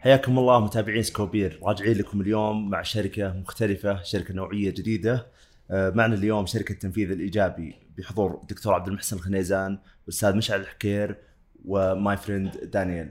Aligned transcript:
حياكم 0.00 0.38
الله 0.38 0.60
متابعين 0.60 1.02
سكوبير. 1.02 1.60
راجعين 1.62 1.96
لكم 1.98 2.20
اليوم 2.20 2.70
مع 2.70 2.82
شركة 2.82 3.32
مختلفة 3.32 4.02
شركة 4.02 4.34
نوعية 4.34 4.70
جديدة. 4.70 5.26
آه، 5.70 5.90
معنا 5.90 6.14
اليوم 6.14 6.46
شركة 6.46 6.72
التنفيذ 6.72 7.10
الإيجابي 7.10 7.74
بحضور 7.98 8.38
الدكتور 8.42 8.74
عبد 8.74 8.88
المحسن 8.88 9.16
الخنيزان 9.16 9.78
والأستاذ 10.06 10.36
مشعل 10.36 10.60
الحكير 10.60 11.16
و 11.64 11.81
my 11.81 12.16
friend 12.16 12.56
Daniel 12.64 13.10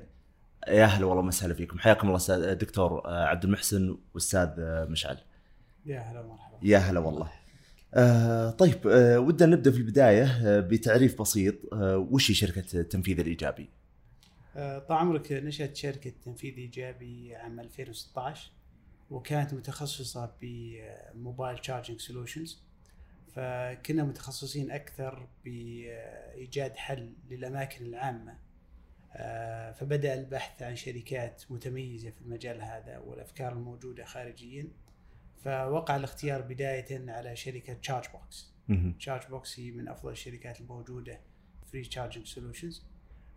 يا 0.68 0.86
هلا 0.86 1.06
والله 1.06 1.24
ومسهلا 1.24 1.54
فيكم. 1.54 1.80
حياكم 1.80 2.08
الله 2.08 2.54
دكتور 2.54 3.06
آه، 3.06 3.26
عبد 3.26 3.44
المحسن 3.44 3.98
والأستاذ 4.14 4.50
آه، 4.60 4.86
مشعل. 4.86 5.18
يا 5.86 6.00
هلا 6.00 6.20
ومرحبا. 6.20 6.58
يا 6.62 6.78
هلا 6.78 7.00
والله. 7.00 7.30
آه 7.94 8.50
طيب 8.50 8.88
آه 8.88 9.20
ودنا 9.20 9.56
نبدأ 9.56 9.72
في 9.72 9.78
البداية 9.78 10.24
آه 10.24 10.60
بتعريف 10.60 11.22
بسيط 11.22 11.56
آه 11.74 11.98
وش 11.98 12.32
هي 12.32 12.36
شركة 12.36 12.64
التنفيذ 12.80 13.20
الإيجابي؟ 13.20 13.70
آه، 14.56 14.80
طال 14.80 14.98
عمرك 14.98 15.32
نشأت 15.32 15.76
شركة 15.76 16.14
تنفيذ 16.26 16.58
إيجابي 16.58 17.36
عام 17.36 17.60
2016 17.60 18.52
وكانت 19.10 19.54
متخصصة 19.54 20.36
ب 20.42 20.58
mobile 20.58 21.58
charging 21.58 22.00
solutions 22.00 22.64
فكنا 23.34 24.04
متخصصين 24.04 24.72
أكثر 24.72 25.28
بإيجاد 25.46 26.76
حل 26.76 27.14
للأماكن 27.30 27.86
العامة. 27.86 28.38
آه، 29.14 29.72
فبدأ 29.72 30.14
البحث 30.14 30.64
عن 30.64 30.76
شركات 30.76 31.44
متميزة 31.50 32.10
في 32.10 32.22
المجال 32.22 32.62
هذا 32.62 32.98
والأفكار 32.98 33.52
الموجودة 33.54 34.06
خارجيا. 34.06 34.68
فوقع 35.44 35.96
الاختيار 35.96 36.42
بداية 36.42 37.12
على 37.12 37.36
شركة 37.36 37.74
ChargeBox. 37.74 38.54
ChargeBox 39.00 39.60
هي 39.60 39.72
من 39.72 39.88
أفضل 39.88 40.12
الشركات 40.12 40.62
الموجودة 40.62 41.20
free 41.72 41.82
charging 41.82 42.26
solutions 42.26 42.84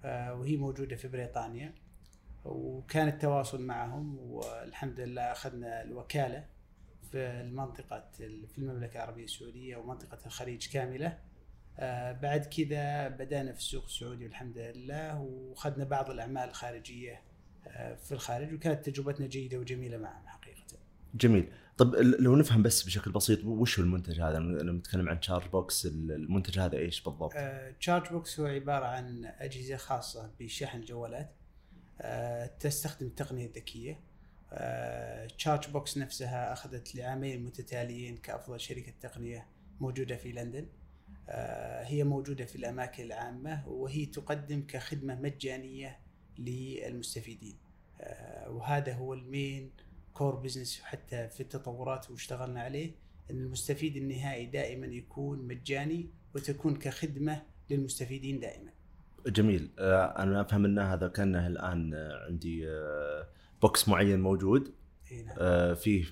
وهي 0.05 0.57
موجودة 0.57 0.97
في 0.97 1.09
بريطانيا 1.09 1.75
وكان 2.45 3.09
التواصل 3.09 3.63
معهم 3.63 4.19
والحمد 4.19 5.01
لله 5.01 5.23
أخذنا 5.23 5.83
الوكالة 5.83 6.47
في 7.11 7.19
المنطقة 7.19 8.05
في 8.19 8.59
المملكة 8.59 8.97
العربية 8.97 9.25
السعودية 9.25 9.77
ومنطقة 9.77 10.19
الخليج 10.27 10.69
كاملة 10.69 11.19
آه، 11.79 12.13
بعد 12.13 12.45
كذا 12.45 13.09
بدأنا 13.09 13.53
في 13.53 13.59
السوق 13.59 13.85
السعودي 13.85 14.25
والحمد 14.25 14.59
لله 14.59 15.21
وأخذنا 15.21 15.85
بعض 15.85 16.11
الأعمال 16.11 16.49
الخارجية 16.49 17.23
آه، 17.67 17.95
في 17.95 18.13
الخارج 18.13 18.55
وكانت 18.55 18.91
تجربتنا 18.91 19.27
جيدة 19.27 19.59
وجميلة 19.59 19.99
معهم 19.99 20.27
حقيقه. 20.27 20.42
جميل. 21.15 21.53
طب 21.77 21.95
لو 21.95 22.37
نفهم 22.37 22.63
بس 22.63 22.83
بشكل 22.83 23.13
بسيط 23.13 23.45
وش 23.45 23.79
هو 23.79 23.85
المنتج 23.85 24.21
هذا؟ 24.21 24.39
لما 24.39 24.73
نتكلم 24.73 25.09
عن 25.09 25.21
ChargeBox 25.21 25.87
ال- 25.87 26.13
المنتج 26.13 26.59
هذا 26.59 26.79
إيش 26.79 27.03
بالضبط؟ 27.03 27.33
Charge 27.81 28.09
Box 28.09 28.41
هو 28.41 28.47
عبارة 28.47 28.87
عن 28.87 29.25
أجهزة 29.25 29.77
خاصة 29.77 30.31
بشحن 30.41 30.79
الجوالات. 30.79 31.35
آه، 32.01 32.47
تستخدم 32.47 33.07
التقنيه 33.07 33.47
الذكيه 33.47 34.01
ChargeBox 35.39 35.99
نفسها 35.99 36.53
أخذت 36.53 36.95
لعامين 36.95 37.45
متتاليين 37.45 38.17
كأفضل 38.17 38.61
شركة 38.61 38.93
تقنية 39.01 39.47
موجودة 39.81 40.17
في 40.17 40.33
لندن. 40.33 40.67
آه، 41.29 41.85
هي 41.85 42.05
موجودة 42.05 42.45
في 42.45 42.57
الأماكن 42.57 43.05
العامة 43.05 43.69
وهي 43.69 44.07
تقدم 44.07 44.63
كخدمة 44.69 45.21
مجانية 45.21 45.99
للمستفيدين. 46.39 47.57
آه، 48.01 48.51
وهذا 48.51 48.95
هو 48.95 49.15
ال 49.15 49.26
main 49.26 49.71
core 50.15 50.35
business 50.35 50.81
حتى 50.81 51.29
في 51.29 51.41
التطورات 51.41 52.11
واشتغلنا 52.11 52.61
عليه 52.61 52.91
إن 53.31 53.37
المستفيد 53.41 53.97
النهائي 53.97 54.47
دائما 54.47 54.87
يكون 54.87 55.39
مجاني 55.49 56.11
وتكون 56.35 56.77
كخدمة 56.77 57.43
للمستفيدين 57.71 58.41
دائما. 58.41 58.71
جميل 59.27 59.71
آه 59.79 60.05
أنا 60.23 60.41
أفهم 60.41 60.65
إن 60.65 60.79
هذا 60.79 61.09
كأنه 61.09 61.47
الآن 61.47 61.95
آه، 61.95 62.27
عندي 62.27 62.69
آه 62.69 63.27
box 63.63 63.89
معين 63.89 64.21
موجود 64.21 64.75
نعم 65.27 65.75
فيه 65.75 66.05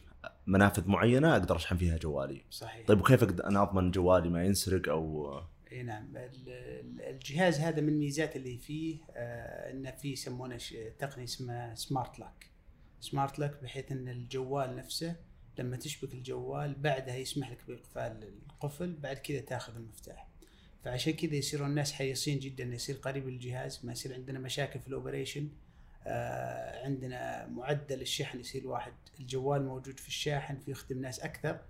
منافذ 0.47 0.89
معينة 0.89 1.33
أقدر 1.33 1.57
أشحن 1.57 1.77
فيها 1.77 1.97
جوالي. 1.99 2.43
صحيح. 2.51 2.87
طيب 2.87 3.01
وكيف 3.01 3.23
أقدر 3.23 3.47
أنا 3.47 3.63
أضمن 3.63 3.91
جوالي 3.91 4.29
ما 4.29 4.45
ينسرق 4.45 4.89
أو 4.89 5.33
إي 5.73 5.83
نعم 5.83 6.17
ال- 6.17 6.49
ال- 6.49 7.01
الجهاز 7.03 7.59
هذا 7.61 7.81
من 7.81 7.89
الميزات 7.89 8.37
اللي 8.37 8.59
فيه 8.59 8.99
إنه 9.71 9.91
فيه 9.91 10.13
يسمونه 10.13 10.59
تقنيه 10.99 11.25
اسمها 11.25 11.75
smart 11.75 12.19
lock. 12.19 12.51
smart 13.01 13.39
lock 13.39 13.63
بحيث 13.63 13.93
إن 13.93 14.09
الجوال 14.09 14.77
نفسه 14.77 15.17
لما 15.59 15.77
تشبك 15.77 16.15
الجوال 16.15 16.75
بعدها 16.75 17.17
يسمح 17.17 17.51
لك 17.51 17.59
بإقفال 17.69 18.33
القفل 18.51 18.97
بعد 18.97 19.17
كذا 19.17 19.41
تاخذ 19.41 19.77
المفتاح. 19.77 20.29
فعشان 20.85 21.13
كذا 21.13 21.35
يصيرون 21.35 21.71
الناس 21.71 21.93
حريصين 21.93 22.39
جدا 22.39 22.65
يصير 22.65 22.97
قريب 22.97 23.29
الجهاز 23.29 23.81
ما 23.85 23.93
يصير 23.93 24.15
عندنا 24.15 24.39
مشاكل 24.39 24.81
في 24.81 24.89
ال 24.89 24.95
operation 24.95 25.49
آه 26.07 26.85
عندنا 26.85 27.47
معدل 27.47 28.01
الشحن 28.01 28.41
يصير 28.41 28.67
واحد. 28.67 28.93
الجوال 29.21 29.65
موجود 29.67 30.01
في 30.01 30.09
الشاحن 30.09 30.59
فيخدم 30.59 31.01
ناس 31.01 31.21
أكثر. 31.21 31.61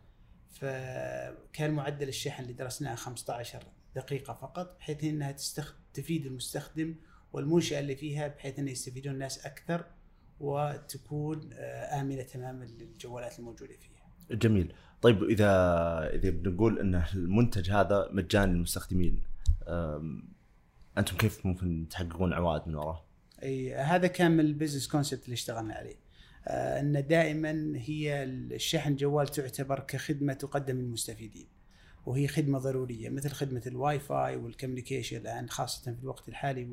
فكان 0.50 1.70
معدل 1.70 2.08
الشحن 2.08 2.42
اللي 2.42 2.52
درسناه 2.52 2.94
15 2.94 3.62
دقيقة 3.94 4.34
فقط 4.34 4.76
بحيث 4.78 5.04
إنها 5.04 5.32
تستخ... 5.32 5.74
تفيد 5.94 6.26
المستخدم 6.26 6.94
والمنشأة 7.32 7.80
اللي 7.80 7.96
فيها 7.96 8.28
بحيث 8.28 8.58
إنه 8.58 8.70
يستفيدون 8.70 9.14
الناس 9.14 9.46
أكثر. 9.46 9.84
وتكون 10.40 11.50
آه، 11.52 12.00
آمنة 12.00 12.22
تماما 12.22 12.64
للجوالات 12.64 13.38
الموجودة 13.38 13.74
فيها. 13.74 14.36
جميل 14.36 14.72
طيب 15.02 15.22
إذا 15.22 15.50
إذا 16.14 16.30
بنقول 16.30 16.78
إن 16.78 17.02
المنتج 17.14 17.70
هذا 17.70 18.08
مجاني 18.12 18.52
للمستخدمين 18.52 19.22
أنتم 20.98 21.16
كيف 21.16 21.46
ممكن 21.46 21.86
تحققون 21.90 22.32
عوائد 22.32 22.68
من 22.68 22.74
وراه؟ 22.74 23.04
أي 23.42 23.74
هذا 23.74 24.06
كان 24.06 24.30
من 24.30 24.40
ال 24.40 24.45
business 24.45 24.88
concept 24.88 25.24
اللي 25.24 25.34
اشتغلنا 25.34 25.74
عليه. 25.74 25.96
آه 26.48 26.80
إن 26.80 27.06
دائما 27.06 27.72
هي 27.76 28.24
الشحن 28.24 28.96
جوال 28.96 29.28
تعتبر 29.28 29.80
كخدمة 29.80 30.32
تقدم 30.32 30.78
للمستفيدين. 30.80 31.46
وهي 32.06 32.28
خدمة 32.28 32.58
ضرورية 32.58 33.08
مثل 33.08 33.30
خدمة 33.30 33.62
ال 33.66 33.98
Wi-Fi 33.98 34.36
وال 34.36 34.47
communication 34.47 35.16
الآن 35.16 35.48
خاصة 35.48 35.92
في 35.92 36.02
الوقت 36.02 36.28
الحالي 36.28 36.64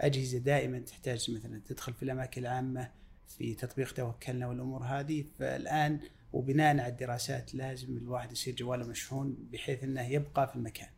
والاجهزه 0.00 0.38
دائما 0.38 0.78
تحتاج 0.78 1.30
مثلا 1.30 1.60
تدخل 1.66 1.92
في 1.92 2.02
الأماكن 2.02 2.40
العامة 2.42 2.90
في 3.28 3.54
تطبيق 3.54 3.92
توكلنا 3.92 4.46
والأمور 4.46 4.82
هذه 4.82 5.24
فالآن 5.38 6.00
وبناء 6.32 6.68
على 6.68 6.88
الدراسات 6.88 7.54
لازم 7.54 7.96
الواحد 7.96 8.32
يصير 8.32 8.54
جواله 8.54 8.86
مشحون 8.86 9.36
بحيث 9.52 9.84
إنه 9.84 10.08
يبقى 10.08 10.48
في 10.48 10.56
المكان. 10.56 10.88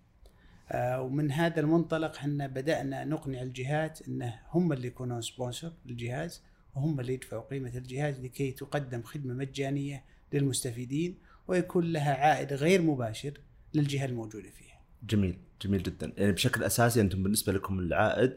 آه، 0.70 1.03
ومن 1.03 1.31
هذا 1.32 1.60
المنطلق 1.60 2.16
إحنا 2.16 2.47
بدأنا 2.47 3.04
نقنع 3.04 3.42
الجهات 3.42 4.08
انه 4.08 4.41
هم 4.50 4.72
اللي 4.72 4.87
يكونون 4.87 5.20
سبونسر 5.20 5.72
للجهاز 5.87 6.42
وهم 6.75 7.00
اللي 7.00 7.14
يدفعوا 7.14 7.42
قيمة 7.42 7.76
الجهاز 7.76 8.20
لكي 8.20 8.50
تقدم 8.50 9.03
خدمة 9.03 9.34
مجانية 9.34 10.04
للمستفيدين 10.32 11.19
ويكون 11.48 11.92
لها 11.92 12.14
عائد 12.14 12.53
غير 12.53 12.82
مباشر 12.82 13.41
للجهة 13.75 14.04
الموجودة 14.04 14.50
فيها. 14.50 14.81
جميل 15.03 15.38
جميل 15.62 15.82
جدا 15.82 16.12
يعني 16.16 16.32
بشكل 16.32 16.64
أساسي 16.64 17.00
أنتم 17.00 17.22
بالنسبة 17.22 17.53
لكم 17.53 17.78
العائد 17.78 18.37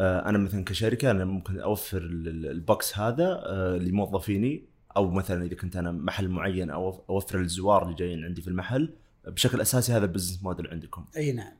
أنا 0.00 0.38
مثلا 0.38 0.64
كشركة 0.64 1.10
أنا 1.10 1.24
ممكن 1.24 1.60
أوفر 1.60 1.98
ال- 1.98 2.28
ال- 2.28 2.46
box 2.46 2.98
هذا 2.98 3.42
آه، 3.46 3.76
لموظفيني 3.76 4.64
أو 4.96 5.10
مثلا 5.10 5.44
إذا 5.44 5.54
كنت 5.56 5.76
أنا 5.76 5.92
محل 5.92 6.28
معين 6.28 6.70
أو 6.70 7.04
أوفر 7.10 7.38
للزوار 7.38 7.82
اللي 7.82 7.94
جايين 7.94 8.24
عندي 8.24 8.42
في 8.42 8.48
المحل 8.48 8.94
بشكل 9.26 9.60
أساسي 9.60 9.92
هذا 9.92 10.04
ال 10.04 10.08
business 10.08 10.42
model 10.42 10.66
عندكم 10.68 11.04
أي 11.16 11.32
نعم. 11.32 11.52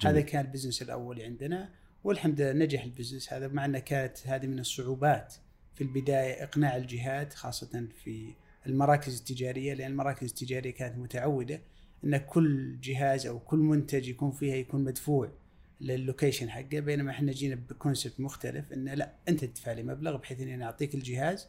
جميل. 0.00 0.14
هذا 0.16 0.20
كان 0.20 0.44
ال 0.44 0.48
business 0.48 0.82
الأول 0.82 1.22
عندنا 1.22 1.68
والحمد 2.04 2.40
لله 2.40 2.52
نجح 2.52 2.84
ال 2.84 2.89
business 2.89 3.32
هذا 3.32 3.48
مع 3.48 3.64
أنه 3.64 3.78
كانت 3.78 4.18
هذه 4.26 4.46
من 4.46 4.58
الصعوبات 4.58 5.34
في 5.74 5.84
البداية 5.84 6.44
إقناع 6.44 6.76
الجهات 6.76 7.34
خاصة 7.34 7.86
في 8.04 8.34
المراكز 8.66 9.18
التجارية 9.18 9.74
لأن 9.74 9.90
المراكز 9.90 10.28
التجارية 10.28 10.70
كانت 10.70 10.98
متعودة 10.98 11.60
إن 12.04 12.16
كل 12.16 12.80
جهاز 12.80 13.26
أو 13.26 13.38
كل 13.38 13.58
منتج 13.58 14.08
يكون 14.08 14.30
فيها 14.30 14.54
يكون 14.56 14.84
مدفوع 14.84 15.30
للوكيشن 15.82 16.50
حقه 16.50 16.80
بينما 16.80 17.10
إحنا 17.10 17.32
جينا 17.32 17.54
ب 17.54 17.62
concept 17.62 18.20
مختلف 18.20 18.72
إنه 18.72 18.94
لا 18.94 19.12
أنت 19.28 19.44
تدفع 19.44 19.72
لي 19.72 19.82
مبلغ 19.82 20.16
بحيث 20.16 20.40
إني 20.40 20.54
أنا 20.54 20.64
أعطيك 20.64 20.94
الجهاز 20.94 21.48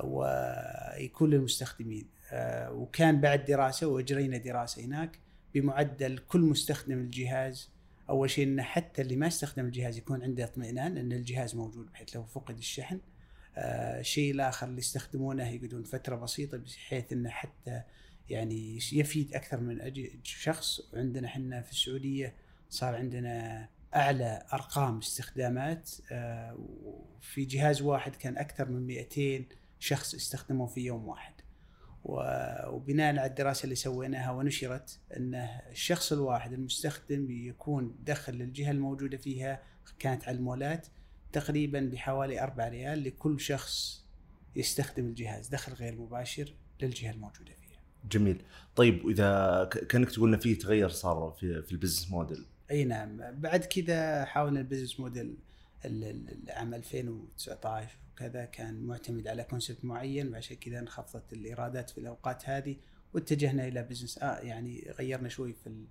ويكون 0.00 1.30
للمستخدمين. 1.30 2.06
آه، 2.32 2.72
وكان 2.72 3.20
بعد 3.20 3.44
دراسة 3.44 3.86
وأجرينا 3.86 4.38
دراسة 4.38 4.84
هناك 4.84 5.18
بمعدل 5.54 6.18
كل 6.18 6.40
مستخدم 6.40 6.98
الجهاز. 6.98 7.70
أول 8.08 8.30
شيء 8.30 8.44
إنه 8.46 8.62
حتى 8.62 9.02
اللي 9.02 9.16
ما 9.16 9.26
يستخدم 9.26 9.64
الجهاز 9.64 9.98
يكون 9.98 10.22
عنده 10.22 10.44
اطمئنان 10.44 10.98
إن 10.98 11.12
الجهاز 11.12 11.54
موجود 11.54 11.92
بحيث 11.92 12.16
لو 12.16 12.24
فقد 12.24 12.58
الشحن. 12.58 13.00
آه، 13.56 14.00
الشيء 14.00 14.30
الآخر 14.32 14.66
اللي 14.66 14.78
يستخدمونه 14.78 15.48
يقعدون 15.48 15.84
فترة 15.84 16.16
بسيطة 16.16 16.58
بحيث 16.58 17.12
إنه 17.12 17.30
حتى 17.30 17.82
يعني 18.30 18.78
يفيد 18.92 19.34
أكثر 19.34 19.60
من 19.60 19.92
شخص. 20.22 20.80
وعندنا 20.92 21.26
إحنا 21.26 21.62
في 21.62 21.72
السعودية 21.72 22.34
صار 22.70 22.94
عندنا 22.94 23.68
أعلى 23.94 24.42
أرقام 24.52 24.98
استخدامات 24.98 25.90
آه، 26.12 26.56
وفي 26.82 27.44
جهاز 27.44 27.82
واحد 27.82 28.16
كان 28.16 28.36
أكثر 28.36 28.68
من 28.68 28.86
200 28.86 29.44
شخص 29.78 30.14
استخدموه 30.14 30.66
في 30.66 30.80
يوم 30.80 31.08
واحد 31.08 31.34
وبناء 32.04 33.08
على 33.08 33.26
الدراسة 33.26 33.64
اللي 33.64 33.74
سويناها 33.74 34.30
ونشرت 34.30 35.00
إن 35.16 35.34
الشخص 35.70 36.12
الواحد 36.12 36.52
المستخدم 36.52 37.30
يكون 37.30 37.96
دخل 38.04 38.32
للجهه 38.32 38.70
الموجودة 38.70 39.16
فيها 39.16 39.62
كانت 39.98 40.28
على 40.28 40.36
المولات 40.36 40.86
تقريبا 41.32 41.80
بحوالي 41.80 42.42
4 42.42 42.68
ريال 42.68 43.04
لكل 43.04 43.40
شخص 43.40 44.04
يستخدم 44.56 45.06
الجهاز 45.06 45.48
دخل 45.48 45.72
غير 45.72 45.94
مباشر 45.96 46.54
للجهة 46.82 47.10
الموجودة 47.10 47.52
فيها. 47.52 47.80
جميل 48.10 48.42
طيب 48.76 49.04
وإذا 49.04 49.64
كأنك 49.88 50.10
تقول 50.10 50.28
انه 50.28 50.38
في 50.38 50.54
تغير 50.54 50.88
صار 50.88 51.36
في 51.40 51.62
في 51.62 51.72
البزنس 51.72 52.10
موديل 52.10 52.46
اي 52.70 52.84
نعم. 52.84 53.40
بعد 53.40 53.64
كذا 53.64 54.24
حاولنا 54.24 54.60
ال 54.60 54.64
business 54.64 55.00
model 55.00 55.36
ال- 55.84 56.04
ال- 56.04 56.42
العام 56.44 56.74
2019 56.74 57.98
وكذا 58.12 58.44
كان 58.44 58.82
معتمد 58.86 59.28
على 59.28 59.44
concept 59.44 59.84
معين 59.84 60.32
وعشان 60.32 60.56
كذا 60.56 60.78
انخفضت 60.78 61.32
الإيرادات 61.32 61.90
في 61.90 61.98
الأوقات 61.98 62.48
هذه 62.48 62.76
واتجهنا 63.14 63.68
إلى 63.68 63.82
business 63.82 64.18
آه 64.18 64.38
يعني 64.38 64.92
غيرنا 64.98 65.28
شوي 65.28 65.52
في 65.52 65.84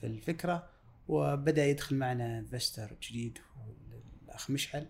في 0.00 0.06
الفكرة 0.06 0.68
وبدأ 1.08 1.66
يدخل 1.66 1.96
معنا 1.96 2.38
investor 2.38 2.96
جديد 3.02 3.38
الأخ 4.24 4.50
مشعل 4.50 4.86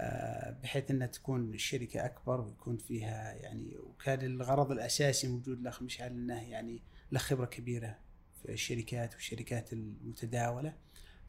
آه، 0.00 0.50
بحيث 0.62 0.90
إنها 0.90 1.06
تكون 1.06 1.54
الشركة 1.54 2.04
أكبر 2.04 2.40
ويكون 2.40 2.76
فيها 2.76 3.32
يعني 3.32 3.76
وكان 3.76 4.20
الغرض 4.20 4.70
الأساسي 4.72 5.28
موجود 5.28 5.58
الاخ 5.58 5.82
مشعل 5.82 6.10
إنه 6.10 6.42
يعني 6.50 6.82
له 7.12 7.18
خبرة 7.18 7.46
كبيرة 7.46 7.98
في 8.42 8.52
الشركات 8.52 9.14
والشركات 9.14 9.72
المتداولة 9.72 10.74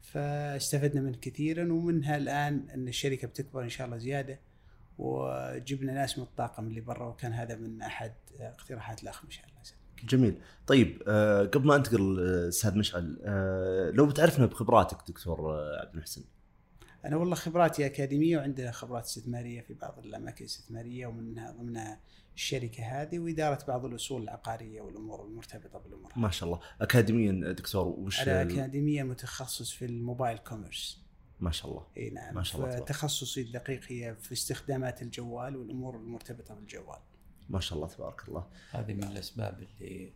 فاستفدنا 0.02 1.00
منه 1.00 1.18
كثيرا 1.20 1.72
ومنها 1.72 2.16
الآن 2.16 2.66
إن 2.74 2.88
الشركة 2.88 3.28
بتكبر 3.28 3.62
إن 3.62 3.68
شاء 3.68 3.86
الله 3.86 3.98
زيادة 3.98 4.40
وجبنا 4.98 5.92
ناس 5.92 6.18
من 6.18 6.24
الطاقم 6.24 6.66
اللي 6.66 6.80
برا 6.80 7.08
وكان 7.08 7.32
هذا 7.32 7.56
من 7.56 7.82
أحد 7.82 8.12
اقتراحات 8.40 9.02
الأخ 9.02 9.24
مشعل 9.24 9.50
جميل. 10.04 10.40
طيب 10.66 11.02
آه 11.08 11.42
قبل 11.44 11.66
ما 11.66 11.76
أنتقل 11.76 12.20
أستاذ 12.48 12.78
مشعل 12.78 13.18
آه 13.24 13.90
لو 13.90 14.06
بتعرفنا 14.06 14.46
بخبراتك 14.46 14.96
دكتور 15.08 15.54
آه، 15.54 15.80
عبد 15.80 15.94
المحسن؟ 15.94 16.24
أنا 17.04 17.16
والله 17.16 17.34
خبراتي 17.34 17.86
أكاديمية 17.86 18.36
وعندنا 18.36 18.70
خبرات 18.70 19.04
استثمارية 19.04 19.60
في 19.60 19.74
بعض 19.74 19.98
الأماكن 19.98 20.44
الاستثمارية 20.44 21.06
ومنها 21.06 21.52
ضمنها 21.52 22.00
الشركة 22.40 22.84
هذه 22.84 23.18
وإدارة 23.18 23.64
بعض 23.68 23.84
الأصول 23.84 24.22
العقارية 24.22 24.80
والأمور 24.80 25.24
المرتبطة 25.24 25.78
بالأمور 25.78 26.12
هذه. 26.12 26.18
ما 26.18 26.30
شاء 26.30 26.48
الله. 26.48 26.60
اكاديميا 26.80 27.52
دكتور 27.52 27.86
وش 27.86 28.20
أنا 28.20 28.42
اكاديميا 28.42 29.04
متخصص 29.04 29.70
في 29.70 29.84
ال 29.84 29.92
mobile 29.92 30.38
commerce. 30.38 31.02
ما 31.40 31.50
شاء 31.50 31.70
الله. 31.70 31.86
إي 31.96 32.10
نعم. 32.10 32.34
ما 32.34 32.42
شاء 32.42 32.60
الله 32.60 32.72
تبارك. 32.72 32.88
تخصصي 32.88 33.40
الدقيق 33.42 33.80
هي 33.88 34.16
في 34.20 34.32
استخدامات 34.32 35.02
الجوال 35.02 35.56
والأمور 35.56 35.96
المرتبطة 35.96 36.54
بالجوال. 36.54 36.98
ما 37.48 37.60
شاء 37.60 37.76
الله 37.78 37.88
تبارك 37.88 38.28
الله. 38.28 38.46
هذه 38.70 38.94
من 38.94 39.04
الأسباب 39.04 39.58
اللي 39.62 40.12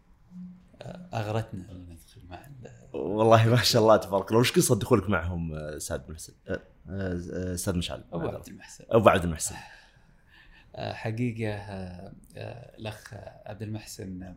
أغرتنا 1.15 1.71
أن 1.73 1.87
ندخل 1.91 2.27
مع 2.29 2.47
ال- 2.47 2.97
والله 2.97 3.49
ما 3.49 3.63
شاء 3.63 3.83
الله 3.83 3.97
تبارك 3.97 4.29
الله. 4.31 4.41
وش 4.41 4.53
قصة 4.53 4.79
دخولك 4.79 5.11
معهم 5.11 5.55
أستاذ 5.55 6.01
محسن؟ 6.11 6.33
آه، 6.49 6.61
آه، 6.89 7.55
أستاذ 7.55 7.79
مشعل؟ 7.79 8.05
أبو. 8.13 8.27
عبد 8.29 8.49
المحسن. 8.49 8.85
أبو 8.89 9.09
عبد 9.09 9.25
المحسن. 9.25 9.55
حقيقة 10.79 11.57
الأخ 12.79 13.15
عبد 13.47 13.63
المحسن 13.63 14.35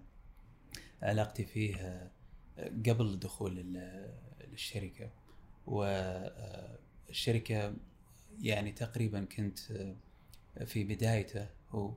علاقتي 1.01 1.45
فيه 1.45 2.11
قبل 2.57 3.19
دخول 3.19 3.59
ال- 3.59 4.13
للشركه 4.51 5.09
والشركة 7.09 7.73
يعني 8.41 8.71
تقريبا 8.71 9.25
كنت 9.25 9.59
في 10.65 10.83
بدايته 10.83 11.47
هو 11.69 11.93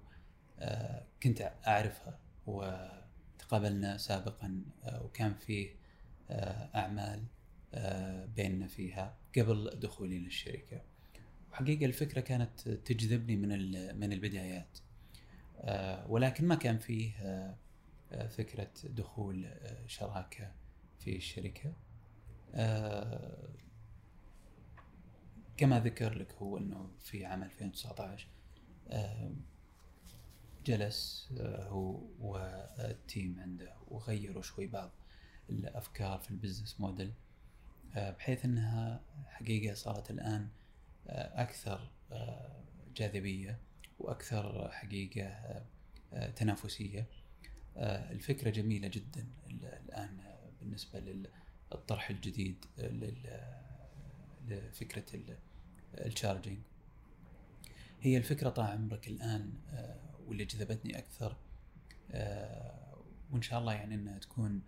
كنت 1.23 1.53
أعرفها 1.67 2.19
وتقابلنا 2.47 3.97
سابقا 3.99 4.63
وكان 5.03 5.35
فيه 5.35 5.71
أعمال 6.75 7.25
بيننا 8.37 8.67
فيها 8.67 9.17
قبل 9.39 9.71
دخولي 9.81 10.19
للشركه 10.19 10.81
وحقيقه 11.53 11.87
الفكرة 11.87 12.21
كانت 12.21 12.69
تجذبني 12.69 13.37
من 13.37 13.49
من 14.01 14.13
البدايات. 14.13 14.79
آه، 15.61 16.11
ولكن 16.11 16.49
ما 16.49 16.55
كان 16.55 16.79
فيه 16.79 17.13
آه، 17.21 17.57
آه، 18.13 18.27
فكرة 18.27 18.71
دخول 18.85 19.47
شراكة 19.87 20.53
في 20.99 21.17
الشركة. 21.17 21.73
كما 25.57 25.81
ذكر 25.81 26.19
لك 26.19 26.35
هو 26.35 26.59
إنه 26.59 26.91
في 27.01 27.25
عام 27.25 27.43
2019 27.43 28.29
آه، 28.89 29.33
جلس 30.67 31.29
هو 31.41 32.01
وال 32.21 32.61
team 32.61 33.41
عنده 33.41 33.75
وغيروا 33.89 34.43
شوي 34.43 34.67
بعض 34.67 34.91
الأفكار 35.51 36.19
في 36.19 36.31
ال 36.31 36.36
business 36.36 36.81
model 36.81 37.13
بحيث 37.97 38.45
إنها 38.45 39.01
حقيقة 39.27 39.75
صارت 39.75 40.11
الآن 40.11 40.49
أكثر 41.07 41.91
آه، 42.13 42.61
جاذبية 42.97 43.59
وأكثر 43.99 44.71
حقيقة 44.73 45.23
آه، 45.27 45.65
آه، 46.13 46.31
تنافسية. 46.31 47.07
آه، 47.77 48.13
الفكرة 48.13 48.51
جميلة 48.51 48.89
جدا 48.89 49.27
ال- 49.51 49.65
الآن 49.65 50.21
آه، 50.21 50.51
بالنسبة 50.61 51.01
للطرح 51.71 52.11
الجديد 52.11 52.65
آه، 52.79 53.61
لفكرة 54.49 55.17
ال- 55.17 55.39
الشارجينج 55.95 56.59
هي 58.01 58.17
الفكرة 58.17 58.49
طال 58.51 58.67
عمرك 58.67 59.09
الآن 59.09 59.53
آه، 59.73 59.97
واللي 60.27 60.45
جذبتني 60.45 60.99
أكثر 60.99 61.37
آه، 62.13 62.97
وإن 63.31 63.43
شاء 63.43 63.61
الله 63.61 63.73
يعني 63.73 63.95
إنها 63.95 64.19
تكون 64.19 64.63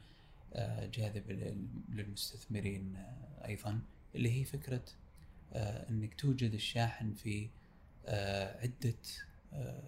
آه، 0.55 0.87
جاذبة 0.87 1.33
لل- 1.35 1.69
للمستثمرين 1.89 2.97
آه، 2.97 3.47
أيضا 3.47 3.81
اللي 4.15 4.41
هي 4.41 4.45
فكرة 4.45 4.77
آه، 4.77 5.02
إنك 5.55 6.15
توجد 6.15 6.55
الشاحن 6.55 7.15
في 7.15 7.51
آه، 8.07 8.61
عدة 8.63 8.95
آه، 9.53 9.83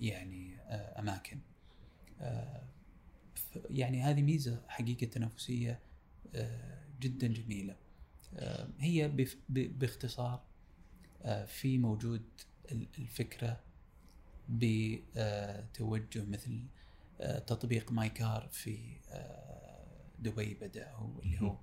يعني 0.00 0.56
آه، 0.60 1.00
أماكن. 1.00 1.38
آه، 2.20 2.62
يعني 3.70 4.02
هذه 4.02 4.22
ميزة 4.22 4.62
حقيقة 4.68 5.06
تنافسية 5.06 5.80
آه، 6.34 6.78
جدا 7.00 7.26
جميلة. 7.26 7.76
آه، 8.36 8.68
هي 8.78 9.08
باختصار 9.48 10.42
آه، 11.22 11.44
في 11.44 11.78
موجود 11.78 12.22
ال- 12.72 12.88
الفكرة 12.98 13.60
بتوجه 14.48 16.24
مثل 16.24 16.64
آه، 17.20 17.38
تطبيق 17.38 17.92
مايكار 17.92 18.48
في 18.52 18.78
آه، 19.10 19.84
دبي 20.18 20.54
بدأ 20.54 20.90
هو 20.92 21.20
اللي 21.22 21.40
هو 21.40 21.56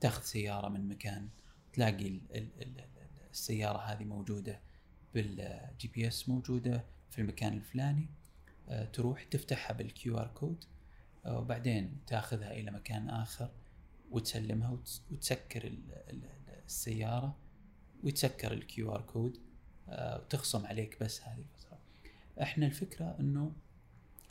تاخذ 0.00 0.22
سيارة 0.22 0.68
من 0.68 0.88
مكان 0.88 1.28
تلاقي 1.74 2.08
ال- 2.08 2.20
ال- 2.36 2.62
ال- 2.62 2.78
ال- 2.80 3.28
السيارة 3.30 3.78
هذه 3.78 4.04
موجودة 4.04 4.60
بال 5.14 5.88
GPS 5.88 6.28
موجودة 6.28 6.84
في 7.10 7.18
المكان 7.20 7.52
الفلاني 7.52 8.06
آه، 8.68 8.84
تروح 8.84 9.22
تفتحها 9.22 9.72
بال 9.74 10.18
QR 10.18 10.26
code 10.34 10.64
آه، 11.26 11.38
وبعدين 11.38 11.98
تاخذها 12.06 12.52
إلى 12.52 12.70
مكان 12.70 13.08
آخر 13.10 13.50
وتسلمها 14.10 14.70
وتس- 14.70 15.00
وتسكر 15.12 15.64
ال- 15.64 15.92
ال- 16.10 16.30
السيارة 16.66 17.36
ويتسكر 18.04 18.52
ال 18.52 18.94
QR 18.94 19.00
code 19.00 19.38
آه، 19.88 20.18
وتخصم 20.20 20.66
عليك 20.66 21.02
بس 21.02 21.22
هذه 21.22 21.38
الفترة. 21.54 21.78
إحنا 22.42 22.66
الفكرة 22.66 23.16
إنه 23.20 23.52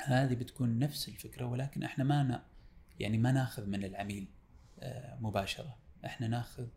هذه 0.01 0.33
بتكون 0.35 0.79
نفس 0.79 1.09
الفكرة 1.09 1.45
ولكن 1.45 1.83
إحنا 1.83 2.03
ما 2.03 2.23
نا 2.23 2.43
يعني 2.99 3.17
ما 3.17 3.31
ناخذ 3.31 3.65
من 3.65 3.83
العميل 3.83 4.27
مباشرة، 5.21 5.77
إحنا 6.05 6.27
ناخذ 6.27 6.67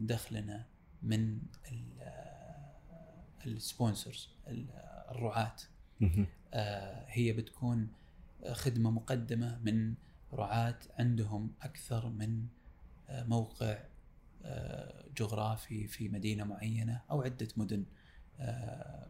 دخلنا 0.00 0.66
من 1.02 1.38
ال 3.46 3.55
sponsors 3.55 4.28
الرعاة. 5.10 5.56
آه، 6.54 7.04
هي 7.08 7.32
بتكون 7.32 7.88
خدمة 8.52 8.90
مقدمة 8.90 9.58
من 9.58 9.94
رعاة 10.32 10.78
عندهم 10.98 11.52
أكثر 11.62 12.08
من 12.08 12.46
آه، 13.08 13.24
موقع 13.24 13.78
آه، 14.44 15.04
جغرافي 15.16 15.86
في 15.86 16.08
مدينة 16.08 16.44
معينة 16.44 17.00
أو 17.10 17.22
عدة 17.22 17.48
مدن 17.56 17.84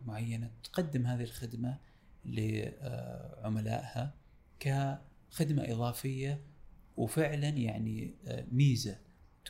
معينة 0.07 0.51
تقدم 0.65 1.07
هذه 1.07 1.23
الخدمة 1.23 1.79
لعملائها 2.25 4.15
كخدمة 4.61 5.63
إضافية 5.73 6.41
وفعلا 6.97 7.49
يعني 7.49 8.15
ميزة 8.53 8.99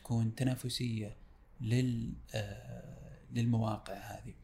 تكون 0.01 0.35
تنافسية 0.35 1.17
لل 1.61 2.13
آه، 2.35 3.19
للمواقع 3.33 3.95
هذه. 3.95 4.35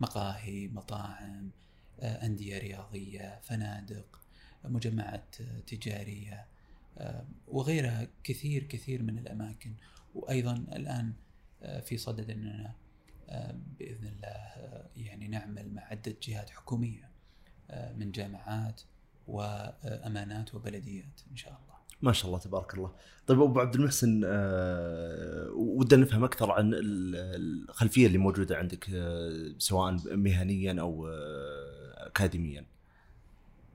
مقاهي 0.00 0.68
مطاعم 0.68 1.50
آه، 2.00 2.26
أندية 2.26 2.58
رياضية 2.58 3.40
فنادق 3.42 4.20
مجمعات 4.64 5.36
تجارية 5.66 6.46
آه، 6.98 7.24
وغيرها 7.48 8.08
كثير 8.24 8.62
كثير 8.62 9.02
من 9.02 9.18
الأماكن. 9.18 9.74
وأيضا 10.14 10.52
الآن 10.52 11.12
آه، 11.62 11.80
في 11.80 11.96
صدد 11.96 12.30
أننا 12.30 12.74
آه، 13.28 13.54
بإذن 13.78 14.06
الله 14.06 14.54
يعني 14.96 15.28
نعمل 15.28 15.74
مع 15.74 15.82
عدة 15.82 16.16
جهات 16.22 16.50
حكومية 16.50 17.10
آه، 17.70 17.92
من 17.92 18.12
جامعات 18.12 18.80
وأمانات 19.26 20.54
وبلديات 20.54 21.20
إن 21.30 21.36
شاء 21.36 21.60
الله. 21.62 21.73
ما 22.04 22.12
شاء 22.12 22.26
الله 22.26 22.38
تبارك 22.38 22.74
الله. 22.74 22.92
طيب 23.26 23.40
أبو 23.42 23.60
عبد 23.60 23.74
المحسن 23.74 24.22
آه 24.24 25.50
ودنا 25.54 26.02
نفهم 26.02 26.24
أكثر 26.24 26.50
عن 26.50 26.74
ال- 26.74 27.64
الخلفية 27.70 28.06
اللي 28.06 28.18
موجودة 28.18 28.56
عندك 28.56 28.90
آه 28.94 29.54
سواء 29.58 29.92
مهنيا 30.16 30.80
أو 30.80 31.06
آه 31.08 32.06
اكاديميا. 32.06 32.64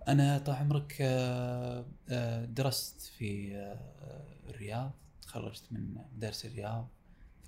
أنا 0.08 0.38
طال 0.38 0.56
عمرك 0.56 0.98
آه، 1.02 1.86
آه، 2.10 2.46
درست 2.46 3.02
في 3.18 3.56
آه، 3.56 4.24
الرياض 4.50 4.92
تخرجت 5.22 5.64
من 5.72 5.96
مدارس 6.16 6.46
الرياض 6.46 6.88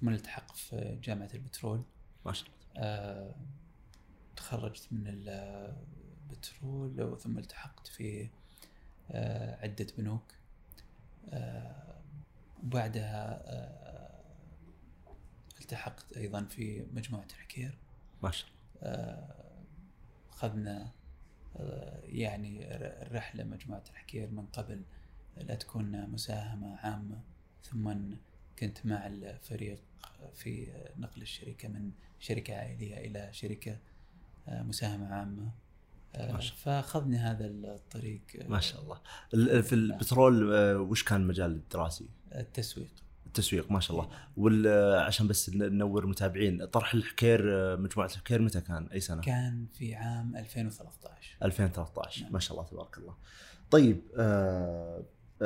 ثم 0.01 0.09
التحق 0.09 0.55
في 0.55 0.97
جامعة 1.03 1.29
البترول. 1.33 1.81
ما 2.25 2.33
شاء 2.33 2.47
الله. 2.75 3.35
تخرجت 4.35 4.88
من 4.91 5.03
البترول 6.29 7.17
ثم 7.19 7.38
التحقت 7.38 7.88
في 7.88 8.27
عدة 9.61 9.88
بنوك. 9.97 10.23
وبعدها 12.63 13.44
آه، 13.46 14.22
التحقت 15.62 16.18
أيضا 16.18 16.44
في 16.44 16.86
مجموعة 16.94 17.25
الحكير 17.25 17.78
ما 18.24 18.32
شاء 18.32 18.50
الله. 18.50 18.62
آه، 18.84 19.36
أخذنا 20.32 20.92
آه، 21.56 22.00
يعني 22.06 22.75
الرحلة 22.75 23.44
مجموعة 23.44 23.84
الحكير 23.90 24.32
من 24.32 24.46
قبل 24.46 24.82
لا 25.38 25.56
تكون 25.56 26.10
مساهمة 26.10 26.75
عامة. 26.75 27.22
ثم 27.63 27.94
كنت 28.60 28.86
مع 28.86 29.08
الفريق 29.08 29.80
في 30.36 30.68
نقل 30.98 31.22
الشركة 31.22 31.68
من 31.68 31.92
شركة 32.20 32.56
عائلية 32.56 32.98
إلى 32.98 33.34
شركة 33.34 33.78
آه، 34.48 34.63
مساهمة 34.63 35.56
آه، 36.15 36.39
فأخذني 36.39 37.18
هذا 37.18 37.46
الطريق 37.46 38.22
آه، 38.41 38.48
ما 38.48 38.60
شاء 38.60 38.82
الله 38.82 38.98
ال- 39.34 39.63
في 39.63 39.75
البترول 39.75 40.53
آه 40.53 40.77
وش 40.80 41.03
كان 41.03 41.22
المجال 41.22 41.51
الدراسي؟ 41.51 42.10
التسويق 42.36 42.88
التسويق 43.25 43.72
ما 43.72 43.80
شاء 43.80 43.98
الله 44.00 44.10
وعشان 44.38 45.27
بس 45.27 45.50
ن- 45.50 45.58
ننور 45.58 46.06
متابعين 46.06 46.65
طرح 46.65 46.94
الحكير 46.94 47.41
آه، 47.56 47.75
مجموعة 47.75 48.08
الحكير 48.08 48.41
متى 48.41 48.62
كان؟ 48.62 48.88
أي 48.88 49.00
سنة؟ 49.00 49.22
كان 49.22 49.65
في 49.74 49.96
عام 49.96 50.36
2013 50.38 51.38
2013 51.44 52.24
نعم. 52.24 52.34
ما 52.34 52.39
شاء 52.39 52.58
الله 52.58 52.70
تبارك 52.70 52.98
الله. 52.98 53.15
طيب 53.72 54.01
آه، 54.18 55.03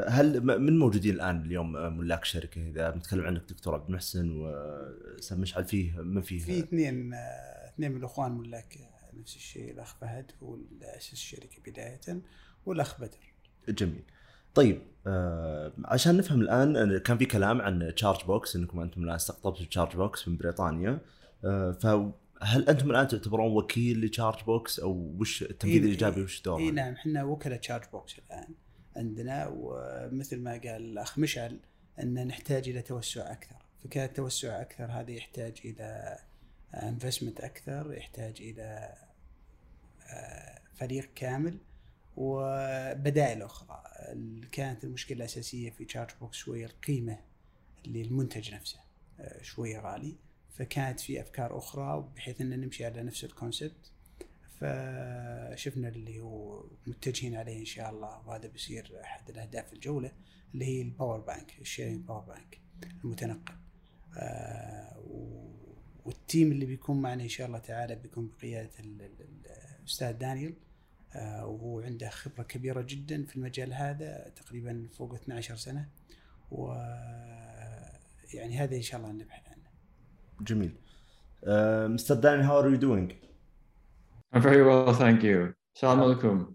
هل 0.07 0.41
من 0.60 0.79
موجودين 0.79 1.15
الآن 1.15 1.41
اليوم 1.41 1.77
آه، 1.77 1.89
ملاك 1.89 2.22
الشركة 2.22 2.67
إذا 2.69 2.89
بنتكلم 2.89 3.25
عنك 3.25 3.41
دكتور 3.50 3.74
عبد 3.74 3.88
المحسن 3.89 4.29
وسام 4.31 5.41
مشعل 5.41 5.65
فيه 5.65 6.01
من 6.01 6.22
فيه؟ 6.22 6.39
في 6.39 6.60
اثنين 6.60 7.13
آه، 7.13 7.17
اثنين 7.74 7.91
من 7.91 7.98
الإخوان 7.98 8.31
ملاك 8.31 8.77
آه، 8.77 8.94
نفس 9.22 9.36
الشيء 9.36 9.72
الأخ 9.72 9.95
فهد 9.95 10.31
هو 10.43 10.57
اسس 10.81 11.13
الشركة 11.13 11.62
بداية 11.72 12.22
والأخ 12.65 13.01
بدر. 13.01 13.34
جميل. 13.69 14.03
طيب 14.55 14.81
آه 15.07 15.74
عشان 15.86 16.17
نفهم 16.17 16.41
الآن 16.41 16.98
كان 16.98 17.17
في 17.17 17.25
كلام 17.25 17.62
عن 17.62 17.93
Chargebox 17.95 18.55
إنكم 18.55 18.79
أنتم 18.79 19.03
الآن 19.03 19.15
استقطبتوا 19.15 19.65
Chargebox 19.65 20.27
من 20.27 20.38
بريطانيا. 20.38 21.00
آه 21.45 21.72
فهل 21.72 22.69
أنتم 22.69 22.91
الآن 22.91 23.07
تعتبرون 23.07 23.51
وكيل 23.51 24.05
ل 24.05 24.43
Chargebox 24.43 24.79
أو 24.79 25.15
وش 25.19 25.41
التنفيذ 25.43 25.81
إيه- 25.81 25.84
الإيجابي 25.84 26.22
وش 26.22 26.41
دوره؟ 26.41 26.60
اي 26.60 26.72
نعم 26.72 26.93
إحنا 26.93 27.24
وكلاء 27.24 27.60
Chargebox 27.59 28.19
الآن 28.19 28.48
عندنا. 28.95 29.48
ومثل 29.55 30.39
ما 30.39 30.51
قال 30.51 30.65
الأخ 30.65 31.19
مشعل 31.19 31.60
أن 32.00 32.27
نحتاج 32.27 32.69
إلى 32.69 32.81
توسع 32.81 33.31
أكثر. 33.31 33.55
فكان 33.84 34.05
التوسع 34.05 34.62
أكثر 34.62 34.86
هذا 34.86 35.12
يحتاج 35.12 35.62
إلى 35.65 36.17
investment 36.83 37.41
أكثر 37.41 37.94
يحتاج 37.94 38.41
إلى 38.41 38.96
آه، 40.10 40.60
فريق 40.75 41.10
كامل 41.15 41.58
وبدائل 42.17 43.41
أخرى. 43.41 43.84
كانت 44.51 44.84
المشكلة 44.84 45.17
الأساسية 45.17 45.70
في 45.70 45.86
Chargebox 45.85 46.38
شوية 46.38 46.65
القيمة 46.65 47.20
للمنتج 47.86 48.53
نفسه 48.53 48.79
آه، 49.20 49.41
شوية 49.41 49.79
غالي. 49.79 50.15
فكانت 50.58 51.00
في 51.00 51.22
أفكار 51.22 51.58
أخرى 51.58 52.10
بحيث 52.15 52.41
إن 52.41 52.60
نمشي 52.60 52.86
على 52.86 53.03
نفس 53.03 53.24
ال 53.24 53.31
concept. 53.31 53.91
فشفنا 54.60 55.88
اللي 55.88 56.20
هو 56.20 56.63
متجهين 56.88 57.36
عليه 57.36 57.60
إن 57.60 57.65
شاء 57.65 57.89
الله 57.89 58.27
وهذا 58.27 58.48
بيصير 58.48 59.01
أحد 59.03 59.29
الأهداف 59.29 59.74
الجولة 59.74 60.12
اللي 60.53 60.65
هي 60.65 60.82
ال 60.81 60.88
power 60.88 61.19
bank 61.19 61.59
ال 61.62 61.67
sharing 61.67 62.05
power 62.05 62.21
bank 62.21 62.59
المتنقل. 63.03 63.53
آه 64.17 64.98
وال 66.05 66.21
team 66.21 66.51
اللي 66.51 66.65
بيكون 66.65 67.01
معنا 67.01 67.24
إن 67.24 67.27
شاء 67.29 67.47
الله 67.47 67.59
تعالى 67.59 67.95
بيكون 67.95 68.31
بقيادة 68.38 68.69
ال- 68.79 69.01
ال- 69.01 69.45
الأستاذ 69.79 70.12
دانيال 70.13 70.53
آه 71.13 71.45
وهو 71.45 71.79
عنده 71.79 72.09
خبرة 72.09 72.43
كبيرة 72.43 72.81
جدا 72.81 73.24
في 73.25 73.35
المجال 73.35 73.74
هذا 73.74 74.31
تقريبا 74.35 74.88
فوق 74.97 75.13
12 75.13 75.55
سنة 75.55 75.89
و 76.51 76.74
يعني 78.33 78.57
هذا 78.57 78.75
إن 78.75 78.81
شاء 78.81 79.00
الله 79.01 79.12
نبحث 79.12 79.47
عنه 79.47 79.65
جميل. 80.41 80.75
Uh, 81.43 81.88
Mr. 81.95 82.15
Dan, 82.21 82.41
how 82.41 82.57
are 82.57 82.69
you 82.69 82.77
doing? 82.77 83.07
I'm 84.33 84.41
very 84.41 84.63
well, 84.63 84.91
thank 84.93 85.21
you. 85.24 85.53
Salam 85.75 86.00
alaikum. 86.01 86.54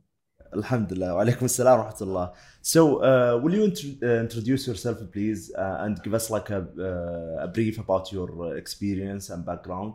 الحمد 0.56 0.94
لله 0.94 1.14
وعليكم 1.14 1.46
السلام 1.46 1.80
ورحمة 1.80 2.02
الله. 2.02 2.34
So, 2.62 3.02
uh, 3.02 3.40
will 3.44 3.54
you 3.54 3.64
int- 3.66 4.04
uh, 4.04 4.22
introduce 4.22 4.68
yourself, 4.68 4.98
please, 5.12 5.54
uh, 5.56 5.78
and 5.82 6.02
give 6.02 6.14
us 6.14 6.30
like 6.30 6.50
a, 6.50 6.62
uh, 6.80 7.44
a 7.44 7.48
brief 7.48 7.78
about 7.80 8.12
your 8.12 8.30
uh, 8.46 8.50
experience 8.56 9.30
and 9.30 9.46
background? 9.46 9.94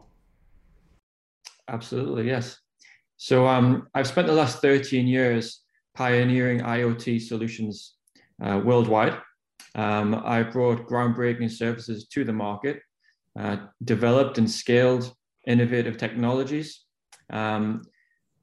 Absolutely, 1.68 2.26
yes. 2.26 2.58
So 3.16 3.46
um, 3.46 3.88
I've 3.94 4.06
spent 4.06 4.26
the 4.26 4.32
last 4.32 4.60
13 4.60 5.06
years 5.06 5.60
pioneering 5.94 6.60
IoT 6.60 7.20
solutions 7.20 7.96
uh, 8.42 8.60
worldwide. 8.64 9.16
Um, 9.74 10.14
I 10.14 10.42
brought 10.42 10.88
groundbreaking 10.88 11.50
services 11.50 12.08
to 12.08 12.24
the 12.24 12.32
market, 12.32 12.80
uh, 13.38 13.56
developed 13.84 14.38
and 14.38 14.50
scaled 14.50 15.14
innovative 15.46 15.96
technologies. 15.96 16.84
Um, 17.30 17.82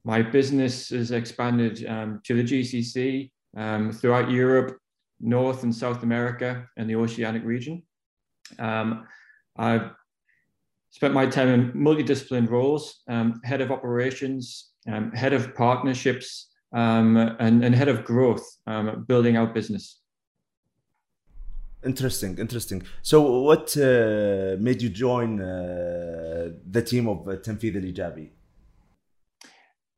my 0.05 0.23
business 0.23 0.91
has 0.91 1.11
expanded 1.11 1.87
um, 1.87 2.21
to 2.25 2.35
the 2.35 2.43
GCC, 2.43 3.31
um, 3.57 3.93
throughout 3.93 4.31
Europe, 4.31 4.79
North 5.21 5.63
and 5.63 5.75
South 5.75 6.03
America, 6.03 6.67
and 6.77 6.89
the 6.89 6.97
Oceanic 6.97 7.45
region. 7.45 7.83
Um, 8.59 9.07
I've 9.57 9.91
spent 10.91 11.15
my 11.15 11.27
time 11.27 11.49
in 11.49 11.73
multidisciplinary 11.73 12.51
roles, 12.51 13.03
um, 13.09 13.41
head 13.45 13.61
of 13.61 13.71
operations, 13.71 14.71
um, 14.89 15.13
head 15.13 15.33
of 15.33 15.55
partnerships, 15.55 16.49
um, 16.75 17.17
and, 17.17 17.65
and 17.65 17.75
head 17.75 17.89
of 17.89 18.05
growth, 18.05 18.45
building 19.07 19.37
our 19.37 19.47
business. 19.47 20.03
Interesting, 21.85 22.39
interesting. 22.39 22.83
So, 23.03 23.21
what 23.43 23.77
uh, 23.77 24.57
made 24.61 24.81
you 24.81 24.89
join 24.89 25.41
uh, 25.41 26.51
the 26.71 26.83
team 26.83 27.09
of 27.09 27.27
uh, 27.27 27.37
Tanfidh 27.37 27.99
Al? 27.99 28.42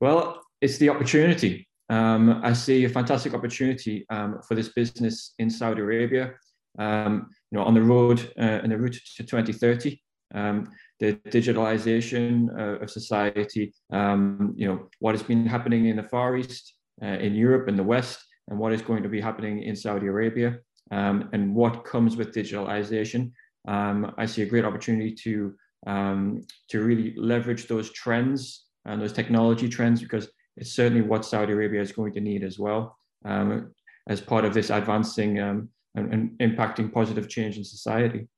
Well, 0.04 0.42
it's 0.60 0.76
the 0.76 0.90
opportunity. 0.90 1.66
Um, 1.88 2.42
I 2.44 2.52
see 2.52 2.84
a 2.84 2.90
fantastic 2.90 3.32
opportunity 3.32 4.04
um, 4.10 4.38
for 4.46 4.54
this 4.54 4.68
business 4.68 5.32
in 5.38 5.48
Saudi 5.48 5.80
Arabia. 5.80 6.34
Um, 6.78 7.30
you 7.50 7.56
know, 7.56 7.64
on 7.64 7.72
the 7.72 7.80
road 7.80 8.30
uh, 8.38 8.60
in 8.62 8.68
the 8.68 8.76
route 8.76 9.00
to 9.16 9.24
2030, 9.24 9.98
um, 10.34 10.68
the 11.00 11.14
digitalization 11.30 12.50
uh, 12.50 12.82
of 12.82 12.90
society. 12.90 13.72
Um, 13.94 14.52
you 14.58 14.68
know, 14.68 14.90
what 14.98 15.14
has 15.14 15.22
been 15.22 15.46
happening 15.46 15.86
in 15.86 15.96
the 15.96 16.02
Far 16.02 16.36
East, 16.36 16.74
uh, 17.02 17.06
in 17.06 17.34
Europe, 17.34 17.68
and 17.68 17.78
the 17.78 17.82
West, 17.94 18.18
and 18.48 18.58
what 18.58 18.74
is 18.74 18.82
going 18.82 19.02
to 19.04 19.08
be 19.08 19.22
happening 19.22 19.62
in 19.62 19.74
Saudi 19.74 20.08
Arabia, 20.08 20.58
um, 20.90 21.30
and 21.32 21.54
what 21.54 21.82
comes 21.86 22.14
with 22.14 22.34
digitalization. 22.34 23.32
I 23.66 24.26
see 24.26 24.42
a 24.42 24.46
great 24.52 24.66
opportunity 24.66 25.14
to 25.24 25.54
to 25.86 26.84
really 26.88 27.14
leverage 27.16 27.68
those 27.68 27.90
trends 27.92 28.63
and 28.84 29.00
those 29.00 29.12
technology 29.12 29.68
trends 29.68 30.00
because 30.00 30.28
it's 30.56 30.72
certainly 30.72 31.02
what 31.02 31.24
Saudi 31.24 31.52
Arabia 31.52 31.80
is 31.80 31.92
going 31.92 32.12
to 32.12 32.20
need 32.20 32.44
as 32.44 32.58
well 32.58 32.96
um, 33.24 33.72
as 34.08 34.20
part 34.20 34.44
of 34.44 34.54
this 34.54 34.70
advancing 34.70 35.40
um, 35.40 35.68
and, 35.94 36.12
and 36.12 36.30
impacting 36.38 36.92
positive 36.92 37.28
change 37.28 37.56
in 37.56 37.64
society. 37.64 38.28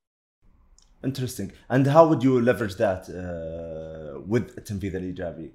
Interesting. 1.05 1.53
And 1.69 1.87
how 1.87 2.09
would 2.09 2.23
you 2.23 2.41
leverage 2.41 2.77
that 2.77 3.03
uh, 3.09 4.21
with 4.21 4.57
Tanfidh 4.65 4.95
Al 4.95 5.03
Ijabi? 5.03 5.51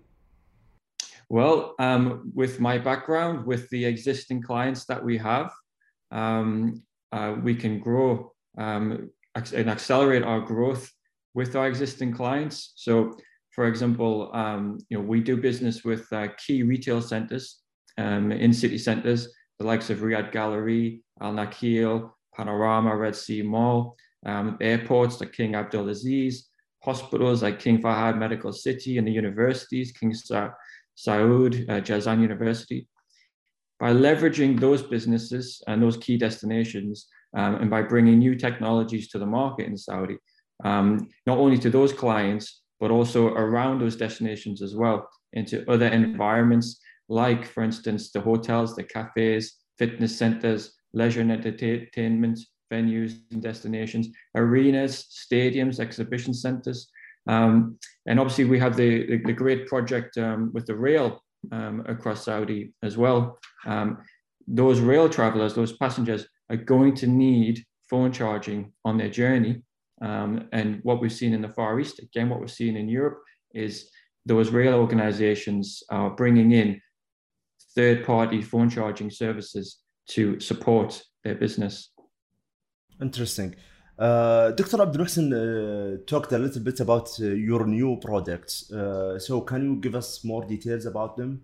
Well, 1.30 1.76
um, 1.80 2.32
with 2.36 2.60
my 2.60 2.78
background, 2.78 3.46
with 3.46 3.70
the 3.70 3.86
existing 3.86 4.42
clients 4.42 4.86
that 4.86 5.04
we 5.04 5.18
have, 5.18 5.52
um, 6.12 6.84
uh, 7.12 7.36
we 7.42 7.56
can 7.56 7.80
grow 7.80 8.34
um, 8.58 9.10
and 9.36 9.70
accelerate 9.70 10.24
our 10.24 10.42
growth 10.42 10.92
with 11.34 11.56
our 11.56 11.68
existing 11.68 12.14
clients. 12.14 12.74
So, 12.76 13.18
for 13.52 13.68
example, 13.68 14.32
um, 14.34 14.78
you 14.90 14.98
know, 14.98 15.04
we 15.04 15.20
do 15.20 15.36
business 15.38 15.84
with 15.84 16.12
uh, 16.14 16.28
key 16.38 16.64
retail 16.64 17.02
centers 17.02 17.62
um, 17.98 18.32
in 18.32 18.54
city 18.54 18.78
centers, 18.78 19.34
the 19.60 19.66
likes 19.66 19.90
of 19.90 20.00
Riyadh 20.00 20.32
Gallery, 20.32 21.04
Al 21.22 21.34
Nakhil, 21.34 22.12
Panorama, 22.36 22.96
Red 22.96 23.16
Sea 23.16 23.42
Mall, 23.42 23.96
um, 24.26 24.58
airports 24.62 25.20
like 25.20 25.34
King 25.34 25.54
Abdulaziz, 25.54 26.44
hospitals 26.84 27.44
like 27.44 27.60
King 27.60 27.82
Fahad 27.82 28.18
Medical 28.18 28.54
City, 28.54 28.98
and 28.98 29.06
the 29.06 29.12
universities, 29.12 29.92
King 29.92 30.14
Sa- 30.14 30.52
Saud, 30.98 31.70
uh, 31.70 31.82
Jazan 31.82 32.22
University. 32.22 32.88
by 33.80 33.92
leveraging 33.92 34.60
those 34.60 34.84
businesses 34.84 35.62
and 35.68 35.82
those 35.82 35.98
key 35.98 36.16
destinations 36.16 37.08
um, 37.36 37.56
and 37.56 37.70
by 37.70 37.82
bringing 37.82 38.20
new 38.20 38.36
technologies 38.36 39.10
to 39.10 39.18
the 39.18 39.26
market 39.26 39.66
in 39.66 39.76
Saudi, 39.76 40.18
um, 40.64 41.10
not 41.26 41.40
only 41.40 41.58
to 41.58 41.70
those 41.72 41.92
clients, 41.92 42.61
but 42.82 42.92
also 42.92 43.28
around 43.28 43.80
those 43.80 43.96
destinations 43.96 44.62
as 44.62 44.76
well, 44.76 45.08
into 45.34 45.64
other 45.72 45.88
environments, 45.88 46.82
like, 47.08 47.46
for 47.46 47.64
instance, 47.64 48.12
the 48.12 48.20
hotels, 48.20 48.76
the 48.76 48.84
cafes, 48.84 49.60
fitness 49.78 50.18
centers, 50.18 50.74
leisure 50.94 51.22
and 51.22 51.32
entertainment 51.32 52.40
venues 52.74 53.20
and 53.32 53.42
destinations, 53.42 54.10
arenas, 54.36 55.08
stadiums, 55.12 55.80
exhibition 55.80 56.34
centers. 56.34 56.90
Um, 57.28 57.78
and 58.08 58.20
obviously, 58.20 58.46
we 58.46 58.60
have 58.60 58.76
the, 58.76 59.06
the, 59.06 59.18
the 59.26 59.34
great 59.34 59.68
project 59.68 60.18
um, 60.18 60.52
with 60.54 60.66
the 60.66 60.76
rail 60.76 61.24
um, 61.52 61.86
across 61.88 62.26
Saudi 62.26 62.74
as 62.82 62.98
well. 62.98 63.38
Um, 63.66 64.00
those 64.48 64.80
rail 64.80 65.08
travelers, 65.08 65.54
those 65.54 65.74
passengers, 65.78 66.26
are 66.50 66.58
going 66.58 66.96
to 66.96 67.08
need 67.08 67.64
phone 67.90 68.12
charging 68.12 68.74
on 68.84 68.98
their 68.98 69.10
journey. 69.10 69.62
Um, 70.02 70.48
and 70.52 70.80
what 70.84 71.00
we've 71.00 71.14
seen 71.14 71.34
in 71.34 71.42
the 71.42 71.50
Far 71.50 71.80
East, 71.80 72.00
again, 72.00 72.30
what 72.30 72.40
we've 72.40 72.52
seen 72.52 72.76
in 72.76 72.90
Europe 72.90 73.22
is 73.54 73.90
those 74.26 74.50
rail 74.50 74.76
organizations 74.76 75.84
are 75.90 76.10
bringing 76.12 76.52
in 76.52 76.82
third 77.76 78.06
party 78.06 78.42
phone 78.42 78.70
charging 78.70 79.10
services 79.10 79.80
to 80.10 80.40
support 80.40 81.04
their 81.24 81.36
business. 81.36 81.92
Interesting. 83.02 83.56
Uh, 83.98 84.52
Dr. 84.52 84.82
Abdul 84.82 85.06
Muhsin 85.06 85.32
uh, 85.32 86.04
talked 86.08 86.32
a 86.32 86.40
little 86.40 86.62
bit 86.62 86.80
about 86.80 87.10
uh, 87.20 87.26
your 87.26 87.68
new 87.68 87.98
products. 88.02 88.72
Uh, 88.72 89.20
so, 89.20 89.42
can 89.42 89.64
you 89.64 89.76
give 89.76 89.96
us 89.96 90.24
more 90.24 90.44
details 90.44 90.86
about 90.86 91.18
them? 91.18 91.44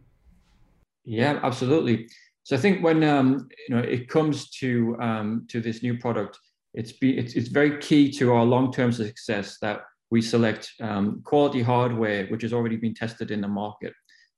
Yeah, 1.06 1.40
absolutely. 1.44 2.08
So, 2.44 2.56
I 2.56 2.60
think 2.60 2.84
when 2.84 3.04
um, 3.04 3.48
you 3.68 3.76
know 3.76 3.82
it 3.82 4.10
comes 4.10 4.50
to 4.62 4.98
um, 5.00 5.46
to 5.50 5.62
this 5.62 5.84
new 5.84 5.98
product, 6.00 6.40
it's 6.78 6.92
be 6.92 7.18
it's, 7.18 7.34
it's 7.34 7.50
very 7.50 7.78
key 7.80 8.12
to 8.12 8.34
our 8.34 8.46
long 8.46 8.72
term 8.72 8.92
success 8.92 9.58
that 9.62 9.82
we 10.12 10.22
select 10.22 10.72
um, 10.80 11.22
quality 11.24 11.62
hardware 11.62 12.28
which 12.28 12.44
has 12.44 12.54
already 12.54 12.78
been 12.78 12.94
tested 12.94 13.32
in 13.32 13.42
the 13.42 13.48
market 13.48 13.94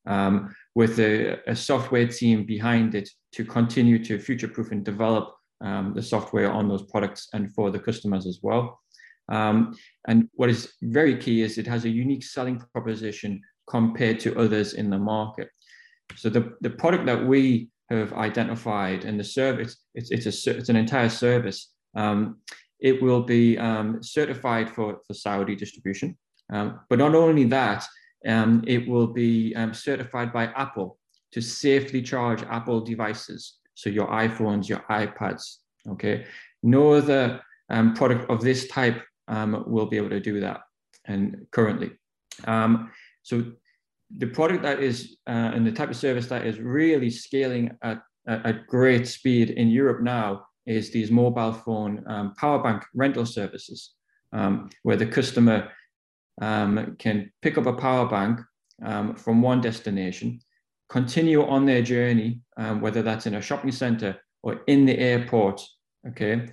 um, 0.07 0.55
with 0.73 0.99
a, 0.99 1.37
a, 1.47 1.55
software 1.55 2.07
team 2.07 2.45
behind 2.45 2.95
it 2.95 3.09
to 3.33 3.43
continue 3.43 4.03
to 4.03 4.17
future 4.17 4.47
proof 4.47 4.71
and 4.71 4.83
develop 4.85 5.35
um, 5.61 5.93
the 5.93 6.01
software 6.01 6.51
on 6.51 6.69
those 6.69 6.83
products 6.83 7.27
and 7.33 7.53
for 7.53 7.69
the 7.69 7.79
customers 7.79 8.25
as 8.25 8.39
well. 8.41 8.79
Um, 9.29 9.77
and 10.07 10.29
what 10.33 10.49
is 10.49 10.73
very 10.81 11.15
key 11.17 11.41
is 11.41 11.57
it 11.57 11.67
has 11.67 11.85
a 11.85 11.89
unique 11.89 12.23
selling 12.23 12.63
proposition 12.73 13.41
compared 13.67 14.19
to 14.21 14.39
others 14.39 14.73
in 14.73 14.89
the 14.89 14.97
market. 14.97 15.49
So 16.15 16.29
the, 16.29 16.53
the 16.61 16.71
product 16.71 17.05
that 17.05 17.23
we 17.27 17.69
have 17.91 18.13
identified 18.13 19.05
and 19.05 19.19
the 19.19 19.23
service, 19.23 19.77
it's, 19.93 20.09
it's, 20.11 20.47
a, 20.47 20.57
it's 20.57 20.69
an 20.69 20.75
entire 20.75 21.09
service. 21.09 21.69
Um, 21.95 22.37
it 22.79 23.01
will 23.01 23.21
be 23.21 23.57
um, 23.57 24.01
certified 24.01 24.69
for, 24.69 24.99
for 25.05 25.13
Saudi 25.13 25.55
distribution. 25.55 26.17
Um, 26.51 26.79
but 26.89 26.99
not 26.99 27.13
only 27.15 27.43
that, 27.45 27.85
um, 28.27 28.63
it 28.67 28.87
will 28.87 29.07
be 29.07 29.53
um, 29.55 29.73
certified 29.73 30.33
by 30.33 30.45
Apple 30.45 30.97
to 31.31 31.41
safely 31.41 32.01
charge 32.01 32.41
Apple 32.43 32.81
devices. 32.81 33.57
So 33.75 33.89
your 33.89 34.07
iPhones, 34.07 34.67
your 34.67 34.83
iPads, 34.89 35.57
okay? 35.89 36.25
No 36.63 36.93
other 36.93 37.41
um, 37.69 37.93
product 37.93 38.29
of 38.29 38.41
this 38.41 38.67
type 38.67 39.03
will 39.27 39.85
be 39.85 39.97
able 39.97 40.09
to 40.09 40.19
do 40.19 40.39
that 40.39 40.61
and 41.05 41.45
currently. 41.51 41.91
So 43.23 43.43
the 44.17 44.27
product 44.27 44.63
that 44.63 44.79
is, 44.79 45.17
uh, 45.27 45.51
and 45.53 45.65
the 45.65 45.71
type 45.71 45.89
of 45.89 45.95
service 45.95 46.27
that 46.27 46.45
is 46.45 46.59
really 46.59 47.09
scaling 47.09 47.77
at, 47.83 48.01
at 48.27 48.65
great 48.67 49.07
speed 49.07 49.51
in 49.51 49.67
Europe 49.69 50.01
now 50.01 50.45
is 50.69 50.91
these 50.91 51.09
mobile 51.09 51.51
phone 51.51 52.03
um, 52.07 52.33
power 52.35 52.61
bank 52.61 52.85
rental 52.93 53.25
services, 53.25 53.95
um, 54.31 54.69
where 54.83 54.95
the 54.95 55.05
customer 55.05 55.71
um, 56.41 56.95
can 56.99 57.31
pick 57.41 57.57
up 57.57 57.65
a 57.65 57.73
power 57.73 58.07
bank 58.07 58.39
um, 58.83 59.15
from 59.15 59.41
one 59.41 59.61
destination, 59.61 60.39
continue 60.87 61.43
on 61.45 61.65
their 61.65 61.81
journey, 61.81 62.41
um, 62.57 62.81
whether 62.81 63.01
that's 63.01 63.25
in 63.25 63.33
a 63.33 63.41
shopping 63.41 63.71
center 63.71 64.17
or 64.43 64.61
in 64.67 64.85
the 64.85 64.97
airport, 64.97 65.59
okay, 66.07 66.47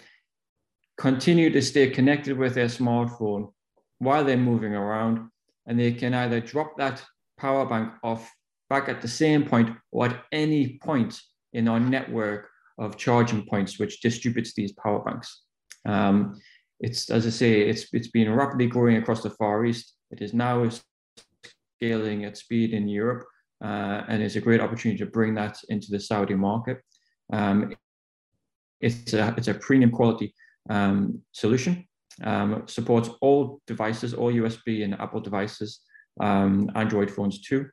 continue 0.97 1.51
to 1.51 1.61
stay 1.61 1.91
connected 1.91 2.39
with 2.39 2.55
their 2.55 2.67
smartphone 2.67 3.53
while 3.99 4.25
they're 4.25 4.39
moving 4.39 4.75
around, 4.75 5.29
and 5.67 5.79
they 5.79 5.93
can 5.93 6.15
either 6.15 6.41
drop 6.41 6.77
that 6.79 7.05
power 7.37 7.67
bank 7.67 7.93
off 8.03 8.33
back 8.71 8.89
at 8.89 9.03
the 9.03 9.09
same 9.09 9.45
point 9.45 9.77
or 9.93 10.07
at 10.07 10.25
any 10.33 10.79
point 10.83 11.21
in 11.53 11.69
our 11.69 11.79
network 11.79 12.49
of 12.79 12.97
charging 12.97 13.47
points, 13.47 13.79
which 13.79 14.01
distributes 14.01 14.55
these 14.55 14.73
power 14.73 15.01
banks. 15.01 15.43
Um, 15.87 16.41
it's, 16.81 17.11
as 17.11 17.27
I 17.27 17.31
say, 17.31 17.63
it's, 17.63 17.87
it's 17.93 18.09
been 18.09 18.33
rapidly 18.33 18.67
growing 18.67 18.97
across 18.97 19.23
the 19.23 19.31
Far 19.31 19.65
East. 19.65 19.95
It 20.11 20.21
is 20.21 20.35
now 20.35 20.69
scaling 21.77 22.25
at 22.25 22.37
speed 22.37 22.73
in 22.73 22.89
Europe, 22.89 23.27
uh, 23.65 24.03
and 24.09 24.23
it's 24.23 24.37
a 24.37 24.41
great 24.41 24.61
opportunity 24.61 24.99
to 24.99 25.11
bring 25.11 25.35
that 25.35 25.59
into 25.69 25.91
the 25.91 26.01
Saudi 26.01 26.35
market. 26.35 26.81
Um, 27.33 27.75
it's, 28.81 29.15
a, 29.15 29.35
it's 29.37 29.49
a 29.49 29.55
premium 29.55 29.91
quality 29.91 30.35
um, 30.69 31.23
solution, 31.33 31.87
um, 32.25 32.65
supports 32.67 33.09
all 33.21 33.61
devices, 33.67 34.13
all 34.15 34.33
USB 34.33 34.85
and 34.85 34.95
Apple 35.01 35.21
devices, 35.21 35.81
um, 36.21 36.71
Android 36.75 37.11
phones 37.11 37.41
too. 37.41 37.67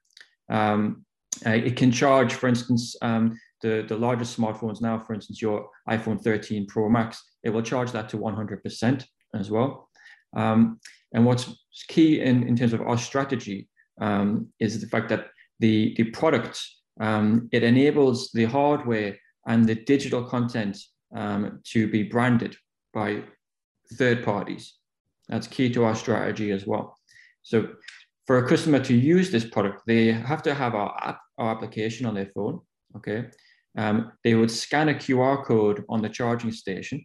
Um, 0.49 1.05
uh, 1.45 1.51
it 1.51 1.75
can 1.75 1.91
charge, 1.91 2.33
for 2.33 2.47
instance, 2.47 2.95
um, 3.01 3.37
the, 3.63 3.85
the 3.87 3.97
largest 3.97 4.37
smartphones 4.37 4.81
now, 4.81 4.99
for 4.99 5.13
instance, 5.13 5.41
your 5.41 5.69
iPhone 5.89 6.21
13 6.21 6.67
Pro 6.67 6.89
Max, 6.89 7.23
it 7.43 7.49
will 7.49 7.63
charge 7.63 7.91
that 7.93 8.09
to 8.09 8.17
100% 8.17 9.05
as 9.33 9.49
well. 9.49 9.89
Um, 10.35 10.79
and 11.13 11.25
what's 11.25 11.49
key 11.87 12.21
in, 12.21 12.47
in 12.47 12.55
terms 12.55 12.73
of 12.73 12.81
our 12.81 12.97
strategy 12.97 13.69
um, 14.01 14.49
is 14.59 14.81
the 14.81 14.87
fact 14.87 15.09
that 15.09 15.27
the, 15.59 15.93
the 15.97 16.05
product, 16.11 16.61
um, 16.99 17.47
it 17.51 17.63
enables 17.63 18.31
the 18.31 18.45
hardware 18.45 19.17
and 19.47 19.65
the 19.65 19.75
digital 19.75 20.23
content 20.23 20.77
um, 21.15 21.61
to 21.63 21.87
be 21.87 22.03
branded 22.03 22.55
by 22.93 23.23
third 23.93 24.23
parties. 24.23 24.75
That's 25.29 25.47
key 25.47 25.71
to 25.73 25.85
our 25.85 25.95
strategy 25.95 26.51
as 26.51 26.67
well. 26.67 26.97
So 27.43 27.69
for 28.27 28.39
a 28.39 28.47
customer 28.47 28.79
to 28.79 28.93
use 28.93 29.31
this 29.31 29.45
product, 29.45 29.83
they 29.87 30.11
have 30.11 30.43
to 30.43 30.53
have 30.53 30.75
our 30.75 30.93
app, 31.01 31.19
our 31.37 31.51
application 31.51 32.05
on 32.05 32.15
their 32.15 32.31
phone, 32.33 32.59
okay? 32.97 33.29
Um, 33.77 34.11
they 34.23 34.35
would 34.35 34.51
scan 34.51 34.89
a 34.89 34.93
QR 34.93 35.43
code 35.43 35.83
on 35.89 36.01
the 36.01 36.09
charging 36.09 36.51
station 36.51 37.03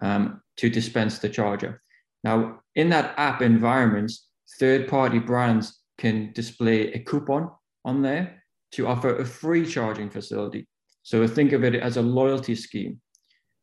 um, 0.00 0.40
to 0.56 0.70
dispense 0.70 1.18
the 1.18 1.28
charger. 1.28 1.82
Now, 2.24 2.60
in 2.74 2.88
that 2.90 3.14
app 3.16 3.42
environment, 3.42 4.12
third 4.58 4.88
party 4.88 5.18
brands 5.18 5.80
can 5.98 6.32
display 6.32 6.92
a 6.92 6.98
coupon 7.00 7.50
on 7.84 8.02
there 8.02 8.42
to 8.72 8.86
offer 8.86 9.16
a 9.16 9.24
free 9.24 9.66
charging 9.66 10.10
facility. 10.10 10.66
So 11.02 11.26
think 11.26 11.52
of 11.52 11.64
it 11.64 11.74
as 11.74 11.96
a 11.96 12.02
loyalty 12.02 12.54
scheme. 12.54 13.00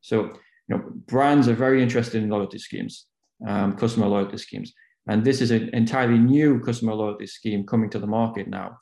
So, 0.00 0.24
you 0.68 0.76
know, 0.76 0.82
brands 1.06 1.48
are 1.48 1.54
very 1.54 1.82
interested 1.82 2.22
in 2.22 2.28
loyalty 2.28 2.58
schemes, 2.58 3.06
um, 3.46 3.76
customer 3.76 4.06
loyalty 4.06 4.38
schemes. 4.38 4.72
And 5.08 5.24
this 5.24 5.40
is 5.40 5.52
an 5.52 5.70
entirely 5.72 6.18
new 6.18 6.60
customer 6.60 6.94
loyalty 6.94 7.26
scheme 7.26 7.64
coming 7.64 7.90
to 7.90 7.98
the 7.98 8.06
market 8.06 8.48
now, 8.48 8.78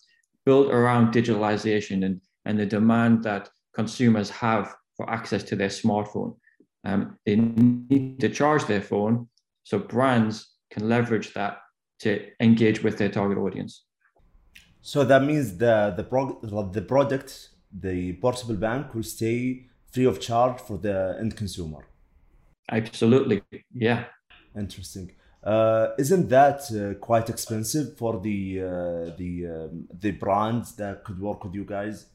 built 0.46 0.72
around 0.72 1.12
digitalization 1.12 2.05
and, 2.07 2.20
and 2.46 2.59
the 2.59 2.66
demand 2.66 3.22
that 3.24 3.50
consumers 3.75 4.31
have 4.31 4.75
for 4.97 5.09
access 5.11 5.43
to 5.45 5.57
their 5.57 5.69
smartphone. 5.69 6.37
Um, 6.85 7.19
they 7.25 7.37
need 7.37 8.21
to 8.21 8.29
charge 8.29 8.65
their 8.67 8.83
phone, 8.83 9.29
so 9.65 9.79
brands 9.79 10.35
can 10.71 10.89
leverage 10.89 11.33
that 11.35 11.59
to 12.01 12.11
engage 12.41 12.83
with 12.83 12.99
their 12.99 13.09
target 13.09 13.39
audience. 13.39 13.85
So 14.83 15.05
that 15.05 15.23
means 15.23 15.57
the 15.57 15.95
the, 15.97 16.05
prog- 16.05 16.73
the 16.73 16.83
product, 16.83 17.51
the 17.73 18.13
portable 18.15 18.57
bank, 18.57 18.95
will 18.95 19.03
stay 19.03 19.67
free 19.93 20.05
of 20.05 20.21
charge 20.21 20.61
for 20.61 20.77
the 20.79 21.17
end 21.19 21.37
consumer. 21.37 21.87
Absolutely, 22.71 23.43
yeah. 23.73 24.05
Interesting. 24.57 25.13
Uh, 25.43 25.89
isn't 25.99 26.29
that 26.29 26.61
uh, 26.73 26.99
quite 26.99 27.29
expensive 27.29 27.97
for 27.99 28.21
the 28.21 28.61
uh, 28.63 29.17
the 29.17 29.47
um, 29.47 29.89
the 30.01 30.13
brands 30.13 30.75
that 30.77 31.05
could 31.05 31.21
work 31.21 31.45
with 31.45 31.55
you 31.55 31.65
guys? 31.65 32.07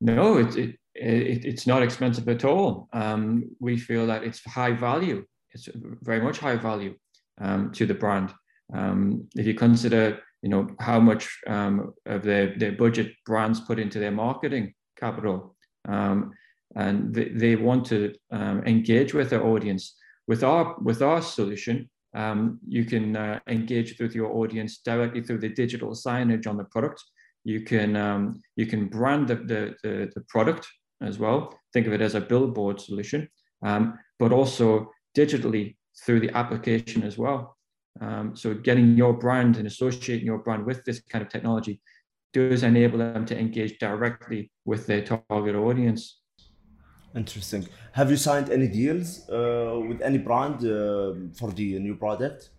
No, 0.00 0.38
it, 0.38 0.56
it, 0.56 0.76
it, 0.94 1.44
it's 1.44 1.66
not 1.66 1.82
expensive 1.82 2.28
at 2.28 2.44
all. 2.44 2.88
Um, 2.92 3.50
we 3.60 3.76
feel 3.76 4.06
that 4.06 4.24
it's 4.24 4.42
high 4.44 4.72
value. 4.72 5.24
It's 5.52 5.68
very 5.74 6.20
much 6.20 6.38
high 6.38 6.56
value 6.56 6.94
um, 7.40 7.72
to 7.72 7.86
the 7.86 7.94
brand. 7.94 8.32
Um, 8.72 9.28
if 9.36 9.46
you 9.46 9.54
consider, 9.54 10.20
you 10.42 10.48
know, 10.48 10.68
how 10.78 11.00
much 11.00 11.28
um, 11.46 11.92
of 12.06 12.22
their, 12.22 12.56
their 12.56 12.72
budget 12.72 13.12
brands 13.26 13.60
put 13.60 13.78
into 13.78 13.98
their 13.98 14.12
marketing 14.12 14.74
capital, 14.98 15.56
um, 15.88 16.32
and 16.76 17.12
they, 17.14 17.28
they 17.30 17.56
want 17.56 17.84
to 17.86 18.14
um, 18.30 18.62
engage 18.64 19.12
with 19.12 19.30
their 19.30 19.44
audience. 19.44 19.96
With 20.28 20.44
our 20.44 20.76
with 20.80 21.02
our 21.02 21.20
solution, 21.20 21.90
you 22.68 22.84
can 22.84 23.16
uh, 23.16 23.40
engage 23.48 23.98
with 23.98 24.14
your 24.14 24.30
audience 24.32 24.78
directly 24.78 25.22
through 25.22 25.38
the 25.38 25.48
digital 25.48 25.90
signage 25.90 26.46
on 26.46 26.56
the 26.56 26.64
product 26.64 27.02
you 27.44 27.62
can 27.62 27.96
um, 27.96 28.40
you 28.56 28.66
can 28.66 28.88
brand 28.88 29.28
the, 29.28 29.36
the, 29.36 29.74
the, 29.82 30.10
the, 30.14 30.20
product 30.28 30.66
as 31.02 31.18
well. 31.18 31.58
Think 31.72 31.86
of 31.86 31.92
it 31.92 32.00
as 32.00 32.14
a 32.14 32.20
billboard 32.20 32.80
solution, 32.80 33.28
um, 33.62 33.98
but 34.18 34.32
also 34.32 34.90
digitally 35.16 35.76
through 36.04 36.20
the 36.20 36.30
application 36.36 37.02
as 37.02 37.16
well. 37.18 37.56
Um, 38.00 38.36
so 38.36 38.54
getting 38.54 38.96
your 38.96 39.12
brand 39.12 39.56
and 39.56 39.66
associating 39.66 40.26
your 40.26 40.38
brand 40.38 40.64
with 40.64 40.84
this 40.84 41.00
kind 41.00 41.22
of 41.22 41.30
technology 41.30 41.80
does 42.32 42.62
enable 42.62 42.98
them 42.98 43.26
to 43.26 43.38
engage 43.38 43.78
directly 43.78 44.50
with 44.64 44.86
their 44.86 45.02
target 45.02 45.56
audience. 45.56 46.20
Interesting. 47.14 47.66
Have 47.92 48.10
you 48.10 48.16
signed 48.16 48.50
any 48.50 48.68
deals 48.68 49.28
uh, 49.28 49.80
with 49.88 50.00
any 50.00 50.18
brand 50.18 50.64
uh, 50.64 51.14
for 51.34 51.50
the 51.50 51.78
new 51.80 51.96
product? 51.96 52.50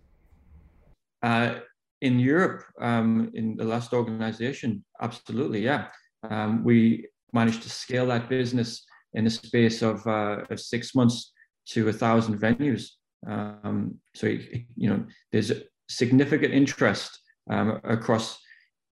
Uh, 1.23 1.59
in 2.01 2.19
Europe, 2.19 2.63
um, 2.81 3.31
in 3.33 3.55
the 3.55 3.63
last 3.63 3.93
organization, 3.93 4.83
absolutely, 5.01 5.61
yeah. 5.61 5.87
Um, 6.29 6.63
we 6.63 7.07
managed 7.33 7.63
to 7.63 7.69
scale 7.69 8.07
that 8.07 8.29
business 8.29 8.85
in 9.13 9.23
the 9.23 9.29
space 9.29 9.81
of, 9.81 10.05
uh, 10.07 10.43
of 10.49 10.59
six 10.59 10.95
months 10.95 11.31
to 11.67 11.89
a 11.89 11.93
thousand 11.93 12.39
venues. 12.39 12.89
Um, 13.27 13.99
so, 14.15 14.27
you 14.27 14.89
know, 14.89 15.05
there's 15.31 15.51
significant 15.89 16.53
interest 16.53 17.19
um, 17.49 17.79
across 17.83 18.39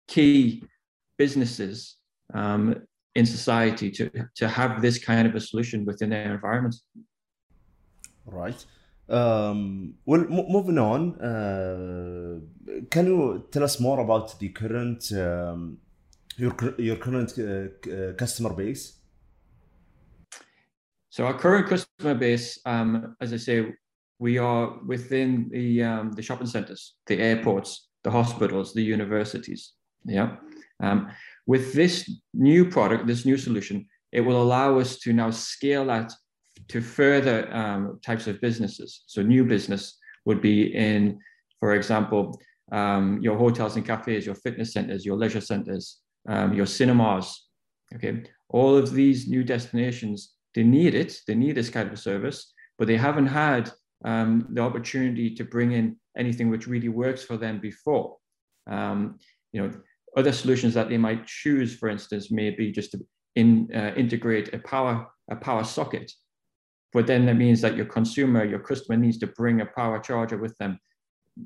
key 0.07 0.63
businesses 1.17 1.97
um, 2.35 2.83
in 3.15 3.25
society 3.27 3.91
to, 3.91 4.11
to 4.37 4.49
have 4.49 4.83
this 4.83 4.99
kind 4.99 5.27
of 5.27 5.35
a 5.35 5.41
solution 5.41 5.85
within 5.85 6.11
their 6.11 6.35
environment. 6.35 6.77
Right. 8.27 8.65
Um, 9.09 9.95
well, 10.05 10.25
moving 10.29 10.79
on, 10.79 11.19
uh, 11.21 12.41
can 12.91 13.07
you 13.07 13.47
tell 13.51 13.65
us 13.65 13.81
more 13.81 14.01
about 14.01 14.39
the 14.39 14.51
current 14.51 15.11
um, 15.13 15.79
your 16.37 16.55
your 16.79 16.97
current 16.97 17.33
uh, 17.39 18.13
customer 18.17 18.53
base? 18.53 18.99
So 21.11 21.25
our 21.25 21.35
current 21.35 21.69
customer 21.69 22.15
base, 22.15 22.61
um, 22.67 23.17
as 23.21 23.33
I 23.33 23.39
say, 23.39 23.75
we 24.19 24.37
are 24.39 24.79
within 24.87 25.49
the 25.51 25.83
um, 25.83 26.13
the 26.13 26.23
shopping 26.23 26.47
centres, 26.47 26.95
the 27.07 27.19
airports, 27.19 27.89
the 28.05 28.11
hospitals, 28.11 28.75
the 28.75 28.83
universities. 28.83 29.73
Yeah. 30.05 30.37
Um, 30.81 31.09
with 31.47 31.73
this 31.73 32.09
new 32.35 32.69
product, 32.71 33.07
this 33.07 33.25
new 33.25 33.39
solution, 33.39 33.87
it 34.13 34.21
will 34.21 34.41
allow 34.41 34.79
us 34.79 34.99
to 35.01 35.13
now 35.13 35.31
scale 35.31 35.87
that 35.87 36.13
to 36.69 36.81
further 36.81 37.53
um, 37.55 37.99
types 38.05 38.27
of 38.27 38.41
businesses. 38.41 39.03
So 39.07 39.23
new 39.23 39.45
business 39.45 39.99
would 40.25 40.41
be 40.41 40.75
in, 40.75 41.19
for 41.61 41.75
example, 41.75 42.39
um, 42.73 43.21
your 43.23 43.37
hotels 43.37 43.77
and 43.77 43.87
cafes, 43.87 44.27
your 44.27 44.35
fitness 44.35 44.73
centers, 44.73 45.05
your 45.05 45.17
leisure 45.17 45.41
centers, 45.41 45.99
um, 46.29 46.53
your 46.53 46.67
cinemas. 46.67 47.49
Okay, 47.95 48.25
all 48.51 48.77
of 48.77 48.93
these 48.93 49.29
new 49.29 49.43
destinations, 49.43 50.35
they 50.55 50.63
need 50.63 50.95
it. 50.95 51.21
They 51.27 51.35
need 51.35 51.55
this 51.55 51.71
kind 51.71 51.91
of 51.91 51.99
service, 51.99 52.53
but 52.79 52.87
they 52.87 52.99
haven't 52.99 53.29
had 53.29 53.73
um, 54.05 54.47
the 54.51 54.61
opportunity 54.61 55.35
to 55.35 55.45
bring 55.45 55.73
in 55.73 55.97
anything 56.17 56.51
which 56.51 56.67
really 56.67 56.91
works 56.91 57.25
for 57.25 57.39
them 57.39 57.61
before. 57.61 58.17
Um, 58.67 59.19
you 59.53 59.63
know, 59.63 59.73
other 60.17 60.33
solutions 60.33 60.75
that 60.75 60.91
they 60.91 60.99
might 60.99 61.27
choose, 61.27 61.75
for 61.75 61.89
instance, 61.89 62.31
may 62.31 62.51
be 62.51 62.71
just 62.73 62.93
to 62.93 63.07
in, 63.37 63.71
uh, 63.75 63.93
integrate 63.97 64.53
a 64.53 64.59
power 64.59 65.09
a 65.31 65.37
power 65.37 65.65
socket 65.65 66.11
but 66.94 67.08
then 67.08 67.26
that 67.26 67.36
means 67.36 67.60
that 67.62 67.76
your 67.76 67.86
consumer, 67.86 68.44
your 68.46 68.60
customer 68.60 68.98
needs 68.98 69.18
to 69.20 69.28
bring 69.28 69.62
a 69.62 69.66
power 69.66 70.00
charger 70.00 70.38
with 70.38 70.56
them. 70.60 70.80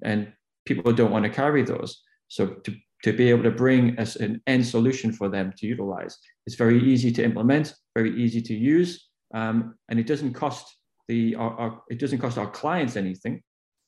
And 0.03 0.33
people 0.65 0.91
don't 0.91 1.11
want 1.11 1.23
to 1.23 1.29
carry 1.29 1.63
those. 1.63 2.03
So 2.27 2.47
to, 2.47 2.75
to 3.03 3.13
be 3.13 3.29
able 3.29 3.43
to 3.43 3.51
bring 3.51 3.97
as 3.97 4.17
an 4.17 4.41
end 4.47 4.65
solution 4.67 5.13
for 5.13 5.29
them 5.29 5.53
to 5.57 5.65
utilize, 5.65 6.17
it's 6.45 6.55
very 6.55 6.79
easy 6.83 7.11
to 7.13 7.23
implement, 7.23 7.73
very 7.95 8.21
easy 8.21 8.41
to 8.41 8.53
use. 8.53 9.07
Um, 9.33 9.75
and 9.89 9.99
it 9.99 10.07
doesn't 10.07 10.33
cost 10.33 10.75
the 11.07 11.35
our, 11.35 11.51
our, 11.59 11.81
it 11.89 11.99
doesn't 11.99 12.19
cost 12.19 12.37
our 12.37 12.49
clients 12.49 12.97
anything 12.97 13.41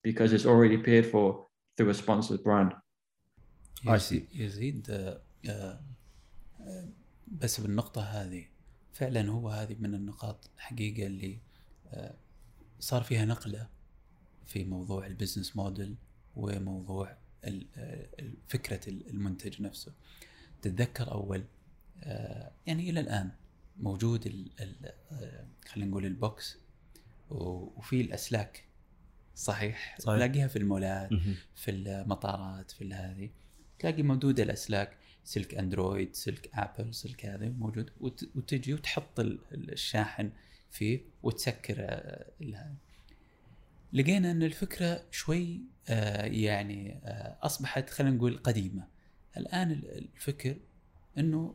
because 0.04 0.32
it's 0.32 0.46
already 0.46 0.78
paid 0.78 1.06
for 1.06 1.48
through 1.76 1.90
a 1.90 1.94
sponsored 1.94 2.44
brand. 2.44 2.74
I 3.88 3.98
see. 3.98 4.28
يزيد 4.34 5.18
بس 7.28 7.60
بالنقطة 7.60 8.02
هذه 8.02 8.46
فعلا 8.95 9.31
هو 9.31 9.49
هذه 9.49 9.77
من 9.81 9.95
النقاط 9.95 10.51
حقيقة 10.59 11.07
اللي 11.07 11.39
آه، 11.93 12.15
صار 12.81 13.03
فيها 13.03 13.25
نقلة 13.25 13.69
في 14.47 14.65
موضوع 14.65 15.07
البزنس 15.07 15.57
موديل 15.57 15.95
وموضوع 16.37 17.17
آه، 17.45 18.07
فكرة 18.49 18.81
المنتج 18.89 19.63
نفسه. 19.63 19.93
تتذكر 20.63 21.13
أول 21.13 21.45
آه، 22.03 22.53
يعني 22.67 22.91
إلى 22.91 23.01
الآن 23.01 23.31
موجود 23.81 24.51
خلينا 25.69 25.91
نقول 25.91 26.07
البوكس 26.07 26.57
وفي 27.31 28.01
الأسلاك. 28.01 28.65
صحيح, 29.37 29.97
صحيح. 29.99 30.17
تلاقيها 30.17 30.49
في 30.49 30.57
المولات 30.59 31.11
في 31.55 31.71
المطارات 31.71 32.71
في 32.71 32.95
هذه. 32.95 33.31
تلاقي 33.79 34.03
موجودة 34.03 34.43
الأسلاك. 34.43 34.97
سلك 35.25 35.55
أندرويد 35.55 36.15
سلك 36.15 36.51
آبل 36.55 36.95
سلك 36.95 37.27
هذا 37.27 37.49
موجود 37.49 37.91
وتجي 38.35 38.75
وتحط 38.75 39.21
الشاحن 39.53 40.31
فيه 40.71 41.01
وتسكر 41.23 41.77
آه، 41.79 42.75
لقينا 43.93 44.31
إن 44.31 44.43
الفكرة 44.43 45.05
شوي 45.11 45.61
آه، 45.89 46.25
يعني 46.25 47.01
آه، 47.05 47.39
أصبحت 47.43 47.91
خلينا 47.91 48.17
نقول 48.17 48.39
قديمة. 48.39 48.89
الآن 49.37 49.71
الفكر 49.71 50.57
إنه 51.19 51.55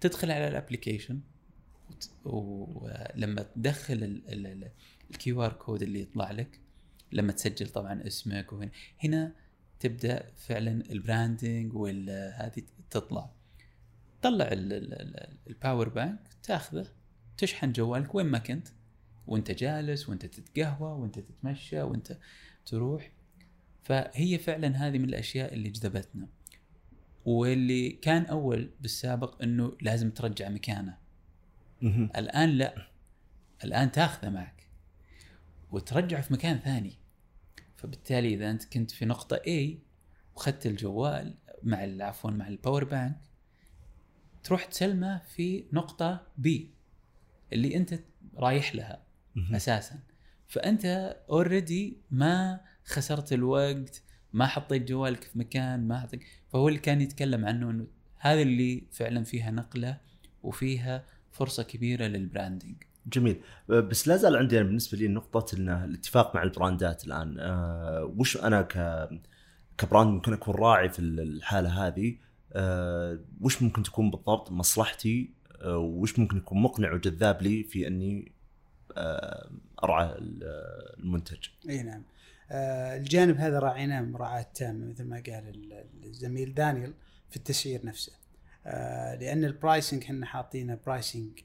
تدخل 0.00 0.30
على 0.30 0.48
ال 0.48 0.54
application 0.54 1.20
ولما 2.24 3.42
تدخل 3.42 4.22
ال 5.10 5.44
QR 5.44 5.52
code 5.52 5.82
اللي 5.82 6.00
يطلع 6.00 6.30
لك 6.30 6.60
لما 7.12 7.32
تسجل 7.32 7.68
طبعا 7.68 8.06
اسمك 8.06 8.52
وهنا 8.52 8.70
هنا 9.04 9.32
تبدأ 9.80 10.32
فعلا 10.36 10.70
ال 10.90 10.99
branding 10.99 11.74
وهذه 11.74 12.62
تطلع. 12.90 13.30
طلع 14.22 14.48
ال 14.52 14.75
power 14.75 15.88
bank 15.88 16.28
تأخذه 16.42 16.86
تشحن 17.38 17.72
جوالك 17.72 18.14
وين 18.14 18.26
ما 18.26 18.38
كنت. 18.38 18.68
وأنت 19.26 19.50
جالس 19.50 20.08
وأنت 20.08 20.26
تتقهوى 20.26 20.92
وأنت 20.92 21.18
تتمشى 21.18 21.82
وأنت 21.82 22.18
تروح. 22.66 23.10
فهي 23.82 24.38
فعلا 24.38 24.68
هذه 24.68 24.98
من 24.98 25.04
الأشياء 25.04 25.54
اللي 25.54 25.68
جذبتنا. 25.68 26.28
واللي 27.24 27.90
كان 27.90 28.26
أول 28.26 28.70
بالسابق 28.80 29.42
إنه 29.42 29.76
لازم 29.80 30.10
ترجع 30.10 30.48
مكانه. 30.48 30.98
الآن 32.16 32.48
لا. 32.48 32.88
الآن 33.64 33.92
تأخذه 33.92 34.30
معك. 34.30 34.68
وترجعه 35.70 36.20
في 36.20 36.32
مكان 36.32 36.58
ثاني. 36.58 36.98
فبالتالي 37.78 38.34
إذا 38.34 38.50
أنت 38.50 38.64
كنت 38.64 38.90
في 38.90 39.04
نقطة 39.04 39.36
A 39.36 39.78
وأخذت 40.34 40.66
الجوال 40.66 41.34
مع 41.62 42.04
عفوا 42.04 42.30
مع 42.30 42.48
ال 42.48 42.54
power 42.54 42.84
bank 42.84 43.20
تروح 44.42 44.64
تسلمه 44.64 45.18
في 45.18 45.64
نقطة 45.72 46.26
B 46.46 46.48
اللي 47.52 47.76
أنت 47.76 48.00
رايح 48.36 48.74
لها 48.74 49.02
أساسا. 49.52 49.98
فأنت 50.48 50.84
already 51.30 51.96
ما 52.10 52.60
خسرت 52.84 53.32
الوقت 53.32 54.02
ما 54.32 54.46
حطيت 54.46 54.88
جوالك 54.88 55.24
في 55.24 55.38
مكان 55.38 55.88
ما 55.88 56.00
حطيت 56.00 56.20
فهو 56.48 56.68
اللي 56.68 56.78
كان 56.78 57.00
يتكلم 57.00 57.46
عنه 57.46 57.70
إنه 57.70 57.86
هذا 58.18 58.42
اللي 58.42 58.86
فعلا 58.90 59.24
فيها 59.24 59.50
نقلة 59.50 60.00
وفيها 60.42 61.04
فرصة 61.30 61.62
كبيرة 61.62 62.04
لل 62.04 62.20
branding 62.20 62.82
جميل. 63.08 63.40
بس 63.68 64.08
لا 64.08 64.16
زال 64.16 64.36
عندي 64.36 64.62
بالنسبة 64.62 64.98
لي 64.98 65.08
نقطة 65.08 65.56
ان 65.56 65.68
الاتفاق 65.68 66.34
مع 66.34 66.42
ال 66.42 66.51
brandات 66.51 67.06
الآن. 67.06 67.36
أه 67.38 68.14
وش 68.16 68.36
أنا 68.36 68.62
ك 68.62 69.08
ك 69.78 69.83
brand 69.83 70.10
ممكن 70.10 70.32
أكون 70.32 70.54
راعي 70.54 70.88
في 70.88 70.98
الحالة 70.98 71.86
هذه؟ 71.86 72.16
أه 72.52 73.18
وش 73.40 73.62
ممكن 73.62 73.82
تكون 73.82 74.10
بالضبط 74.10 74.52
مصلحتي؟ 74.52 75.30
أه 75.62 75.78
وش 75.78 76.18
ممكن 76.18 76.36
يكون 76.36 76.62
مقنع 76.62 76.92
وجذاب 76.92 77.42
لي 77.42 77.62
في 77.62 77.86
إني 77.86 78.32
أه 78.96 79.50
أرعى 79.84 80.14
المنتج؟ 80.18 81.48
إي 81.68 81.82
نعم. 81.82 82.02
أه 82.50 82.96
الجانب 82.96 83.36
هذا 83.36 83.58
راعيناه 83.58 84.00
مراعاة 84.00 84.46
تامة 84.54 84.86
مثل 84.86 85.04
ما 85.04 85.22
قال 85.26 85.72
الزميل 86.04 86.54
دانيال 86.54 86.94
في 87.30 87.36
التسعير 87.36 87.86
نفسه. 87.86 88.12
أه 88.66 89.14
لأن 89.14 89.44
ال 89.44 89.51
pricing 89.51 90.02
إحنا 90.02 90.26
حاطينه 90.26 90.78
pricing 90.86 91.38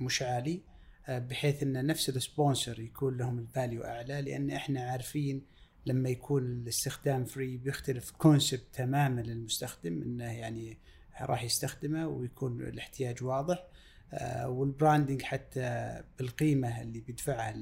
مش 0.00 0.22
عالي. 0.22 0.69
بحيث 1.18 1.62
إن 1.62 1.86
نفس 1.86 2.08
ال 2.08 2.17
sponsor 2.17 2.80
يكون 2.80 3.16
لهم 3.16 3.38
ال 3.38 3.46
value 3.46 3.84
أعلى 3.84 4.22
لأن 4.22 4.50
إحنا 4.50 4.90
عارفين 4.90 5.42
لما 5.86 6.08
يكون 6.08 6.42
الاستخدام 6.42 7.24
free 7.24 7.56
بيختلف 7.56 8.10
concept 8.10 8.66
تماما 8.72 9.20
للمستخدم 9.20 10.02
إنه 10.02 10.32
يعني 10.32 10.78
راح 11.20 11.42
يستخدمه 11.42 12.08
ويكون 12.08 12.60
الاحتياج 12.60 13.22
واضح 13.22 13.66
آه، 14.12 14.48
وال 14.48 14.63
branding 14.63 15.22
حتى 15.22 16.00
بالقيمة 16.18 16.82
اللي 16.82 17.00
بيدفعها 17.00 17.54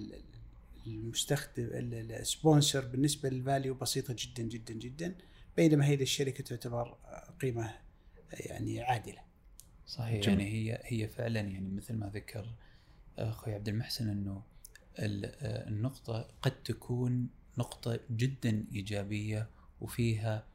المستخدم 0.87 1.68
ال 1.72 1.87
sponsor 1.87 2.85
بالنسبة 2.87 3.28
لل 3.28 3.42
value 3.42 3.74
بسيطة 3.74 4.16
جدا 4.18 4.42
جدا 4.42 4.74
جدا 4.74 5.14
بينما 5.56 5.87
هي 5.87 5.96
للشركه 5.96 6.44
تعتبر 6.44 6.96
قيمة 7.40 7.74
يعني 8.32 8.80
عادلة. 8.80 9.18
صحيح 9.87 10.20
جميل. 10.20 10.40
يعني 10.40 10.52
هي 10.52 10.80
هي 10.84 11.08
فعلا 11.08 11.40
يعني 11.40 11.68
مثل 11.68 11.94
ما 11.94 12.11
ذكر 12.14 12.54
أخوي 13.18 13.54
عبد 13.54 13.68
المحسن 13.68 14.09
إنه 14.09 14.42
آه، 14.98 15.68
النقطة 15.68 16.28
قد 16.42 16.62
تكون 16.62 17.28
نقطة 17.59 18.00
جدا 18.11 18.64
إيجابية 18.72 19.50
وفيها 19.81 20.46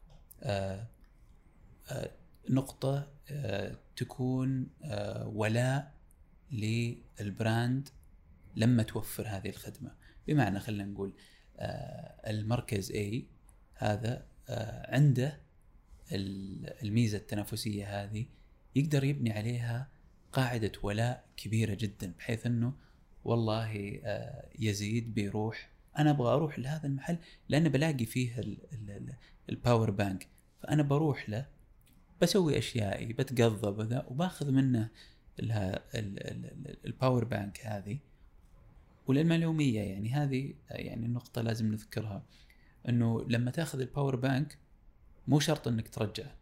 آه، 0.44 0.88
آه، 1.92 2.12
نقطة 2.50 3.12
آه، 3.32 3.76
تكون 3.96 4.68
ولاء 5.26 5.94
للبراند 6.52 7.90
لما 8.56 8.84
توفر 8.84 9.28
هذه 9.28 9.50
الخدمة. 9.50 9.96
بمعنى 10.28 10.60
خلينا 10.60 10.86
نقول 10.86 11.14
المركز 12.28 12.92
A 12.92 13.24
هذا 13.76 14.28
عنده 14.90 15.40
ال- 16.12 16.84
الميزة 16.84 17.18
التنافسية 17.18 18.04
هذه 18.04 18.26
يقدر 18.76 19.04
يبني 19.04 19.32
عليها 19.32 19.88
قاعدة 20.34 20.72
ولاء 20.84 21.26
كبيرة 21.38 21.74
جدا 21.74 22.14
بحيث 22.20 22.46
إنه 22.46 22.74
والله 23.24 24.00
آه، 24.04 24.50
يزيد 24.60 25.14
بيروح. 25.14 25.70
أنا 25.98 26.10
أبغى 26.12 26.34
أروح 26.34 26.60
لهذا 26.60 26.88
المحل 26.88 27.18
لأن 27.50 27.70
بلاقي 27.70 28.06
فيه 28.06 28.40
ال- 28.40 28.74
ال- 28.74 28.92
ال- 28.92 29.16
ال 29.50 29.57
power 29.57 29.92
bank 29.92 30.28
فأنا 30.62 30.84
بروح 30.84 31.30
له 31.30 31.48
بسوي 32.22 32.58
أشيائي 32.58 33.14
بتقضى 33.14 33.72
بذا 33.72 34.06
وباخذ 34.08 34.52
منه 34.52 34.90
ال 36.86 36.93
power 36.93 37.26
bank 37.26 37.66
هذه. 37.66 38.00
وللمعلومية 39.08 39.82
يعني 39.82 40.14
هذه 40.14 40.54
يعني 40.70 41.06
النقطة 41.06 41.42
لازم 41.42 41.72
نذكرها. 41.72 42.24
إنه 42.90 43.26
لما 43.28 43.52
تأخذ 43.52 43.80
ال 43.80 43.86
power 43.86 44.16
bank 44.16 44.58
مو 45.28 45.40
شرط 45.40 45.68
إنك 45.68 45.88
ترجعه. 45.88 46.36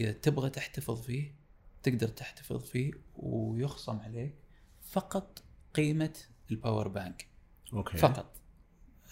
إذا 0.00 0.12
تبغى 0.12 0.50
تحتفظ 0.50 1.02
فيه 1.02 1.39
تقدر 1.82 2.08
تحتفظ 2.08 2.62
فيه 2.62 2.92
ويخصم 3.16 3.98
عليك 4.00 4.34
فقط 4.82 5.42
قيمة 5.74 6.12
ال 6.50 6.56
power 6.56 6.88
bank 6.88 7.26
okay. 7.72 7.98
فقط. 7.98 8.36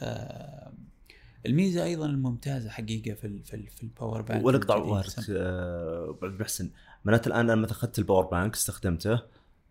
آه 0.03 0.73
الميزة 1.47 1.85
أيضا 1.85 2.07
الممتازة 2.07 2.71
حقيقة 2.71 3.15
في 3.15 3.27
ال 3.27 3.45
في, 3.45 3.55
ال 3.55 3.67
في 3.67 3.83
ال 3.83 3.89
power 3.89 4.23
bank 4.23 4.45
ولا 4.45 4.57
اقطع 4.57 4.77
الجديد. 4.77 4.93
ظهرك 4.93 5.31
آه، 5.31 6.19
عبد 6.23 6.25
المحسن 6.25 6.71
معناته 7.05 7.29
الآن 7.29 7.51
أنا 7.51 7.55
مثلا 7.55 7.73
أخذت 7.73 7.99
ال 7.99 8.03
power 8.03 8.25
bank 8.27 8.55
استخدمته 8.55 9.23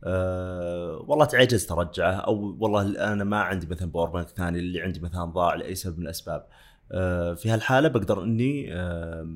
أه 0.04 1.06
والله 1.08 1.26
تعجزت 1.26 1.72
أرجعه 1.72 2.12
أو 2.14 2.58
والله 2.60 3.14
أنا 3.14 3.24
ما 3.24 3.40
عندي 3.40 3.68
مثلا 3.68 3.92
power 3.92 4.10
bank 4.10 4.28
ثاني 4.28 4.60
اللي 4.60 4.82
عندي 4.82 5.00
مثلا 5.00 5.26
ضاع 5.26 5.56
لأي 5.56 5.76
سبب 5.76 5.98
من 5.98 6.04
الأسباب. 6.04 6.48
في 7.36 7.44
هالحالة 7.46 7.88
بقدر 7.88 8.24
إني 8.24 8.74
أه 8.74 9.28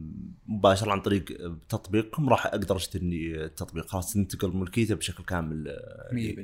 مباشره 0.47 0.91
عن 0.91 1.01
طريق 1.01 1.25
تطبيقكم 1.69 2.29
راح 2.29 2.45
أقدر 2.45 2.75
أشتري 2.75 3.45
التطبيق 3.45 3.87
خلاص 3.87 4.13
تنتقل 4.13 4.55
ملكيته 4.57 4.95
بشكل 4.95 5.23
كامل 5.23 5.67
آه، 5.67 6.09
لي. 6.13 6.35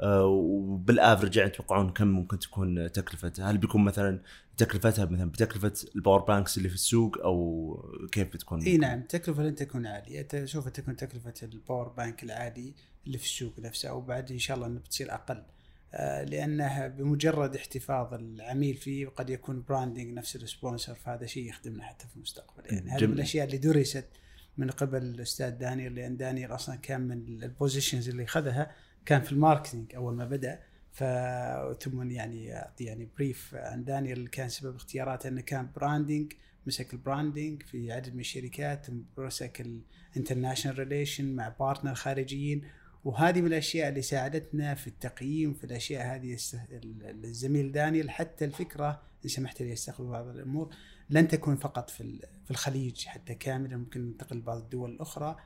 100% 0.00 0.02
آه، 0.02 0.24
وبال 0.26 0.59
average 0.59 1.36
يعني 1.36 1.50
تتوقعون 1.50 1.90
كم 1.90 2.06
ممكن 2.06 2.38
تكون 2.38 2.92
تكلفته؟ 2.92 3.50
هل 3.50 3.58
بيكون 3.58 3.84
مثلا 3.84 4.20
تكلفتها 4.56 5.04
مثلا 5.04 5.30
بتكلفة 5.30 5.72
ال 5.96 6.00
power 6.00 6.20
banks 6.20 6.58
اللي 6.58 6.68
في 6.68 6.74
السوق 6.74 7.18
أو 7.24 8.06
كيف 8.12 8.28
بتكون؟ 8.28 8.62
إي 8.62 8.76
نعم 8.76 9.02
تكلفة 9.02 9.42
لن 9.42 9.54
تكون 9.54 9.86
عالية 9.86 10.22
ت- 10.22 10.44
سوف 10.44 10.68
تكون 10.68 10.96
تكلفة 10.96 11.34
ال 11.42 11.50
power 11.50 11.88
bank 11.88 12.22
العادي 12.22 12.74
اللي 13.06 13.18
في 13.18 13.24
السوق 13.24 13.52
نفسه 13.58 13.88
أو 13.88 14.00
بعد 14.00 14.32
إن 14.32 14.38
شاء 14.38 14.56
الله 14.56 14.66
إنه 14.66 14.78
بتصير 14.80 15.14
أقل 15.14 15.36
آه، 15.36 15.44
لأنه 16.00 16.86
بمجرد 16.88 17.56
احتفاظ 17.56 18.14
العميل 18.14 18.74
فيه 18.74 19.06
قد 19.06 19.30
يكون 19.30 19.64
branding 19.68 20.12
نفس 20.12 20.36
ال 20.36 20.43
sponsor 20.43 20.94
فهذا 20.94 21.26
شيء 21.26 21.48
يخدمنا 21.48 21.84
حتى 21.84 22.06
في 22.08 22.16
المستقبل 22.16 22.74
يعني 22.74 22.90
هذه 22.90 23.06
من. 23.06 23.12
الأشياء 23.12 23.46
اللي 23.46 23.58
درست 23.58 24.06
من 24.58 24.70
قبل 24.70 25.02
الأستاذ 25.02 25.50
دانيال 25.50 25.94
لأن 25.94 26.16
دانيال 26.16 26.54
أصلا 26.54 26.76
كان 26.76 27.00
من 27.00 27.42
ال 27.42 27.49
positions 27.49 28.08
اللي 28.08 28.26
خذها 28.26 28.70
كان 29.06 29.22
في 29.22 29.32
ال 29.32 29.38
marketing 29.38 29.94
أول 29.94 30.14
ما 30.14 30.24
بدأ 30.24 30.60
ف 30.92 31.04
ثم 31.82 32.10
يعني 32.10 32.56
أعطي 32.56 32.84
يعني 32.84 33.08
brief 33.16 33.54
عن 33.54 33.84
دانيال 33.84 34.30
كان 34.30 34.48
سبب 34.48 34.76
اختياراته 34.76 35.28
إنه 35.28 35.40
كان 35.40 35.70
branding 35.76 36.32
مسك 36.66 36.92
ال 36.92 37.00
branding 37.00 37.62
في 37.62 37.92
عدد 37.92 38.14
من 38.14 38.20
الشركات 38.20 38.86
ثم 38.86 39.00
مسك 39.18 39.80
ال 40.16 40.20
international 40.20 40.78
relation 40.78 41.34
مع 41.34 41.48
partner 41.48 41.94
خارجيين 41.94 42.62
وهذه 43.04 43.40
من 43.40 43.46
الأشياء 43.46 43.88
اللي 43.88 44.02
ساعدتنا 44.02 44.74
في 44.74 44.86
التقييم 44.86 45.54
في 45.54 45.64
الأشياء 45.64 46.14
هذه 46.14 46.36
الزميل 47.24 47.72
دانيال 47.72 48.10
حتى 48.10 48.44
الفكرة 48.44 49.02
إن 49.24 49.28
سمحت 49.28 49.62
لي 49.62 49.72
أستبق 49.72 50.08
بعض 50.08 50.28
الأمور 50.28 50.74
لن 51.10 51.28
تكون 51.28 51.56
فقط 51.56 51.90
في 51.90 52.18
في 52.44 52.50
الخليج 52.50 53.06
حتى 53.06 53.34
كاملا 53.34 53.76
ممكن 53.76 54.00
ننتقل 54.00 54.36
لبعض 54.36 54.58
الدول 54.58 54.90
الأخرى 54.90 55.36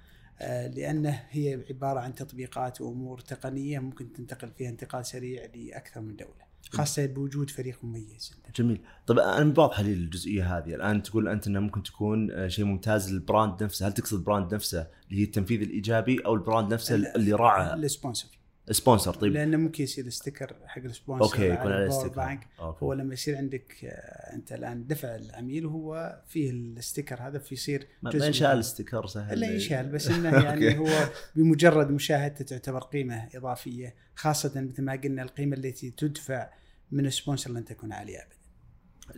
آه، 0.40 0.66
لأنه 0.66 1.24
هي 1.30 1.64
عبارة 1.70 2.00
عن 2.00 2.14
تطبيقات 2.14 2.80
وأمور 2.80 3.20
تقنية 3.20 3.78
ممكن 3.78 4.12
تنتقل 4.12 4.50
فيها 4.50 4.70
انتقال 4.70 5.06
سريع 5.06 5.46
لأكثر 5.54 6.00
من 6.00 6.16
دولة. 6.16 6.45
خاصة 6.72 7.06
بوجود 7.06 7.50
فريق 7.50 7.78
مميز. 7.84 8.34
جميل. 8.56 8.80
طيب 9.06 9.18
أنا 9.18 9.54
واضحه 9.58 9.82
لي 9.82 9.92
الجزئية 9.92 10.58
هذه. 10.58 10.74
الآن 10.74 11.02
تقول 11.02 11.28
أنت 11.28 11.46
انها 11.46 11.60
ممكن 11.60 11.82
تكون 11.82 12.30
آه، 12.30 12.48
شيء 12.48 12.64
ممتاز 12.64 13.12
لل 13.12 13.26
brand 13.26 13.62
نفسه. 13.62 13.86
هل 13.86 13.92
تقصد 13.92 14.18
ال 14.18 14.24
brand 14.24 14.54
نفسه 14.54 14.86
اللي 15.10 15.20
هي 15.20 15.24
التنفيذ 15.24 15.60
الإيجابي 15.62 16.18
أو 16.26 16.34
ال 16.34 16.40
brand 16.40 16.72
نفسه. 16.72 16.94
اللي 16.94 17.32
راعى؟ 17.32 17.74
ال 17.74 17.80
sponsor. 17.80 18.28
sponsor 18.70 19.14
طيب 19.14 19.32
لأنه 19.32 19.56
ممكن 19.56 19.84
يصير 19.84 20.06
ال 20.06 20.12
sticker 20.12 20.56
حق 20.66 20.82
ال 20.82 20.87
sponsor 20.87 21.24
okay 21.24 21.48
يكون 21.48 21.90
sticker 21.90 22.16
bank 22.16 22.46
okay. 22.60 22.84
هو 22.84 22.92
لما 22.92 23.14
يصير 23.14 23.36
عندك 23.36 23.84
آه، 23.84 24.34
أنت 24.34 24.52
الآن 24.52 24.86
دفع 24.86 25.16
العميل 25.16 25.66
وهو 25.66 26.20
فيه 26.26 26.50
ال 26.50 26.59
sticker 26.59 27.22
هذا 27.22 27.38
فيصير 27.38 27.86
ما 28.02 28.10
ينشال 28.14 28.58
ال 28.58 28.64
sticker 28.64 29.06
سهل 29.06 29.40
لا 29.40 29.52
ينشال 29.52 29.88
بس 29.88 30.08
إنه 30.10 30.44
يعني. 30.44 30.78
هو 30.78 31.08
بمجرد 31.36 31.90
مشاهدته 31.90 32.44
تعتبر 32.44 32.80
قيمة 32.80 33.28
إضافية 33.34 33.94
خاصة 34.14 34.60
مثل 34.60 34.82
ما 34.82 34.92
قلنا 34.92 35.22
القيمة 35.22 35.56
التي 35.56 35.90
تدفع 35.90 36.50
من 36.92 37.06
ال 37.06 37.12
sponsor 37.12 37.50
لن 37.50 37.64
تكون 37.64 37.92
عالية 37.92 38.18
ابدا. 38.18 38.36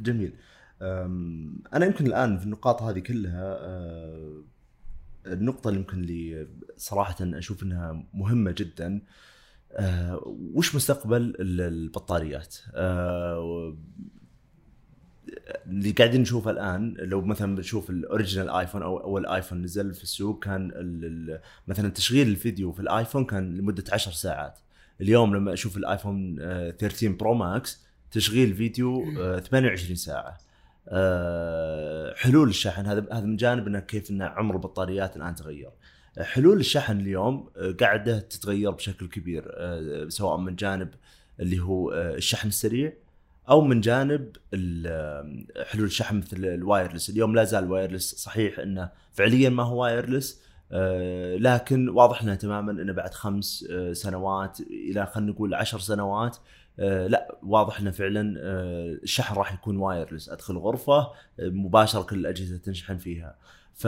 جميل 0.00 0.34
أنا 1.72 1.86
يمكن 1.86 2.06
الآن 2.06 2.38
في 2.38 2.44
النقاط 2.44 2.82
هذه 2.82 2.98
كلها 2.98 3.58
أه، 3.60 4.42
النقطة 5.26 5.68
اللي 5.68 5.80
يمكن 5.80 6.02
لي 6.02 6.48
صراحة 6.76 7.16
أشوف 7.20 7.62
إنها 7.62 8.06
مهمة 8.14 8.54
جدا 8.58 9.02
أه، 9.72 10.22
وش 10.54 10.74
مستقبل 10.74 11.16
ال- 11.22 11.60
البطاريات؟ 11.60 12.56
أه، 12.74 13.76
اللي 15.66 15.90
قاعدين 15.90 16.20
نشوفه 16.20 16.50
الآن 16.50 16.94
لو 16.98 17.20
مثلا 17.20 17.56
بنشوف 17.56 17.90
ال 17.90 17.97
original 17.97 18.50
iPhone 18.50 18.82
أو 18.82 18.98
أول 18.98 19.26
iPhone 19.26 19.62
نزل 19.62 19.94
في 19.94 20.02
السوق 20.02 20.44
كان 20.44 20.70
مثلا 21.68 21.88
تشغيل 21.88 22.28
الفيديو 22.28 22.72
في 22.72 22.80
ال 22.80 22.87
iPhone 22.87 23.24
كان 23.24 23.54
لمدة 23.56 23.84
10 23.92 24.12
ساعات. 24.12 24.58
اليوم 25.00 25.36
لما 25.36 25.52
أشوف 25.52 25.76
ال 25.76 25.85
iPhone 25.85 26.36
آه، 26.40 26.70
13 26.70 27.08
Pro 27.08 27.34
Max 27.34 27.84
تشغيل 28.10 28.54
فيديو 28.54 29.04
آه، 29.20 29.38
28 29.38 29.96
ساعة. 29.96 30.38
آه، 30.88 32.14
حلول 32.16 32.48
الشحن 32.48 32.86
هذا 32.86 33.06
هذا 33.12 33.26
من 33.26 33.36
جانب 33.36 33.66
إنه 33.66 33.80
كيف 33.80 34.10
إن 34.10 34.22
عمر 34.22 34.54
البطاريات 34.54 35.16
الآن 35.16 35.34
تغير. 35.34 35.66
آه، 35.68 35.72
حلول 36.20 36.60
الشحن 36.60 37.00
اليوم 37.00 37.50
آه، 37.56 37.70
قاعدة 37.80 38.18
تتغير 38.18 38.70
بشكل 38.70 39.08
كبير 39.08 39.44
آه، 39.48 40.08
سواء 40.08 40.36
من 40.36 40.56
جانب 40.56 40.88
اللي 41.40 41.58
هو 41.58 41.90
آه، 41.90 42.14
الشحن 42.14 42.48
السريع 42.48 42.92
أو 43.48 43.60
من 43.60 43.80
جانب 43.80 44.36
حلول 45.64 45.86
الشحن 45.86 46.16
مثل 46.16 46.44
ال 46.44 46.51
wireless. 46.51 47.10
اليوم 47.10 47.34
لا 47.34 47.44
زال 47.44 47.70
wireless 47.70 48.14
صحيح 48.14 48.58
إنه 48.58 48.90
فعليا 49.12 49.48
ما 49.48 49.62
هو 49.62 49.82
wireless 49.82 50.42
لكن 51.40 51.88
واضح 51.88 52.24
لنا 52.24 52.34
تماما 52.34 52.72
إنه 52.72 52.92
بعد 52.92 53.14
خمس 53.14 53.64
سنوات 53.92 54.60
إلى 54.60 55.06
خلينا 55.06 55.32
نقول 55.32 55.54
عشر 55.54 55.78
سنوات 55.78 56.36
لا 56.78 57.38
واضح 57.42 57.80
إنه 57.80 57.90
فعلا 57.90 58.34
الشحن 59.02 59.34
راح 59.34 59.54
يكون 59.54 59.76
wireless. 59.76 60.28
أدخل 60.28 60.56
غرفة 60.56 61.10
مباشرة 61.38 62.02
كل 62.02 62.16
الأجهزة 62.16 62.56
تنشحن 62.56 62.96
فيها. 62.96 63.36
ف 63.74 63.86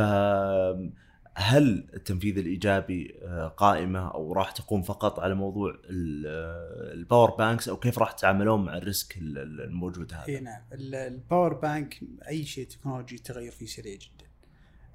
هل 1.35 1.89
التنفيذ 1.95 2.39
الإيجابي 2.39 3.15
آه، 3.23 3.49
قائمة 3.49 4.11
أو 4.15 4.33
راح 4.33 4.51
تقوم 4.53 4.83
فقط 4.83 5.21
على 5.21 5.35
موضوع 5.35 5.71
ال- 5.85 6.25
آه، 6.27 6.93
ال 6.93 6.99
power 6.99 7.31
banks 7.31 7.69
أو 7.69 7.77
كيف 7.77 7.99
راح 7.99 8.13
تتعاملون 8.13 8.65
مع 8.65 8.77
ال 8.77 8.85
risk 8.85 9.17
ال- 9.19 9.39
ال- 9.39 9.61
الموجود 9.61 10.13
هذا؟ 10.15 10.29
إي 10.29 10.41
نعم 10.41 10.63
ال- 10.73 10.95
ال 10.95 11.05
power 11.05 11.55
bank 11.55 12.01
أي 12.29 12.45
شيء 12.45 12.67
تكنولوجي 12.67 13.19
تغير 13.19 13.53
فيه 13.53 13.67
سريع 13.67 13.95
جدا. 13.95 14.27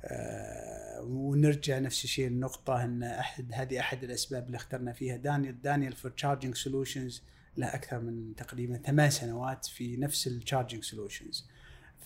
آه 0.06 1.02
ونرجع 1.02 1.80
نفس 1.80 2.04
الشيء 2.04 2.28
النقطة 2.28 2.84
إن 2.84 3.04
أحد 3.04 3.52
هذه 3.54 3.80
أحد 3.80 4.04
الأسباب 4.04 4.46
اللي 4.46 4.56
اخترنا 4.58 4.94
فيها 4.94 5.18
دانيال 5.18 5.62
دانيال 5.62 5.94
for 5.94 6.12
charging 6.12 6.56
solutions 6.56 7.24
له 7.58 7.76
أكثر 7.76 8.00
من 8.00 8.36
تقريبا 8.36 8.78
ثمان 8.78 9.10
سنوات 9.10 9.66
في 9.66 9.98
نفس 9.98 10.28
ال 10.28 10.34
charging 10.34 10.84
solutions. 10.84 11.48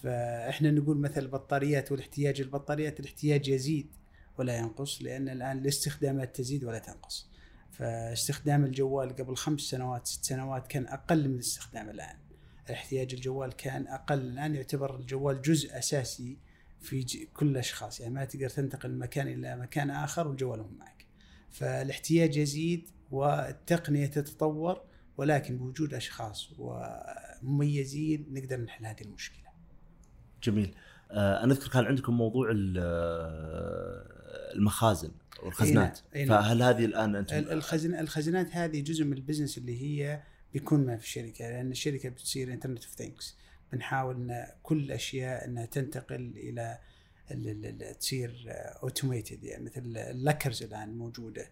فإحنا 0.04 0.72
نقول 0.72 0.98
مثل 0.98 1.22
البطاريات 1.22 1.92
والاحتياج 1.92 2.42
البطاريات 2.42 3.00
الاحتياج 3.00 3.48
يزيد 3.48 3.88
ولا 4.40 4.58
ينقص 4.58 5.02
لأن 5.02 5.30
الآن 5.30 5.58
الاستخدامات 5.58 6.36
تزيد 6.36 6.64
ولا 6.64 6.80
تنقص. 6.80 7.30
فاستخدام 7.72 8.66
الجوال 8.66 9.16
قبل 9.16 9.36
خمس 9.36 9.62
سنوات 9.62 10.08
ست 10.08 10.26
سنوات 10.26 10.68
كان 10.68 10.88
أقل 10.88 11.28
من 11.28 11.36
الاستخدام 11.36 11.90
الآن. 11.90 12.16
احتياج 12.72 13.14
الجوال 13.14 13.54
كان 13.54 13.88
أقل. 13.88 14.20
الآن 14.20 14.56
يعتبر 14.56 14.96
الجوال 14.96 15.42
جزء 15.42 15.78
أساسي 15.78 16.38
في 16.82 17.28
كل 17.34 17.48
الأشخاص. 17.48 18.00
يعني 18.00 18.14
ما 18.14 18.26
تقدر 18.26 18.50
تنتقل 18.50 18.92
من 18.92 19.00
مكان 19.00 19.28
إلى 19.28 19.56
مكان 19.56 19.90
آخر 19.90 20.28
وجوالك 20.28 20.63
مو 20.63 20.78
معك. 20.80 21.06
فالاحتياج 21.50 22.38
يزيد 22.38 22.90
والتقنية 23.12 24.06
تتطور 24.06 24.82
ولكن 25.18 25.58
بوجود 25.58 25.94
أشخاص 25.94 26.54
ومميزين 26.58 28.26
نقدر 28.32 28.62
نحل 28.62 28.86
هذه 28.86 29.02
المشكلة. 29.02 29.50
جميل. 30.44 30.76
آه 31.12 31.44
أنا 31.44 31.54
أذكر 31.54 31.68
كان 31.70 31.86
عندكم 31.86 32.14
موضوع 32.14 32.52
المخازن 34.56 35.12
والخزنات 35.44 36.00
أي 36.16 36.26
نعم. 36.26 36.42
فهل 36.42 36.62
هذه 36.64 36.86
الآن 36.86 37.10
ال- 37.16 37.32
أنتم 37.32 37.38
الخزن 37.38 37.96
الخزانات 37.96 38.48
هذه 38.52 38.82
جزء 38.82 39.04
من 39.06 39.14
ال 39.14 39.19
business 39.19 39.58
اللي 39.58 39.82
هي 39.82 40.22
بيكون 40.54 40.86
ما 40.86 40.98
في 40.98 41.04
الشركة 41.04 41.50
لأن 41.50 41.72
الشركة 41.72 42.10
بتصير 42.10 42.54
internet 42.54 42.84
of 42.86 42.94
things 42.96 43.36
بنحاول 43.74 44.16
إن 44.16 44.46
كل 44.64 44.78
الأشياء 44.80 45.46
انها 45.46 45.66
تنتقل 45.66 46.34
إلى 46.36 46.78
ال- 47.32 47.48
ال- 47.50 47.66
ال- 47.84 48.00
تصير 48.00 48.46
automated 48.84 49.44
يعني 49.44 49.64
مثل 49.66 49.98
ال 49.98 50.06
lockers 50.06 50.64
الآن 50.64 50.98
موجودة. 50.98 51.48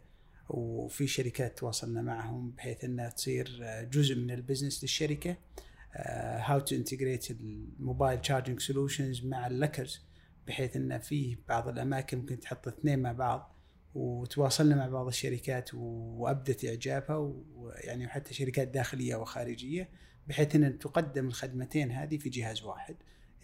وفي 0.50 1.08
شركات 1.08 1.58
تواصلنا 1.60 2.02
معهم 2.02 2.52
بحيث 2.52 2.84
إنها 2.84 3.10
تصير 3.10 3.60
جزء 3.92 4.16
من 4.16 4.32
ال 4.32 4.37
business 4.37 4.84
للشركة. 4.84 5.38
how 5.95 6.60
to 6.60 6.76
integrate 6.76 7.32
ال 7.32 7.44
mobile 7.44 8.21
charging 8.21 8.60
solutions 8.60 9.26
مع 9.26 9.48
ال 9.47 9.54
lockers 9.54 10.02
بحيث 10.47 10.75
إن 10.75 10.99
في 10.99 11.38
بعض 11.49 11.67
الأماكن 11.67 12.17
ممكن 12.17 12.39
تحط 12.39 12.67
اثنين 12.67 12.99
مع 12.99 13.12
بعض 13.12 13.53
وتواصلنا 13.95 14.75
مع 14.75 14.88
بعض 14.88 15.07
الشركات 15.07 15.69
وأبدت 15.73 16.65
إعجابها 16.65 17.15
ويعني 17.55 18.07
حتى 18.07 18.33
شركات 18.33 18.67
داخلية 18.67 19.15
وخارجية 19.15 19.89
بحيث 20.27 20.55
إن 20.55 20.79
تقدم 20.79 21.27
الخدمتين 21.27 21.91
هذه 21.91 22.17
في 22.17 22.29
جهاز 22.29 22.63
واحد 22.63 22.95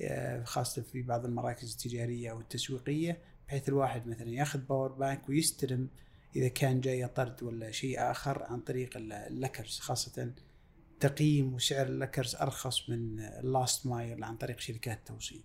آه، 0.02 0.44
خاصة 0.44 0.82
في 0.82 1.02
بعض 1.02 1.26
المراكز 1.26 1.72
التجارية 1.72 2.32
والتسويقيه 2.32 3.22
بحيث 3.48 3.70
الواحد 3.70 4.08
مثلا 4.08 4.30
يأخذ 4.30 4.60
power 4.60 4.92
bank 4.92 5.30
ويستلم 5.30 5.90
إذا 6.36 6.48
كان 6.48 6.82
جاي 6.82 7.08
طرد 7.08 7.44
ولا 7.44 7.72
شيء 7.72 8.12
آخر 8.12 8.44
عن 8.44 8.60
طريق 8.60 8.98
ال- 8.98 9.14
ال 9.14 9.22
lockers 9.22 9.80
خاصة 9.80 10.32
تقييم 11.00 11.54
وسعر 11.54 11.86
ال 11.86 11.92
lockers 11.92 12.36
أرخص 12.36 12.90
من 12.90 13.20
ال 13.20 13.33
last 13.33 13.88
mile 13.88 14.24
عن 14.24 14.38
طريق 14.38 14.60
شركات 14.60 14.98
التوصيل. 14.98 15.44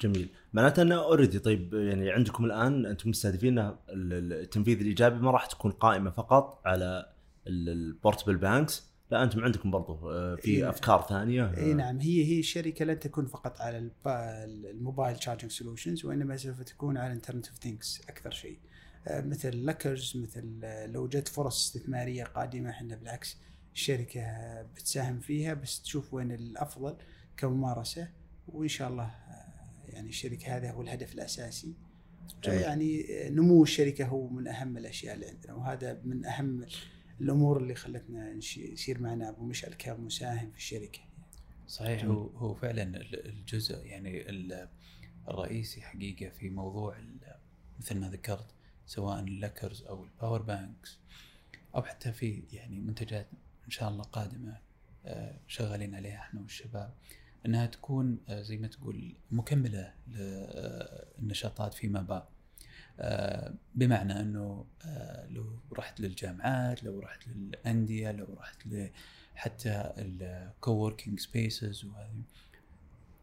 جميل. 0.00 0.28
معناته 0.52 0.82
أنه 0.82 0.94
already 0.94 1.38
طيب 1.38 1.74
يعني 1.74 2.10
عندكم 2.10 2.44
الآن 2.44 2.86
أنتم 2.86 3.10
مستهدفين 3.10 3.72
التنفيذ 3.90 4.80
الإيجابي 4.80 5.18
ما 5.18 5.30
راح 5.30 5.46
تكون 5.46 5.70
قائمة 5.70 6.10
فقط 6.10 6.62
على 6.66 7.12
ال 7.46 7.56
portable 7.56 8.36
banks 8.36 8.88
لا 9.10 9.22
أنتم 9.22 9.44
عندكم 9.44 9.70
برضو 9.70 10.10
آه، 10.10 10.36
في 10.36 10.50
إيه. 10.50 10.68
أفكار 10.68 11.06
ثانية. 11.08 11.56
اي 11.56 11.74
نعم. 11.74 12.00
هي 12.00 12.24
هي 12.24 12.38
الشركة 12.38 12.84
لن 12.84 12.98
تكون 12.98 13.26
فقط 13.26 13.60
على 13.60 13.90
ال 14.70 14.77
mobile 14.77 15.16
charging 15.16 15.50
solutions 15.50 16.04
وإنما 16.04 16.36
سوف 16.36 16.62
تكون 16.62 16.96
على 16.96 17.06
ال 17.06 17.11
internet 17.11 17.48
of 17.48 17.56
things 17.58 18.00
أكثر 18.08 18.30
شيء. 18.30 18.58
آه، 19.08 19.20
مثل 19.20 19.66
lockers 19.66 20.16
مثل 20.16 20.60
آه، 20.64 20.86
لو 20.86 21.08
جت 21.08 21.28
فرص 21.28 21.66
استثمارية 21.66 22.24
قادمة 22.24 22.70
إحنا 22.70 22.96
بالعكس 22.96 23.36
الشركة 23.74 24.22
بتساهم 24.62 25.20
فيها 25.20 25.54
بس 25.54 25.82
تشوف 25.82 26.14
وين 26.14 26.32
الأفضل 26.32 26.96
كممارسة 27.36 28.08
وإن 28.48 28.68
شاء 28.68 28.88
الله 28.88 29.04
آه، 29.04 29.37
يعني 29.98 30.08
الشركة 30.10 30.56
هذا 30.56 30.70
هو 30.70 30.82
الهدف 30.82 31.14
الأساسي 31.14 31.74
جميل. 32.44 32.60
يعني 32.60 33.04
نمو 33.30 33.62
الشركة 33.62 34.06
هو 34.06 34.28
من 34.28 34.48
أهم 34.48 34.76
الأشياء 34.76 35.14
اللي 35.14 35.26
عندنا 35.26 35.54
وهذا 35.54 36.00
من 36.04 36.24
أهم 36.26 36.66
الأمور 37.20 37.56
اللي 37.62 37.74
خلتنا 37.74 38.30
يصير 38.56 39.00
معنا 39.00 39.28
أبو 39.28 39.44
مشعل 39.44 39.74
كمساهم 39.74 40.50
في 40.50 40.56
الشركة 40.56 41.00
صحيح 41.68 42.00
جميل. 42.02 42.12
هو 42.16 42.26
هو 42.26 42.54
فعلا 42.54 42.82
ال- 42.82 43.26
الجزء 43.26 43.86
يعني 43.86 44.30
ال- 44.30 44.68
الرئيسي 45.28 45.80
حقيقة 45.82 46.30
في 46.30 46.50
موضوع 46.50 46.96
مثل 47.80 47.98
ما 48.00 48.08
ذكرت 48.10 48.46
سواء 48.86 49.20
ال 49.20 49.28
lockers 49.28 49.82
أو 49.82 50.04
ال 50.04 50.10
power 50.10 50.42
banks 50.42 50.98
أو 51.74 51.82
حتى 51.82 52.12
في 52.12 52.42
يعني 52.52 52.80
منتجات 52.80 53.26
إن 53.64 53.70
شاء 53.70 53.88
الله 53.88 54.02
قادمة 54.04 54.58
آه، 55.06 55.36
شغالين 55.46 55.94
عليها 55.94 56.18
إحنا 56.18 56.40
والشباب 56.40 56.94
إنها 57.48 57.66
تكون 57.66 58.18
آه، 58.28 58.42
زي 58.42 58.56
ما 58.56 58.66
تقول 58.66 59.14
مكملة 59.30 59.94
للنشاطات 60.08 61.74
فيما 61.74 62.02
بعد. 62.02 62.22
آه، 63.00 63.54
بمعنى 63.74 64.20
إنه 64.20 64.64
آه، 64.84 65.26
لو 65.26 65.58
رحت 65.72 66.00
للجامعات 66.00 66.84
لو 66.84 67.00
رحت 67.00 67.28
للأندية 67.28 68.10
لو 68.10 68.26
رحت 68.38 68.68
حتى 69.34 69.92
ال 69.98 70.10
coworking 70.10 71.20
spaces 71.20 71.84
وهذه 71.84 72.22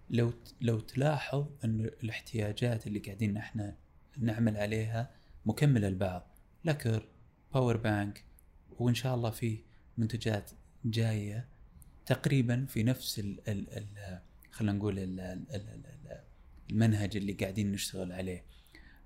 لو 0.10 0.34
لو 0.62 0.80
تلاحظ 0.80 1.48
ان 1.64 1.80
الاحتياجات 2.04 2.88
اللي 2.88 3.00
قاعدين 3.00 3.38
إحنا 3.38 3.76
نعمل 4.18 4.58
عليها 4.58 5.10
مكملة 5.46 5.90
لبعض. 5.90 6.28
locker 6.66 7.08
power 7.54 7.78
bank 7.78 8.24
وإن 8.80 8.96
شاء 8.96 9.16
الله 9.16 9.30
في 9.30 9.60
منتجات 9.98 10.52
جاية 10.86 11.48
تقريبا 12.06 12.66
في 12.66 12.84
نفس 12.84 13.20
ال 13.20 13.50
ال 13.50 13.70
ال 13.78 14.20
خلينا 14.52 14.74
نقول 14.78 15.00
ال 15.00 15.20
ال 15.20 15.46
ال 15.56 15.86
ال 15.86 16.22
المنهج 16.72 17.18
اللي 17.18 17.34
قاعدين 17.34 17.72
نشتغل 17.72 18.12
عليه. 18.12 18.46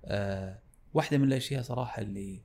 آه 0.04 0.58
واحدة 0.94 1.18
من 1.18 1.24
الأشياء 1.28 1.62
صراحة 1.62 2.02
اللي 2.02 2.42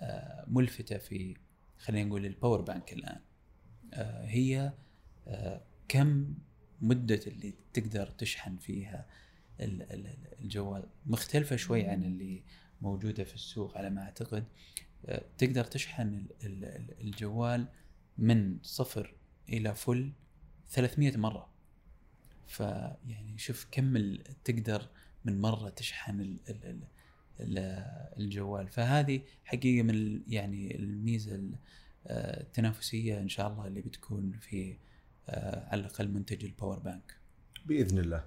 آه 0.00 0.44
ملفتة 0.48 0.98
في 0.98 1.36
خلينا 1.78 2.08
نقول 2.08 2.26
ال 2.26 2.32
power 2.32 2.60
bank 2.60 2.92
الآن. 2.92 3.20
آه 3.94 4.24
هي 4.26 4.72
آه 5.28 5.62
كم 5.88 6.34
مدة 6.80 7.20
اللي 7.26 7.54
تقدر 7.72 8.06
تشحن 8.06 8.56
فيها 8.56 9.06
ال- 9.60 9.82
ال- 9.82 10.06
ال- 10.06 10.34
الجوال. 10.40 10.88
مختلفة 11.06 11.56
شوي 11.56 11.86
عن 11.86 12.04
اللي 12.04 12.42
موجودة 12.80 13.24
في 13.24 13.34
السوق 13.34 13.78
على 13.78 13.90
ما 13.90 14.02
أعتقد. 14.02 14.44
آه، 15.06 15.22
تقدر 15.38 15.64
تشحن 15.64 16.02
ال- 16.08 16.26
ال- 16.46 16.64
ال- 16.64 17.00
الجوال 17.00 17.66
من 18.18 18.58
صفر 18.62 19.14
إلى 19.48 19.74
full 19.74 20.12
300 20.70 21.16
مرة. 21.16 21.48
فيعني 22.46 23.38
شوف 23.38 23.66
كم 23.70 24.16
تقدر 24.44 24.82
من 25.24 25.40
مرة 25.40 25.68
تشحن 25.68 26.20
ال- 26.20 26.38
ال- 26.48 26.64
ال- 26.64 26.84
ال- 27.40 28.18
الجوال. 28.18 28.68
فهذه 28.68 29.20
حقيقة 29.44 29.82
من 29.82 30.20
يعني 30.28 30.76
الميزة 30.76 31.34
ال- 31.34 31.54
آه، 32.06 32.40
التنافسية 32.40 33.18
إن 33.20 33.28
شاء 33.28 33.48
الله 33.52 33.66
اللي 33.66 33.80
بتكون 33.80 34.32
في 34.40 34.76
آه، 35.28 35.68
على 35.68 35.80
الأقل 35.80 36.08
منتج 36.08 36.44
ال 36.44 36.50
power 36.50 36.78
bank 36.78 37.14
بإذن 37.66 37.98
الله. 37.98 38.24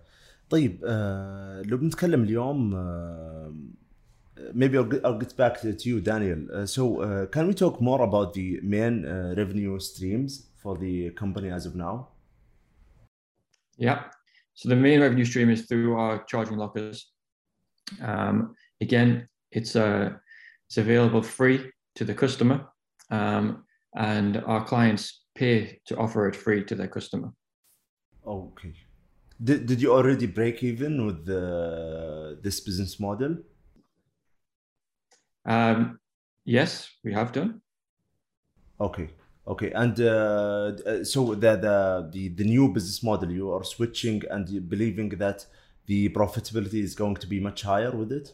طيب 0.50 0.80
آه 0.88 1.62
لو 1.62 1.78
بنتكلم 1.78 2.24
اليوم 2.24 2.72
maybe 4.54 4.76
I'll 4.78 4.90
get, 4.94 5.02
I'll 5.06 5.20
get 5.26 5.36
back 5.38 5.62
to 5.62 5.86
you 5.90 6.00
Daniel. 6.02 6.66
so 6.76 6.84
can 7.36 7.48
we 7.48 7.54
talk 7.54 7.76
more 7.82 8.02
about 8.10 8.34
the 8.34 8.60
main 8.64 8.96
revenue 9.40 9.80
streams 9.80 10.32
for 10.62 10.78
the 10.78 11.10
company 11.12 11.50
as 11.50 11.66
of 11.66 11.76
now 11.76 12.10
Yeah. 13.78 14.04
So 14.54 14.68
the 14.68 14.76
main 14.76 15.00
revenue 15.00 15.26
stream 15.26 15.50
is 15.50 15.62
through 15.68 15.98
our 15.98 16.24
charging 16.26 16.58
lockers. 16.58 17.12
Um, 18.02 18.56
again, 18.82 19.30
it's 19.52 19.76
uh, 19.76 20.10
it's 20.68 20.78
available 20.78 21.24
free 21.24 21.72
to 21.96 22.04
the 22.04 22.14
customer, 22.14 22.68
um, 23.10 23.64
and 23.96 24.44
our 24.46 24.66
clients 24.66 25.24
pay 25.34 25.80
to 25.86 25.96
offer 25.96 26.28
it 26.28 26.36
free 26.36 26.66
to 26.66 26.76
their 26.76 26.90
customer. 26.90 27.32
okay 28.28 28.76
did, 29.44 29.66
did 29.66 29.82
you 29.82 29.94
already 29.94 30.28
break 30.28 30.64
even 30.64 31.06
with 31.06 31.26
the, 31.26 32.38
this 32.42 32.60
business 32.60 33.00
model 33.00 33.38
Um, 35.46 36.00
yes, 36.46 36.90
we 37.04 37.14
have 37.14 37.32
done. 37.32 37.62
Okay, 38.80 39.10
okay, 39.50 39.72
and 39.72 40.00
uh, 40.00 40.72
uh, 40.86 41.04
so 41.04 41.36
the, 41.36 41.56
the 41.58 42.10
the 42.12 42.30
the 42.30 42.44
new 42.44 42.70
business 42.70 43.04
model 43.04 43.32
you 43.32 43.52
are 43.52 43.64
switching 43.64 44.22
and 44.30 44.70
believing 44.70 45.10
that 45.10 45.46
the 45.88 46.10
profitability 46.10 46.84
is 46.84 46.96
going 46.96 47.16
to 47.16 47.28
be 47.28 47.40
much 47.40 47.64
higher 47.64 47.92
with 47.92 48.12
it. 48.12 48.34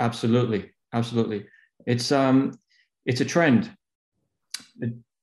Absolutely, 0.00 0.70
absolutely. 0.92 1.46
It's 1.86 2.12
um, 2.12 2.58
it's 3.06 3.20
a 3.20 3.24
trend. 3.24 3.70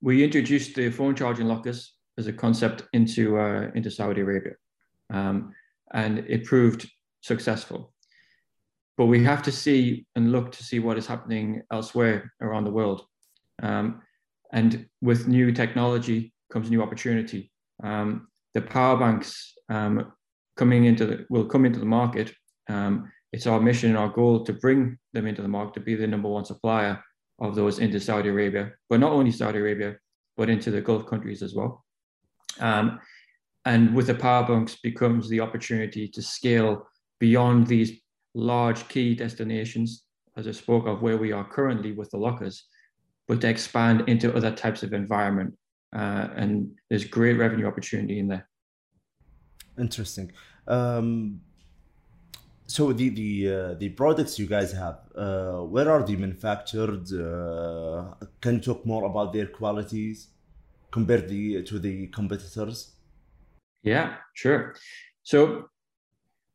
We 0.02 0.24
introduced 0.24 0.76
the 0.76 0.90
phone 0.90 1.16
charging 1.16 1.48
lockers 1.48 1.94
as 2.18 2.28
a 2.28 2.34
concept 2.34 2.84
into 2.94 3.38
uh, 3.38 3.70
into 3.76 3.92
Saudi 3.92 4.22
Arabia, 4.22 4.54
um, 5.12 5.54
and 5.94 6.20
it 6.20 6.46
proved 6.46 6.90
successful. 7.22 7.94
But 8.98 9.08
we 9.08 9.24
have 9.24 9.42
to 9.44 9.52
see 9.52 10.06
and 10.16 10.32
look 10.32 10.52
to 10.52 10.64
see 10.64 10.80
what 10.80 10.98
is 10.98 11.08
happening 11.08 11.64
elsewhere 11.72 12.32
around 12.42 12.66
the 12.66 12.72
world. 12.72 13.06
Um, 13.62 14.02
and 14.54 14.86
with 15.02 15.28
new 15.28 15.52
technology 15.52 16.32
comes 16.52 16.70
new 16.70 16.82
opportunity. 16.82 17.52
Um, 17.84 18.28
the 18.54 18.62
power 18.62 18.96
banks 18.98 19.54
um, 19.70 20.14
coming 20.56 20.86
into 20.86 21.06
the, 21.06 21.26
will 21.30 21.46
come 21.46 21.66
into 21.66 21.80
the 21.80 21.86
market. 21.86 22.32
Um, 22.70 23.12
it's 23.34 23.48
our 23.48 23.60
mission 23.60 23.90
and 23.90 23.98
our 23.98 24.10
goal 24.10 24.46
to 24.46 24.54
bring 24.54 24.98
them 25.12 25.26
into 25.26 25.42
the 25.42 25.48
market 25.48 25.74
to 25.74 25.80
be 25.80 25.96
the 25.96 26.08
number 26.08 26.30
one 26.30 26.46
supplier 26.46 27.04
of 27.42 27.56
those 27.56 27.80
into 27.80 28.00
Saudi 28.00 28.30
Arabia, 28.30 28.72
but 28.90 29.00
not 29.00 29.12
only 29.12 29.32
Saudi 29.32 29.58
Arabia, 29.58 29.98
but 30.38 30.52
into 30.52 30.70
the 30.70 30.82
Gulf 30.82 31.08
countries 31.08 31.42
as 31.42 31.56
well. 31.56 31.84
Um, 32.60 33.00
and 33.66 33.96
with 33.96 34.08
the 34.08 34.14
power 34.14 34.46
banks 34.46 34.78
becomes 34.84 35.28
the 35.30 35.40
opportunity 35.40 36.08
to 36.10 36.22
scale 36.22 36.88
beyond 37.20 37.66
these 37.66 38.02
large 38.36 38.88
key 38.88 39.16
destinations, 39.16 40.04
as 40.38 40.48
I 40.48 40.52
spoke 40.52 40.86
of 40.86 41.02
where 41.02 41.18
we 41.18 41.32
are 41.32 41.44
currently 41.44 41.92
with 41.92 42.12
the 42.12 42.18
lockers, 42.18 42.68
but 43.28 43.42
to 43.42 43.48
expand 43.48 44.04
into 44.08 44.36
other 44.36 44.52
types 44.52 44.84
of 44.84 44.94
environment. 44.94 45.54
Uh, 45.96 46.28
and 46.36 46.72
there's 46.90 47.06
great 47.06 47.38
revenue 47.38 47.68
opportunity 47.68 48.20
in 48.20 48.28
there. 48.28 48.48
Interesting. 49.78 50.32
Um, 50.68 51.42
so 52.66 52.94
the 52.94 53.10
the 53.10 53.54
uh, 53.54 53.74
the 53.76 53.90
products 53.90 54.40
you 54.40 54.48
guys 54.48 54.72
have, 54.72 55.00
uh, 55.16 55.60
where 55.60 55.92
are 55.92 56.04
they 56.04 56.16
manufactured? 56.16 57.12
Uh, 57.14 58.16
can 58.42 58.56
you 58.56 58.62
talk 58.62 58.86
more 58.86 59.04
about 59.06 59.34
their 59.34 59.48
qualities 59.48 60.28
compared 60.92 61.28
the, 61.28 61.64
to 61.64 61.80
the 61.80 62.08
competitors? 62.08 62.94
Yeah, 63.84 64.16
sure. 64.34 64.76
So 65.24 65.70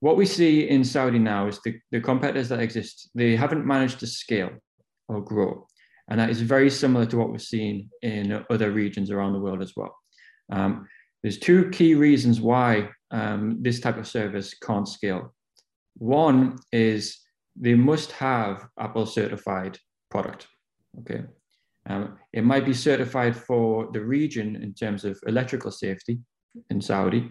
what 0.00 0.16
we 0.16 0.26
see 0.26 0.68
in 0.68 0.84
Saudi 0.84 1.18
now 1.18 1.48
is 1.48 1.60
the, 1.62 1.78
the 1.90 2.00
competitors 2.00 2.48
that 2.50 2.60
exist, 2.60 3.10
they 3.14 3.34
haven't 3.36 3.66
managed 3.66 4.00
to 4.00 4.06
scale 4.06 4.50
or 5.08 5.20
grow. 5.20 5.66
And 6.08 6.18
that 6.18 6.30
is 6.30 6.40
very 6.40 6.70
similar 6.70 7.06
to 7.06 7.16
what 7.16 7.30
we're 7.30 7.38
seeing 7.38 7.90
in 8.02 8.44
other 8.50 8.70
regions 8.70 9.10
around 9.10 9.34
the 9.34 9.40
world 9.40 9.62
as 9.62 9.74
well. 9.76 9.94
Um, 10.50 10.88
there's 11.22 11.38
two 11.38 11.68
key 11.70 11.94
reasons 11.94 12.40
why 12.40 12.90
um, 13.10 13.58
this 13.60 13.80
type 13.80 13.98
of 13.98 14.06
service 14.06 14.54
can't 14.54 14.88
scale. 14.88 15.34
One 15.98 16.58
is 16.72 17.18
they 17.56 17.74
must 17.74 18.12
have 18.12 18.66
Apple 18.78 19.06
certified 19.06 19.78
product. 20.10 20.46
Okay. 21.00 21.24
Um, 21.86 22.18
it 22.32 22.44
might 22.44 22.64
be 22.64 22.74
certified 22.74 23.36
for 23.36 23.90
the 23.92 24.00
region 24.00 24.56
in 24.56 24.74
terms 24.74 25.04
of 25.04 25.18
electrical 25.26 25.70
safety 25.70 26.20
in 26.70 26.80
Saudi, 26.80 27.30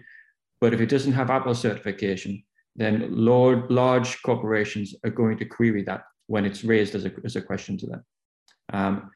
but 0.60 0.74
if 0.74 0.80
it 0.80 0.88
doesn't 0.88 1.12
have 1.12 1.30
Apple 1.30 1.54
certification, 1.54 2.42
then 2.74 3.08
large, 3.10 4.22
corporations 4.22 4.94
are 5.04 5.10
going 5.10 5.38
to 5.38 5.44
query 5.44 5.82
that 5.84 6.02
when 6.26 6.44
it's 6.44 6.64
raised 6.64 6.94
as 6.94 7.04
a, 7.04 7.12
as 7.24 7.36
a 7.36 7.42
question 7.42 7.76
to 7.78 7.86
them. 7.86 8.04
Um, 8.72 9.10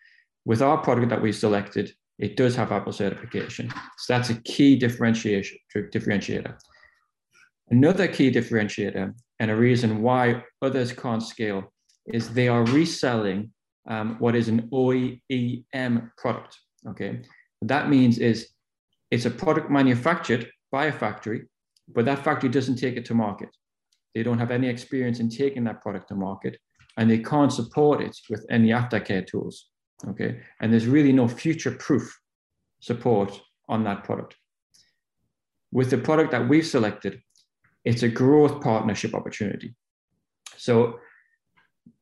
with 0.44 0.62
our 0.62 0.78
product 0.78 1.08
that 1.10 1.22
we 1.22 1.32
selected, 1.32 1.92
it 2.18 2.36
does 2.36 2.54
have 2.56 2.72
Apple 2.72 2.92
certification. 2.92 3.72
So 3.98 4.14
that's 4.14 4.30
a 4.30 4.40
key 4.42 4.76
differentiation, 4.76 5.58
differentiator. 5.74 6.56
Another 7.70 8.08
key 8.08 8.30
differentiator 8.30 9.14
and 9.38 9.50
a 9.50 9.56
reason 9.56 10.02
why 10.02 10.44
others 10.60 10.92
can't 10.92 11.22
scale 11.22 11.72
is 12.06 12.28
they 12.28 12.48
are 12.48 12.64
reselling 12.64 13.52
um, 13.88 14.16
what 14.18 14.34
is 14.34 14.48
an 14.48 14.68
OEM 14.72 16.10
product. 16.16 16.58
Okay, 16.88 17.22
what 17.60 17.68
that 17.68 17.88
means 17.88 18.18
is 18.18 18.48
it's 19.10 19.26
a 19.26 19.30
product 19.30 19.70
manufactured 19.70 20.50
by 20.70 20.86
a 20.86 20.92
factory 20.92 21.46
but 21.88 22.04
that 22.04 22.24
factory 22.24 22.48
doesn't 22.48 22.76
take 22.76 22.96
it 22.96 23.04
to 23.06 23.14
market. 23.14 23.48
They 24.14 24.22
don't 24.22 24.38
have 24.38 24.50
any 24.50 24.68
experience 24.68 25.20
in 25.20 25.28
taking 25.28 25.64
that 25.64 25.82
product 25.82 26.08
to 26.08 26.14
market 26.14 26.58
and 26.96 27.10
they 27.10 27.18
can't 27.18 27.52
support 27.52 28.00
it 28.00 28.16
with 28.28 28.44
any 28.50 28.68
aftercare 28.68 29.26
tools. 29.26 29.68
Okay. 30.08 30.40
And 30.60 30.72
there's 30.72 30.86
really 30.86 31.12
no 31.12 31.28
future 31.28 31.72
proof 31.72 32.18
support 32.80 33.40
on 33.68 33.84
that 33.84 34.04
product. 34.04 34.36
With 35.70 35.90
the 35.90 35.98
product 35.98 36.32
that 36.32 36.48
we've 36.48 36.66
selected, 36.66 37.20
it's 37.84 38.02
a 38.02 38.08
growth 38.08 38.60
partnership 38.62 39.14
opportunity. 39.14 39.74
So 40.56 40.98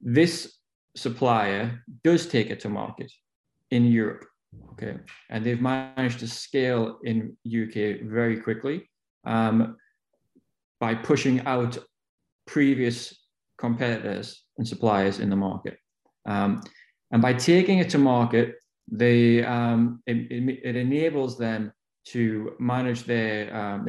this 0.01 0.57
supplier 0.97 1.83
does 2.03 2.27
take 2.27 2.51
it 2.51 2.61
to 2.61 2.69
market 2.69 3.13
in 3.71 3.85
Europe. 3.85 4.25
Okay. 4.73 4.97
And 5.29 5.45
they've 5.45 5.61
managed 5.61 6.19
to 6.21 6.29
scale 6.29 6.99
in 7.05 7.37
UK 7.47 8.03
very 8.03 8.41
quickly 8.41 8.91
um, 9.25 9.77
by 10.81 10.95
pushing 10.95 11.47
out 11.47 11.79
previous 12.47 13.20
competitors 13.61 14.45
and 14.59 14.67
suppliers 14.67 15.21
in 15.21 15.31
the 15.31 15.37
market. 15.37 15.77
Um, 16.27 16.63
and 17.13 17.21
by 17.21 17.35
taking 17.35 17.79
it 17.79 17.91
to 17.91 17.99
market, 17.99 18.57
they, 18.91 19.45
um, 19.45 20.03
it, 20.07 20.17
it, 20.31 20.61
it, 20.65 20.77
enables 20.77 21.39
them 21.39 21.73
to 22.07 22.53
manage 22.59 23.05
their, 23.05 23.55
um, 23.55 23.85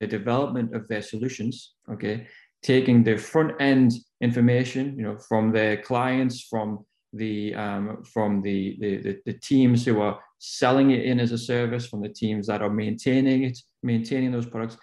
the 0.00 0.06
development 0.06 0.74
of 0.74 0.86
their 0.88 1.02
solutions, 1.02 1.74
okay, 1.90 2.26
taking 2.62 3.02
the 3.02 3.16
front 3.16 3.52
end 3.60 3.92
information, 4.20 4.94
you 4.96 5.02
know, 5.02 5.16
from 5.16 5.52
their 5.52 5.76
clients, 5.78 6.42
from 6.42 6.84
the 7.12 7.54
um, 7.54 8.02
from 8.02 8.42
the, 8.42 8.76
the, 8.80 9.18
the 9.24 9.32
teams 9.34 9.84
who 9.84 10.00
are 10.00 10.18
selling 10.38 10.90
it 10.90 11.04
in 11.04 11.20
as 11.20 11.32
a 11.32 11.38
service, 11.38 11.86
from 11.86 12.00
the 12.02 12.08
teams 12.08 12.46
that 12.48 12.60
are 12.60 12.70
maintaining 12.70 13.44
it, 13.44 13.58
maintaining 13.82 14.32
those 14.32 14.46
products. 14.46 14.76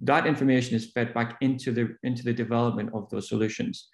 That 0.00 0.26
information 0.26 0.76
is 0.76 0.90
fed 0.92 1.14
back 1.14 1.36
into 1.40 1.72
the 1.72 1.96
into 2.02 2.22
the 2.22 2.32
development 2.32 2.90
of 2.94 3.08
those 3.10 3.28
solutions. 3.28 3.88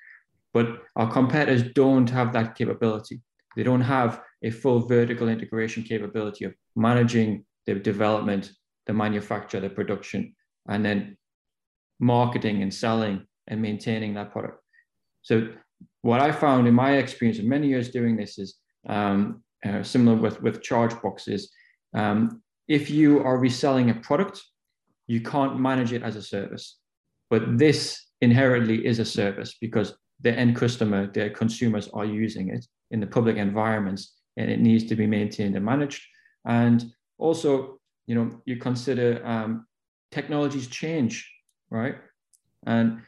But 0.53 0.66
our 0.96 1.11
competitors 1.11 1.72
don't 1.74 2.11
have 2.11 2.32
that 2.32 2.55
capability. 2.55 3.20
They 3.57 3.62
don't 3.62 3.80
have 3.82 4.20
a 4.42 4.50
full 4.50 4.80
vertical 4.86 5.28
integration 5.28 5.82
capability 5.82 6.44
of 6.44 6.55
managing 6.74 7.44
the 7.66 7.74
development, 7.74 8.53
the 8.86 8.92
manufacture, 8.92 9.61
the 9.61 9.70
production, 9.70 10.34
and 10.68 10.84
then 10.84 11.16
marketing 12.00 12.62
and 12.62 12.72
selling 12.74 13.26
and 13.46 13.62
maintaining 13.62 14.14
that 14.14 14.32
product. 14.32 14.59
So 15.22 15.48
what 16.03 16.20
I 16.20 16.32
found 16.32 16.66
in 16.66 16.74
my 16.74 16.96
experience 16.96 17.38
of 17.38 17.44
many 17.44 17.68
years 17.68 17.90
doing 17.90 18.16
this 18.16 18.38
is 18.38 18.57
um, 18.88 19.42
uh, 19.64 19.82
similar 19.82 20.16
with, 20.16 20.42
with 20.42 20.62
charge 20.62 21.00
boxes. 21.00 21.50
Um, 21.94 22.42
if 22.68 22.90
you 22.90 23.20
are 23.20 23.38
reselling 23.38 23.90
a 23.90 23.94
product, 23.94 24.42
you 25.12 25.20
can't 25.20 25.60
manage 25.60 25.92
it 25.92 26.02
as 26.02 26.16
a 26.16 26.22
service. 26.22 26.78
But 27.28 27.58
this 27.58 28.06
inherently 28.22 28.86
is 28.86 28.98
a 28.98 29.04
service 29.04 29.56
because 29.60 29.94
the 30.22 30.32
end 30.32 30.56
customer, 30.56 31.06
their 31.06 31.28
consumers 31.28 31.86
are 31.92 32.06
using 32.06 32.48
it 32.48 32.64
in 32.92 32.98
the 32.98 33.06
public 33.06 33.36
environments 33.36 34.14
and 34.38 34.50
it 34.50 34.58
needs 34.58 34.84
to 34.84 34.96
be 34.96 35.06
maintained 35.06 35.54
and 35.54 35.66
managed. 35.66 36.02
And 36.46 36.82
also, 37.18 37.78
you 38.06 38.14
know, 38.14 38.40
you 38.46 38.56
consider 38.56 39.20
um, 39.26 39.66
technologies 40.10 40.68
change, 40.68 41.30
right? 41.70 41.96
And 42.66 43.02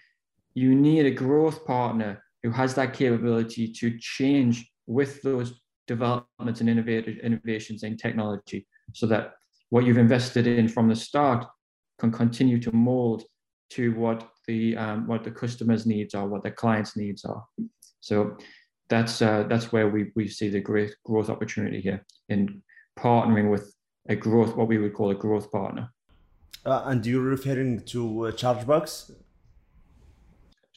you 0.53 0.75
need 0.75 1.07
a 1.07 1.11
growth 1.11 1.65
partner 1.65 2.23
who 2.43 2.51
has 2.51 2.75
that 2.75 2.93
capability 2.93 3.73
to 3.81 3.99
change 3.99 4.71
with 4.87 5.23
those 5.23 5.55
developments 5.87 6.61
and 6.61 6.69
innovative 6.69 7.17
innovations 7.23 7.83
in 7.83 7.97
technology 7.97 8.67
so 8.93 9.07
that 9.07 9.33
what 9.71 9.87
you've 9.87 9.97
invested 9.97 10.47
in 10.47 10.69
from 10.69 10.91
the 10.91 10.97
start 10.97 11.47
can 11.99 12.11
continue 12.11 12.61
to 12.61 12.73
mold 12.73 13.25
to 13.71 13.95
what 13.95 14.29
the 14.47 14.77
um, 14.77 15.07
what 15.07 15.25
the 15.25 15.31
customers 15.31 15.87
needs 15.87 16.15
are 16.15 16.27
what 16.27 16.43
the 16.43 16.51
clients 16.51 16.97
needs 16.97 17.25
are 17.25 17.45
so 18.01 18.37
that's 18.89 19.23
uh, 19.23 19.45
that's 19.49 19.73
where 19.73 19.89
we, 19.89 20.13
we 20.15 20.29
see 20.29 20.49
the 20.49 20.61
great 20.61 20.95
growth 21.05 21.31
opportunity 21.31 21.81
here 21.81 22.05
in 22.29 22.63
partnering 22.99 23.51
with 23.51 23.75
a 24.09 24.17
growth 24.17 24.57
what 24.57 24.69
we 24.69 24.79
would 24.79 24.95
call 24.95 25.11
a 25.11 25.15
growth 25.15 25.51
partner 25.51 25.91
uh, 26.67 26.83
and 26.87 27.05
you're 27.07 27.23
referring 27.23 27.81
to 27.85 28.27
uh, 28.27 28.33
chargebacks 28.33 29.11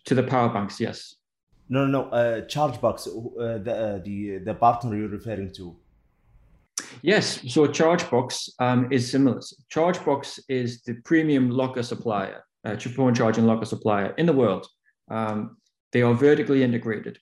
to 0.06 0.16
the 0.16 0.24
power 0.24 0.50
banks 0.50 0.80
yes 0.80 1.16
no, 1.70 1.86
no, 1.86 2.04
no. 2.04 2.10
Uh, 2.10 2.42
Chargebacks, 2.42 3.08
uh, 3.08 3.58
the, 3.58 3.74
uh, 3.74 3.98
the 4.00 4.38
the 4.40 4.54
partner 4.54 4.96
you're 4.96 5.10
referring 5.10 5.52
to. 5.54 5.76
Yes, 7.02 7.42
so 7.52 7.68
Chargebox 7.68 8.50
um, 8.60 8.92
is 8.92 9.10
similar. 9.10 9.42
Chargebox 9.74 10.40
is 10.50 10.82
the 10.84 10.96
premium 11.06 11.50
locker 11.50 11.84
supplier, 11.84 12.44
uh, 12.66 12.78
phone 12.78 13.14
charging 13.14 13.46
locker 13.46 13.66
supplier 13.66 14.14
in 14.18 14.26
the 14.26 14.34
world. 14.34 14.68
Um, 15.10 15.58
they 15.92 16.02
are 16.02 16.14
vertically 16.14 16.64
integrated. 16.64 17.18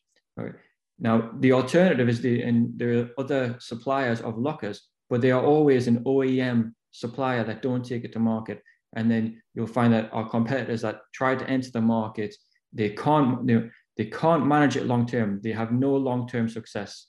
Now, 0.97 1.31
the 1.39 1.51
alternative 1.51 2.07
is 2.09 2.21
the 2.21 2.41
and 2.41 2.71
there 2.77 2.99
are 2.99 3.09
other 3.17 3.57
suppliers 3.59 4.21
of 4.21 4.37
lockers, 4.37 4.87
but 5.09 5.21
they 5.21 5.31
are 5.31 5.43
always 5.43 5.87
an 5.87 6.03
OEM 6.03 6.73
supplier 6.91 7.43
that 7.43 7.61
don't 7.61 7.85
take 7.85 8.05
it 8.05 8.13
to 8.13 8.19
market. 8.19 8.61
And 8.95 9.11
then 9.11 9.41
you'll 9.53 9.67
find 9.67 9.93
that 9.93 10.09
our 10.13 10.27
competitors 10.29 10.81
that 10.81 11.01
try 11.13 11.35
to 11.35 11.49
enter 11.49 11.69
the 11.71 11.81
market, 11.81 12.33
they 12.71 12.91
can't. 12.91 13.43
Know, 13.43 13.69
they 13.97 14.05
can't 14.05 14.45
manage 14.45 14.75
it 14.75 14.87
long 14.87 15.05
term. 15.05 15.39
They 15.41 15.51
have 15.51 15.71
no 15.71 15.95
long 15.95 16.27
term 16.27 16.49
success. 16.49 17.07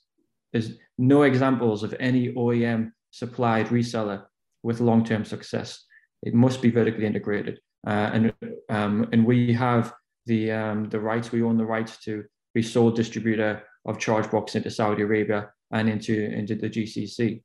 There's 0.51 0.71
no 0.97 1.23
examples 1.23 1.83
of 1.83 1.95
any 1.99 2.33
OEM 2.33 2.91
supplied 3.11 3.67
reseller 3.67 4.23
with 4.63 4.79
long 4.79 5.03
term 5.03 5.25
success. 5.25 5.85
It 6.23 6.33
must 6.33 6.61
be 6.61 6.71
vertically 6.71 7.05
integrated. 7.05 7.59
Uh, 7.85 8.09
and, 8.13 8.33
um, 8.69 9.07
and 9.11 9.25
we 9.25 9.53
have 9.53 9.93
the, 10.25 10.51
um, 10.51 10.89
the 10.89 10.99
rights, 10.99 11.31
we 11.31 11.43
own 11.43 11.57
the 11.57 11.65
rights 11.65 11.97
to 12.05 12.23
be 12.53 12.61
sole 12.61 12.91
distributor 12.91 13.63
of 13.85 13.97
Chargebox 13.97 14.55
into 14.55 14.71
Saudi 14.71 15.03
Arabia 15.03 15.49
and 15.71 15.89
into, 15.89 16.25
into 16.33 16.55
the 16.55 16.69
GCC. 16.69 17.41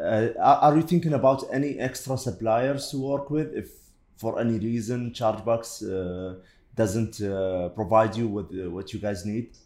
Uh, 0.00 0.28
are 0.40 0.76
you 0.76 0.82
thinking 0.82 1.14
about 1.14 1.44
any 1.52 1.78
extra 1.78 2.18
suppliers 2.18 2.90
to 2.90 2.98
work 2.98 3.30
with 3.30 3.54
if 3.54 3.70
for 4.16 4.40
any 4.40 4.58
reason 4.58 5.12
Chargebox 5.12 5.82
uh, 5.82 6.40
doesn't 6.74 7.20
uh, 7.20 7.68
provide 7.70 8.16
you 8.16 8.28
with 8.28 8.46
uh, 8.46 8.70
what 8.70 8.92
you 8.92 8.98
guys 8.98 9.24
need? 9.24 9.56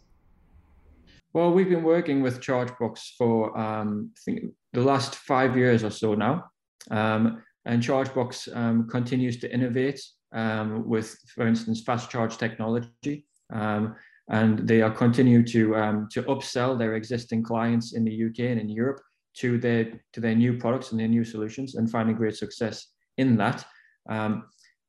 Well, 1.35 1.53
we've 1.53 1.69
been 1.69 1.83
working 1.83 2.23
with 2.23 2.41
Chargebox 2.41 3.17
for 3.19 3.57
um, 3.59 4.13
the 4.27 4.81
last 4.81 5.17
five 5.17 5.57
years 5.57 5.85
or 5.85 5.91
so 5.91 6.15
now, 6.15 6.47
um, 6.91 7.43
and 7.67 7.83
Chargebox 7.83 8.55
um, 8.57 8.89
continues 8.89 9.39
to 9.41 9.53
innovate 9.53 10.01
um, 10.33 10.89
with, 10.89 11.19
for 11.35 11.47
instance, 11.47 11.83
fast 11.83 12.11
charge 12.11 12.39
technology. 12.39 13.27
Um, 13.53 13.95
and 14.31 14.67
they 14.67 14.81
are 14.81 14.91
continue 14.91 15.43
to 15.49 15.77
um, 15.77 16.09
to 16.13 16.23
upsell 16.25 16.79
their 16.79 16.95
existing 16.95 17.43
clients 17.43 17.95
in 17.95 18.05
the 18.05 18.27
UK 18.27 18.51
and 18.51 18.61
in 18.61 18.69
Europe 18.69 19.01
to 19.37 19.59
their 19.59 20.01
to 20.15 20.21
their 20.21 20.35
new 20.35 20.57
products 20.57 20.93
and 20.93 21.01
their 21.01 21.09
new 21.09 21.25
solutions, 21.25 21.75
and 21.75 21.91
finding 21.91 22.17
great 22.17 22.37
success 22.37 22.89
in 23.19 23.37
that. 23.37 23.65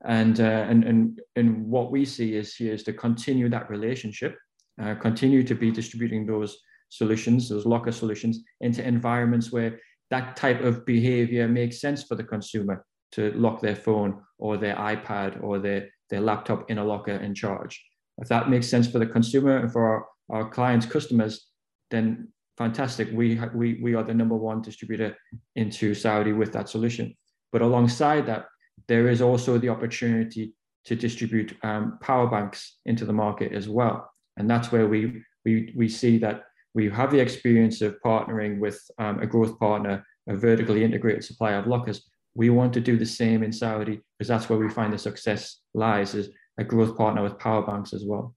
And, 0.05 0.39
uh, 0.39 0.43
and 0.43 0.85
and 0.85 1.21
and 1.35 1.65
what 1.67 1.91
we 1.91 2.05
see 2.05 2.35
is 2.35 2.55
here 2.55 2.73
is 2.73 2.83
to 2.83 2.93
continue 2.93 3.49
that 3.49 3.69
relationship, 3.69 4.37
uh, 4.81 4.95
continue 4.95 5.43
to 5.43 5.55
be 5.55 5.71
distributing 5.71 6.25
those 6.25 6.57
solutions, 6.89 7.49
those 7.49 7.65
locker 7.65 7.91
solutions, 7.91 8.39
into 8.61 8.85
environments 8.85 9.51
where 9.51 9.79
that 10.09 10.35
type 10.35 10.61
of 10.61 10.85
behavior 10.85 11.47
makes 11.47 11.79
sense 11.79 12.03
for 12.03 12.15
the 12.15 12.23
consumer 12.23 12.85
to 13.11 13.31
lock 13.33 13.61
their 13.61 13.75
phone 13.75 14.21
or 14.37 14.57
their 14.57 14.75
iPad 14.75 15.41
or 15.43 15.59
their, 15.59 15.89
their 16.09 16.21
laptop 16.21 16.69
in 16.69 16.77
a 16.77 16.83
locker 16.83 17.11
and 17.11 17.35
charge. 17.35 17.83
If 18.17 18.27
that 18.29 18.49
makes 18.49 18.67
sense 18.67 18.87
for 18.87 18.99
the 18.99 19.05
consumer 19.05 19.57
and 19.57 19.71
for 19.71 20.07
our, 20.29 20.37
our 20.43 20.49
clients, 20.49 20.85
customers, 20.85 21.47
then 21.91 22.27
fantastic. 22.57 23.09
We, 23.13 23.39
we, 23.55 23.79
we 23.81 23.95
are 23.95 24.03
the 24.03 24.13
number 24.13 24.35
one 24.35 24.61
distributor 24.61 25.15
into 25.55 25.93
Saudi 25.93 26.33
with 26.33 26.51
that 26.53 26.69
solution. 26.69 27.15
But 27.51 27.61
alongside 27.61 28.25
that, 28.27 28.45
there 28.87 29.07
is 29.07 29.21
also 29.21 29.57
the 29.57 29.69
opportunity 29.69 30.53
to 30.85 30.95
distribute 30.95 31.55
um, 31.63 31.97
power 32.01 32.27
banks 32.27 32.77
into 32.85 33.05
the 33.05 33.13
market 33.13 33.53
as 33.53 33.67
well. 33.69 34.09
And 34.38 34.44
that's 34.50 34.68
where 34.72 34.86
we, 34.94 35.00
we, 35.44 35.52
we 35.80 35.88
see 35.88 36.14
that 36.24 36.36
we 36.74 36.84
have 36.98 37.10
the 37.12 37.22
experience 37.26 37.76
of 37.86 37.90
partnering 38.10 38.58
with 38.64 38.78
um, 38.98 39.16
a 39.20 39.26
growth 39.26 39.54
partner, 39.64 39.94
a 40.32 40.34
vertically 40.48 40.82
integrated 40.88 41.22
supplier 41.24 41.58
of 41.58 41.66
lockers. 41.74 41.98
We 42.42 42.50
want 42.58 42.72
to 42.74 42.80
do 42.90 42.94
the 43.04 43.10
same 43.20 43.40
in 43.46 43.52
Saudi 43.52 43.96
because 44.12 44.28
that's 44.32 44.48
where 44.48 44.58
we 44.64 44.68
find 44.78 44.92
the 44.92 44.98
success 44.98 45.40
lies 45.72 46.10
is 46.20 46.26
a 46.58 46.64
growth 46.72 46.96
partner 47.00 47.22
with 47.22 47.38
power 47.38 47.62
banks 47.70 47.90
as 47.92 48.04
well. 48.10 48.34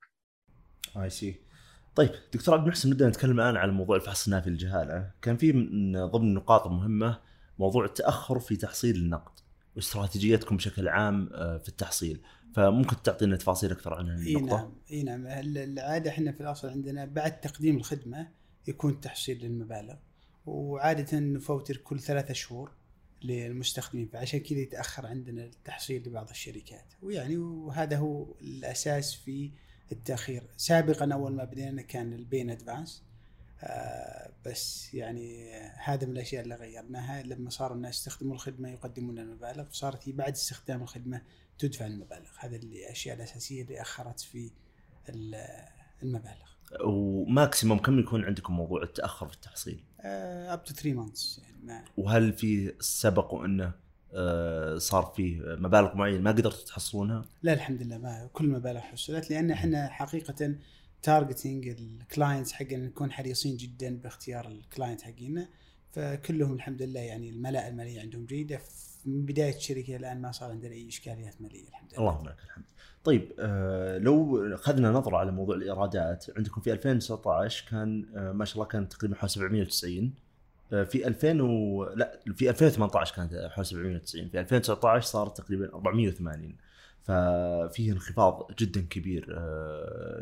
I 0.95 1.09
see. 1.09 1.33
طيب 1.95 2.09
دكتور 2.33 2.53
عبد 2.53 2.63
المحسن 2.63 2.89
نبدا 2.89 3.09
نتكلم 3.09 3.39
الان 3.39 3.57
على 3.57 3.71
موضوع 3.71 3.95
الفحص 3.95 4.27
النافي 4.27 4.49
للجهاله، 4.49 5.11
كان 5.21 5.37
في 5.37 5.51
من 5.53 6.05
ضمن 6.05 6.27
النقاط 6.27 6.67
المهمه 6.67 7.19
موضوع 7.59 7.85
التاخر 7.85 8.39
في 8.39 8.55
تحصيل 8.55 8.95
النقد 8.95 9.39
واستراتيجيتكم 9.75 10.57
بشكل 10.57 10.87
عام 10.87 11.29
في 11.33 11.67
التحصيل، 11.67 12.21
فممكن 12.54 13.02
تعطينا 13.02 13.36
تفاصيل 13.36 13.70
أكثر 13.70 13.94
عن 13.94 14.08
إي 14.08 14.34
نعم 14.34 14.72
إي 14.90 15.02
نعم. 15.02 15.26
العادة 15.26 16.10
إحنا 16.10 16.32
في 16.32 16.40
الأصل 16.40 16.68
عندنا 16.68 17.04
بعد 17.04 17.40
تقديم 17.40 17.76
الخدمة 17.76 18.28
يكون 18.68 19.00
تحصيل 19.00 19.38
للمبالغ 19.38 19.96
وعادة 20.46 21.18
نفوتر 21.18 21.76
كل 21.76 22.00
ثلاثة 22.00 22.34
شهور 22.34 22.72
للمستخدمين 23.22 24.08
فعشان 24.08 24.40
كذا 24.40 24.58
يتأخر 24.58 25.06
عندنا 25.06 25.44
التحصيل 25.44 26.08
لبعض 26.08 26.30
الشركات. 26.30 26.94
ويعني 27.02 27.36
وهذا 27.36 27.96
هو 27.96 28.34
الأساس 28.40 29.14
في 29.14 29.50
التأخير. 29.92 30.42
سابقا 30.56 31.12
أول 31.12 31.34
ما 31.34 31.44
بدينا 31.44 31.82
كان 31.82 32.12
ال 32.12 32.19
pay 32.19 32.38
in 32.38 32.50
advance 32.50 33.04
آه 33.64 34.32
بس 34.46 34.94
يعني 34.94 35.52
هذا 35.84 36.06
من 36.06 36.12
الأشياء 36.12 36.42
اللي 36.42 36.54
غيرناها. 36.54 37.22
لما 37.22 37.50
صار 37.50 37.72
الناس 37.72 37.98
يستخدموا 37.98 38.34
الخدمة 38.34 38.70
يقدمون 38.70 39.18
المبالغ 39.18 39.64
صارت 39.70 40.08
بعد 40.08 40.32
استخدام 40.32 40.82
الخدمة 40.82 41.22
تدفع 41.58 41.86
المبالغ 41.86 42.28
هذه 42.38 42.56
الأشياء 42.56 43.16
الأساسية 43.16 43.62
اللي 43.62 43.80
أخرت 43.80 44.20
في 44.20 44.50
المبالغ 46.02 46.52
و 46.84 46.96
maximum 46.96 47.78
كم 47.78 47.98
يكون 47.98 48.24
عندكم 48.24 48.52
موضوع 48.56 48.82
التأخر 48.82 49.28
في 49.28 49.34
التحصيل؟ 49.34 49.84
up 50.00 50.64
to 50.64 50.74
3 50.74 50.92
months 50.92 51.38
يعني 51.38 51.62
ما 51.62 51.84
وهل 51.96 52.32
في 52.32 52.74
سبق 52.80 53.34
وإنه 53.34 53.72
آه 54.14 54.78
صار 54.78 55.12
فيه 55.16 55.40
مبالغ 55.44 55.94
معينة 55.96 56.20
ما 56.20 56.30
قدرتوا 56.30 56.66
تحصلونها؟ 56.66 57.24
لا 57.42 57.52
الحمد 57.52 57.82
لله 57.82 57.98
ما 57.98 58.30
كل 58.32 58.44
المبالغ 58.44 58.80
حصلت 58.80 59.30
لأن 59.30 59.50
إحنا 59.50 59.88
حقيقة 59.88 60.54
targeting 61.02 61.68
ال 61.68 61.79
clients 61.79 62.52
حقنا 62.52 62.86
نكون 62.86 63.12
حريصين 63.12 63.56
جدا 63.56 63.96
باختيار 63.96 64.48
ال 64.48 64.56
client 64.56 65.02
حقنا 65.02 65.48
فكلهم 65.92 66.52
الحمد 66.52 66.82
لله 66.82 67.00
يعني 67.00 67.30
الملاءه 67.30 67.68
الماليه 67.68 68.00
عندهم 68.00 68.24
جيده 68.24 68.58
من 69.06 69.24
بداية 69.24 69.56
الشركة 69.56 69.96
الآن 69.96 70.22
ما 70.22 70.32
صار 70.32 70.50
عندنا 70.50 70.72
أي 70.72 70.88
إشكاليات 70.88 71.34
مالية 71.40 71.68
الحمد 71.68 71.90
لله. 71.92 72.00
اللهم 72.00 72.28
لك 72.28 72.36
الحمد. 72.44 72.64
طيب 73.04 73.32
آه 73.38 73.98
لو 73.98 74.46
أخذنا 74.54 74.90
نظرة 74.90 75.16
على 75.16 75.32
موضوع 75.32 75.56
الإيرادات 75.56 76.26
عندكم 76.36 76.60
في 76.60 76.72
2019 76.72 77.70
كان 77.70 78.06
آه 78.16 78.32
ما 78.32 78.44
شاء 78.44 78.54
الله 78.54 78.66
كان 78.66 78.88
تقريبا 78.88 79.16
حوالي 79.16 79.28
790 79.32 80.14
آه 80.72 80.84
في 80.84 81.06
2000 81.06 81.42
و... 81.42 81.84
لا 81.84 82.20
في 82.34 82.50
2018 82.50 83.14
كانت 83.14 83.32
حوالي 83.34 83.64
790 83.64 84.28
في 84.28 84.40
2019 84.40 85.06
صارت 85.06 85.36
تقريبا 85.36 85.74
480 85.74 86.56
ففيه 87.02 87.92
انخفاض 87.92 88.54
جدا 88.58 88.80
كبير 88.80 89.24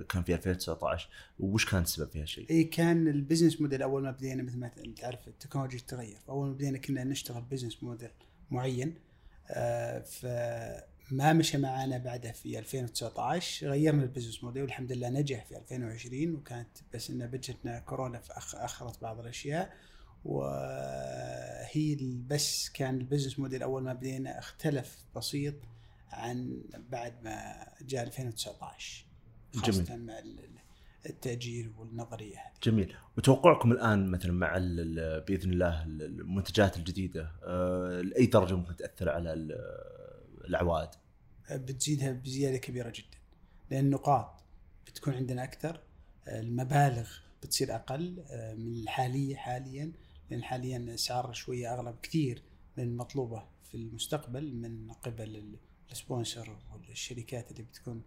كان 0.08 0.22
في 0.22 0.34
2019 0.34 1.08
وش 1.40 1.70
كان 1.70 1.82
السبب 1.82 2.10
في 2.10 2.22
هالشيء؟ 2.22 2.50
اي 2.50 2.64
كان 2.64 3.08
ال 3.08 3.14
business 3.14 3.60
model 3.60 3.82
أول 3.82 4.02
ما 4.02 4.10
بدينا 4.10 4.42
مثل 4.42 4.58
ما 4.58 4.70
تعرف 4.96 5.28
التكنولوجيا 5.28 5.78
تتغير. 5.78 6.18
اول 6.28 6.46
ما 6.46 6.52
بدينا 6.52 6.78
كنا 6.78 7.04
نشتغل 7.04 7.42
business 7.42 7.82
model 7.82 8.10
معين 8.50 8.94
فما 10.04 11.32
مشى 11.32 11.58
معنا 11.58 11.98
بعده 11.98 12.32
في 12.32 12.58
2019 12.58 13.68
غيرنا 13.68 14.02
ال 14.02 14.07
business 14.07 14.44
model 14.44 14.62
والحمد 14.62 14.92
لله 14.92 15.08
نجح 15.08 15.44
في 15.44 15.56
2020 15.58 16.34
وكانت 16.34 16.78
بس 16.94 17.10
إن 17.10 17.26
جتنا 17.26 17.78
كورونا 17.78 18.18
فاخرت 18.18 19.02
بعض 19.02 19.20
الأشياء. 19.20 19.74
وهي 20.24 21.96
بس 22.26 22.68
كان 22.68 22.98
البزنس 22.98 23.38
موديل 23.38 23.62
أول 23.62 23.82
ما 23.82 23.92
بدينا 23.92 24.38
اختلف 24.38 24.98
بسيط. 25.16 25.54
عن 26.12 26.62
بعد 26.90 27.22
ما 27.24 27.66
جاء 27.82 28.02
2019 28.06 29.06
خاصة 29.56 29.84
جميل. 29.84 30.06
مع 30.06 30.20
التأجير 31.06 31.72
والنظرية 31.78 32.36
هذه. 32.36 32.52
جميل، 32.62 32.94
وتوقعكم 33.16 33.72
الآن 33.72 34.10
مثلا 34.10 34.32
مع 34.32 34.58
بإذن 35.28 35.52
الله 35.52 35.84
المنتجات 35.84 36.76
الجديدة 36.76 37.30
لأي 38.02 38.26
درجة 38.26 38.54
ممكن 38.54 38.76
تأثر 38.76 39.08
على 39.08 39.32
الأعواد؟ 40.44 40.90
بتزيدها 41.50 42.12
بزيادة 42.12 42.56
كبيرة 42.58 42.88
جدا 42.88 43.18
لأن 43.70 43.84
النقاط 43.84 44.44
بتكون 44.86 45.14
عندنا 45.14 45.44
أكثر 45.44 45.80
المبالغ 46.28 47.10
بتصير 47.42 47.74
أقل 47.74 48.24
من 48.58 48.72
الحالية 48.82 49.36
حاليا 49.36 49.92
لأن 50.30 50.42
حاليا 50.42 50.76
الأسعار 50.76 51.32
شوية 51.32 51.74
أغلى 51.74 51.92
بكثير 51.92 52.42
من 52.76 52.84
المطلوبة 52.84 53.44
في 53.64 53.74
المستقبل 53.76 54.54
من 54.54 54.92
قبل 54.92 55.56
ال 55.92 56.00
sponsor 56.00 56.56
والشركات 56.88 57.50
اللي 57.50 57.62
بتكون 57.62 58.02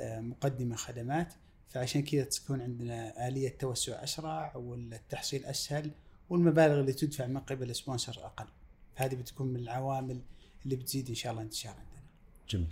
مقدمة 0.00 0.76
خدمات 0.76 1.34
فعشان 1.68 2.02
كذا 2.02 2.24
تكون 2.24 2.60
عندنا 2.60 3.28
آلية 3.28 3.48
توسع 3.58 4.04
أسرع 4.04 4.56
والتحصيل 4.56 5.44
أسهل 5.44 5.90
والمبالغ 6.30 6.80
اللي 6.80 6.92
تدفع 6.92 7.26
من 7.26 7.38
قبل 7.38 7.70
ال 7.70 7.75
sponsor 7.75 8.12
أقل 8.24 8.46
هذه 8.96 9.14
بتكون 9.14 9.46
من 9.46 9.56
العوامل 9.60 10.20
اللي 10.64 10.76
بتزيد 10.76 11.08
إن 11.08 11.14
شاء 11.14 11.32
الله 11.32 11.42
انتشار 11.42 11.72
عندنا. 11.72 12.02
جميل. 12.50 12.68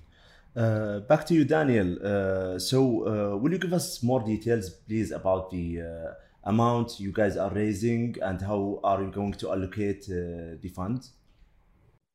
Uh, 0.57 1.01
back 1.11 1.25
to 1.27 1.35
you, 1.35 1.45
Daniel. 1.45 1.91
Uh, 2.03 2.59
so, 2.59 2.79
uh, 2.79 3.37
will 3.41 3.53
you 3.53 3.59
give 3.59 3.73
us 3.73 4.03
more 4.03 4.21
details, 4.33 4.71
please, 4.87 5.13
about 5.13 5.51
the 5.51 5.67
uh, 5.83 6.51
amount 6.53 6.99
you 6.99 7.13
guys 7.13 7.37
are 7.37 7.53
raising 7.63 8.17
and 8.29 8.41
how 8.43 8.81
are 8.83 9.01
you 9.05 9.11
going 9.11 9.35
to 9.43 9.47
allocate 9.55 10.03
uh, 10.09 10.17
the 10.63 10.71
funds? 10.79 11.13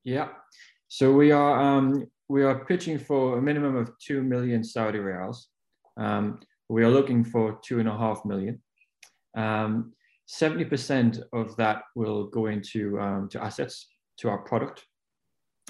Yeah. 0.04 0.30
So 0.88 1.14
we 1.14 1.32
are 1.32 1.54
um, 1.68 1.88
we 2.30 2.44
are 2.44 2.66
pitching 2.66 2.98
for 2.98 3.38
a 3.38 3.42
minimum 3.42 3.76
of 3.76 3.92
2 4.00 4.24
million 4.24 4.64
Saudi 4.64 5.00
reals. 5.00 5.50
Um, 5.98 6.40
we 6.70 6.84
are 6.84 6.90
looking 6.90 7.24
for 7.24 7.60
two 7.64 7.80
and 7.80 7.90
a 7.90 7.98
half 7.98 8.24
million. 8.26 8.62
Um, 9.36 9.94
70% 10.28 11.22
of 11.34 11.56
that 11.58 11.84
will 11.96 12.28
go 12.28 12.46
into 12.48 13.00
um, 13.00 13.30
to 13.30 13.44
assets, 13.44 13.88
to 14.20 14.30
our 14.30 14.40
product. 14.40 14.86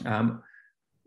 Um, 0.05 0.43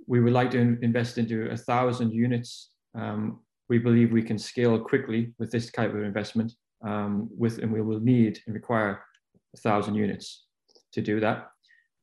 we 0.07 0.21
would 0.21 0.33
like 0.33 0.51
to 0.51 0.79
invest 0.83 1.19
into 1.19 1.51
a 1.51 1.57
thousand 1.57 2.13
units. 2.13 2.71
Um, 2.95 3.41
we 3.69 3.79
believe 3.79 4.13
we 4.13 4.23
can 4.23 4.39
scale 4.39 4.79
quickly 4.79 5.33
with 5.39 5.51
this 5.51 5.71
type 5.71 5.95
of 5.95 6.03
investment 6.03 6.53
um, 6.85 7.29
with, 7.37 7.59
and 7.59 7.73
we 7.73 7.83
will 7.83 8.01
need 8.01 8.41
and 8.47 8.55
require 8.55 9.03
a 9.55 9.59
thousand 9.59 9.95
units 9.95 10.45
to 10.93 11.01
do 11.01 11.21
that. 11.21 11.47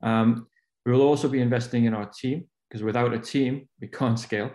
we 0.01 0.91
will 0.91 1.01
also 1.01 1.27
be 1.27 1.41
investing 1.41 1.85
in 1.85 1.93
our 1.93 2.09
team 2.21 2.45
because 2.73 2.83
without 2.83 3.13
a 3.13 3.19
team, 3.19 3.69
we 3.79 3.87
can't 3.87 4.17
scale 4.17 4.49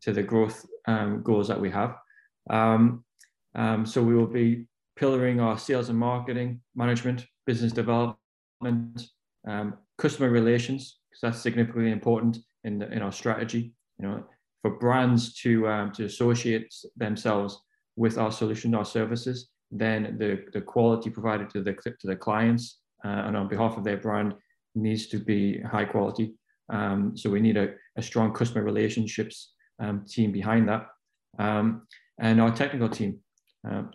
to 0.00 0.10
the 0.10 0.22
growth 0.22 0.64
um, 0.86 1.22
goals 1.22 1.48
that 1.48 1.60
we 1.60 1.70
have. 1.70 1.96
Um, 2.48 3.04
um, 3.54 3.84
so 3.84 4.02
we 4.02 4.14
will 4.14 4.26
be 4.26 4.64
pillaring 4.98 5.38
our 5.38 5.58
sales 5.58 5.90
and 5.90 5.98
marketing, 5.98 6.62
management, 6.74 7.26
business 7.46 7.72
development, 7.72 9.02
customer 9.98 10.30
relations, 10.30 11.00
because 11.10 11.20
that's 11.20 11.42
significantly 11.42 11.92
important 11.92 12.38
in, 12.64 12.78
the, 12.78 12.90
in 12.90 13.02
our 13.02 13.12
strategy. 13.12 13.74
You 13.98 14.08
know, 14.08 14.24
for 14.62 14.78
brands 14.78 15.34
to 15.42 15.90
to 15.94 16.04
associate 16.06 16.74
themselves 16.96 17.60
with 17.96 18.16
our 18.16 18.32
solution, 18.32 18.74
our 18.74 18.86
services, 18.86 19.50
then 19.70 20.16
the, 20.18 20.46
the 20.54 20.62
quality 20.62 21.10
provided 21.10 21.50
to 21.50 21.62
the 21.62 21.74
to 21.74 22.06
the 22.06 22.16
clients 22.16 22.78
uh, 23.04 23.26
and 23.26 23.36
on 23.36 23.46
behalf 23.46 23.76
of 23.76 23.84
their 23.84 23.98
brand 23.98 24.32
needs 24.74 25.06
to 25.08 25.18
be 25.18 25.60
high 25.60 25.84
quality. 25.84 26.32
Um, 26.70 27.16
so 27.16 27.30
we 27.30 27.40
need 27.40 27.56
a, 27.56 27.74
a 27.96 28.02
strong 28.02 28.32
customer 28.32 28.62
relationships 28.62 29.54
um, 29.80 30.04
team 30.06 30.32
behind 30.32 30.68
that. 30.68 30.86
Um, 31.38 31.86
and 32.20 32.40
our 32.40 32.50
technical 32.50 32.88
team, 32.88 33.18
um, 33.68 33.90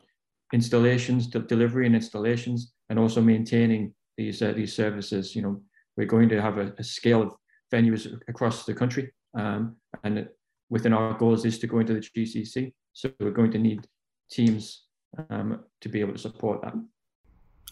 installations, 0.53 1.27
de- 1.27 1.39
delivery 1.39 1.85
and 1.85 1.95
installations, 1.95 2.73
and 2.89 2.97
also 2.97 3.21
maintaining 3.21 3.93
these 4.17 4.41
uh, 4.41 4.53
these 4.53 4.75
services. 4.75 5.35
You 5.35 5.41
know, 5.41 5.61
we're 5.97 6.07
going 6.07 6.29
to 6.29 6.41
have 6.41 6.57
a, 6.57 6.73
a 6.77 6.83
scale 6.83 7.21
of 7.21 7.33
venues 7.73 8.07
across 8.27 8.65
the 8.65 8.73
country, 8.73 9.11
um, 9.37 9.75
and 10.03 10.27
within 10.69 10.93
our 10.93 11.17
goals 11.17 11.45
is 11.45 11.59
to 11.59 11.67
go 11.67 11.79
into 11.79 11.93
the 11.93 11.99
GCC. 11.99 12.73
So 12.93 13.11
we're 13.19 13.31
going 13.31 13.51
to 13.51 13.59
need 13.59 13.85
teams 14.31 14.85
um, 15.29 15.63
to 15.81 15.89
be 15.89 15.99
able 15.99 16.13
to 16.13 16.19
support 16.19 16.61
that. 16.61 16.73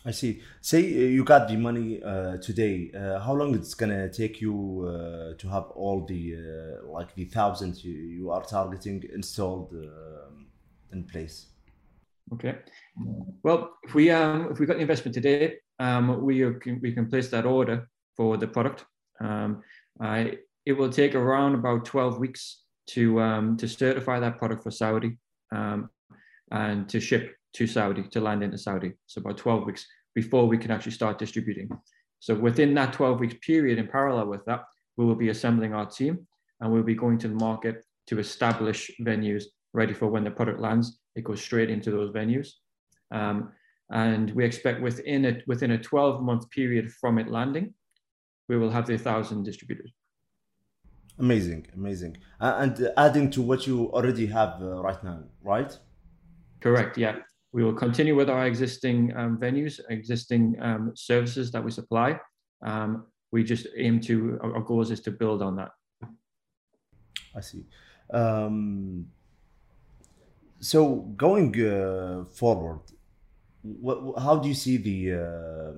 I 0.04 0.12
see. 0.12 0.42
Say 0.62 0.80
uh, 0.80 1.10
you 1.10 1.24
got 1.24 1.48
the 1.48 1.58
money 1.58 2.02
uh, 2.02 2.38
today. 2.38 2.92
Uh, 2.96 3.20
how 3.20 3.34
long 3.34 3.54
it's 3.54 3.76
gonna 3.76 4.10
take 4.10 4.42
you 4.42 4.86
uh, 4.88 5.38
to 5.38 5.48
have 5.48 5.66
all 5.76 6.06
the 6.06 6.36
uh, 6.36 6.92
like 6.92 7.14
the 7.14 7.26
thousands 7.26 7.84
you, 7.86 7.94
you 7.94 8.32
are 8.32 8.44
targeting 8.44 9.04
installed 9.14 9.74
um 9.74 10.48
in 10.92 11.04
place? 11.04 11.48
Okay. 12.34 12.56
Well, 13.44 13.74
if 13.84 13.94
we 13.94 14.10
um, 14.10 14.52
if 14.52 14.60
we 14.60 14.66
got 14.66 14.78
the 14.78 14.82
investment 14.82 15.14
today, 15.14 15.58
um, 15.80 16.24
we 16.24 16.40
can, 16.60 16.80
we 16.82 16.94
can 16.94 17.08
place 17.10 17.30
that 17.30 17.46
order 17.46 17.88
for 18.16 18.38
the 18.38 18.48
product. 18.48 18.86
Um, 19.20 19.62
I, 20.00 20.38
it 20.66 20.74
will 20.74 20.90
take 20.90 21.16
around 21.16 21.56
about 21.56 21.86
12 21.86 22.18
weeks 22.18 22.64
to 22.88 23.20
um, 23.22 23.58
to 23.58 23.68
certify 23.68 24.20
that 24.20 24.38
product 24.38 24.64
for 24.64 24.72
Saudi 24.72 25.18
um, 25.52 25.90
and 26.52 26.90
to 26.90 27.00
ship 27.00 27.36
to 27.54 27.68
Saudi 27.68 28.04
to 28.04 28.22
land 28.22 28.44
into 28.44 28.58
Saudi. 28.58 28.94
So 29.08 29.20
about 29.20 29.38
12 29.38 29.66
weeks 29.66 29.86
before 30.16 30.48
we 30.48 30.58
can 30.58 30.72
actually 30.72 30.92
start 30.92 31.18
distributing. 31.18 31.70
So 32.20 32.36
within 32.36 32.74
that 32.76 32.94
12 32.94 33.20
week 33.20 33.42
period, 33.42 33.80
in 33.80 33.88
parallel 33.88 34.28
with 34.28 34.46
that, 34.46 34.64
we 34.98 35.06
will 35.06 35.16
be 35.16 35.30
assembling 35.30 35.74
our 35.74 35.86
team 35.86 36.28
and 36.60 36.72
we'll 36.72 36.84
be 36.84 36.96
going 36.96 37.18
to 37.20 37.28
the 37.28 37.36
market 37.36 37.84
to 38.08 38.20
establish 38.20 38.92
venues 39.02 39.46
ready 39.74 39.94
for 39.94 40.08
when 40.08 40.24
the 40.24 40.32
product 40.32 40.60
lands. 40.60 41.00
It 41.16 41.24
goes 41.24 41.42
straight 41.42 41.70
into 41.70 41.92
those 41.92 42.12
venues. 42.12 42.50
Um, 43.12 43.52
and 43.92 44.32
we 44.32 44.46
expect 44.46 44.82
within 44.82 45.26
it 45.26 45.44
within 45.48 45.72
a 45.72 45.78
12 45.78 46.22
month 46.22 46.50
period 46.50 46.92
from 46.92 47.18
it 47.18 47.30
landing, 47.30 47.74
we 48.48 48.58
will 48.58 48.70
have 48.70 48.86
the 48.86 48.98
thousand 48.98 49.44
distributors. 49.44 49.92
Amazing, 51.20 51.68
amazing. 51.76 52.18
Uh, 52.40 52.56
and 52.60 52.92
adding 52.98 53.30
to 53.32 53.42
what 53.42 53.68
you 53.68 53.92
already 53.92 54.26
have 54.28 54.62
uh, 54.62 54.82
right 54.82 55.04
now, 55.04 55.24
right? 55.44 55.78
Correct. 56.62 56.98
Yeah, 56.98 57.18
we 57.53 57.65
will 57.65 57.75
continue 57.75 58.15
with 58.15 58.29
our 58.29 58.47
existing 58.47 59.17
um, 59.17 59.39
venues, 59.39 59.81
existing 59.89 60.57
um, 60.61 60.93
services 60.95 61.51
that 61.53 61.65
we 61.65 61.71
supply. 61.71 62.19
Um, 62.63 63.07
we 63.33 63.45
just 63.45 63.67
aim 63.77 64.01
to 64.09 64.39
our 64.43 64.57
our 64.57 64.63
goals 64.63 64.91
is 64.91 65.01
to 65.01 65.11
build 65.11 65.43
on 65.43 65.57
that. 65.57 65.71
I 67.35 67.41
see. 67.41 67.65
Um, 68.13 69.07
so 70.61 70.97
going 71.17 71.53
uh, 71.61 72.25
forward, 72.25 72.81
what, 73.63 74.19
how 74.23 74.37
do 74.39 74.49
you 74.49 74.55
see 74.55 74.77
the 74.77 75.01
uh, 75.15 75.73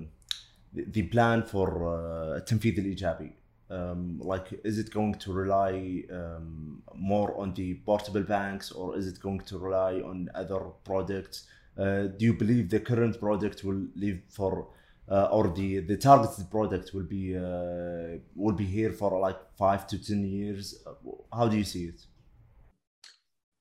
the 0.74 0.84
the 0.90 1.02
plan 1.02 1.42
for 1.42 1.68
uh, 1.88 2.40
التنفيذ 2.40 2.78
الإيجابي? 2.78 3.32
Um, 3.70 4.18
like, 4.20 4.60
is 4.64 4.78
it 4.78 4.90
going 4.90 5.14
to 5.16 5.32
rely 5.32 6.02
um, 6.10 6.82
more 6.94 7.38
on 7.38 7.52
the 7.52 7.74
portable 7.84 8.22
banks, 8.22 8.72
or 8.72 8.96
is 8.96 9.06
it 9.06 9.20
going 9.20 9.40
to 9.40 9.58
rely 9.58 10.00
on 10.00 10.30
other 10.34 10.60
products? 10.84 11.46
uh, 11.77 12.03
do 12.03 12.25
you 12.25 12.33
believe 12.33 12.69
the 12.69 12.79
current 12.79 13.19
product 13.19 13.63
will 13.63 13.87
live 13.95 14.21
for, 14.29 14.67
uh, 15.09 15.29
or 15.31 15.49
the 15.49 15.79
the 15.79 15.97
targeted 15.97 16.49
product 16.51 16.93
will 16.93 17.03
be 17.03 17.35
uh, 17.35 18.19
will 18.35 18.53
be 18.53 18.65
here 18.65 18.91
for 18.91 19.19
like 19.19 19.39
five 19.57 19.87
to 19.87 19.97
ten 19.97 20.23
years? 20.23 20.83
How 21.33 21.47
do 21.47 21.57
you 21.57 21.63
see 21.63 21.85
it? 21.85 22.05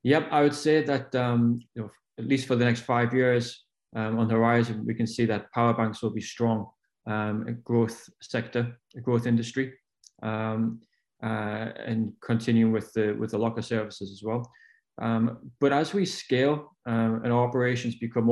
Yep, 0.03 0.29
I 0.31 0.43
would 0.43 0.55
say 0.55 0.83
that 0.83 1.15
um, 1.15 1.61
you 1.75 1.83
know, 1.83 1.91
at 2.19 2.27
least 2.27 2.47
for 2.47 2.57
the 2.57 2.65
next 2.65 2.81
five 2.81 3.15
years 3.15 3.65
um, 3.97 4.19
on 4.19 4.29
the 4.29 4.35
horizon, 4.35 4.85
we 4.87 4.95
can 4.95 5.07
see 5.07 5.25
that 5.27 5.51
power 5.53 5.73
banks 5.73 6.03
will 6.03 6.13
be 6.13 6.21
strong, 6.21 6.67
um, 7.07 7.47
a 7.49 7.53
growth 7.53 8.09
sector, 8.21 8.79
a 8.97 9.01
growth 9.01 9.27
industry, 9.27 9.73
um, 10.23 10.81
uh, 11.23 11.71
and 11.87 12.13
continuing 12.21 12.73
with 12.73 12.93
the 12.93 13.13
with 13.13 13.31
the 13.31 13.39
locker 13.39 13.63
services 13.63 14.11
as 14.11 14.23
well. 14.23 14.51
Um, 15.01 15.51
but 15.61 15.73
as 15.73 15.95
we 15.95 16.05
scale 16.05 16.77
um, 16.87 17.23
and 17.25 17.33
operations 17.33 17.97
become 17.97 18.31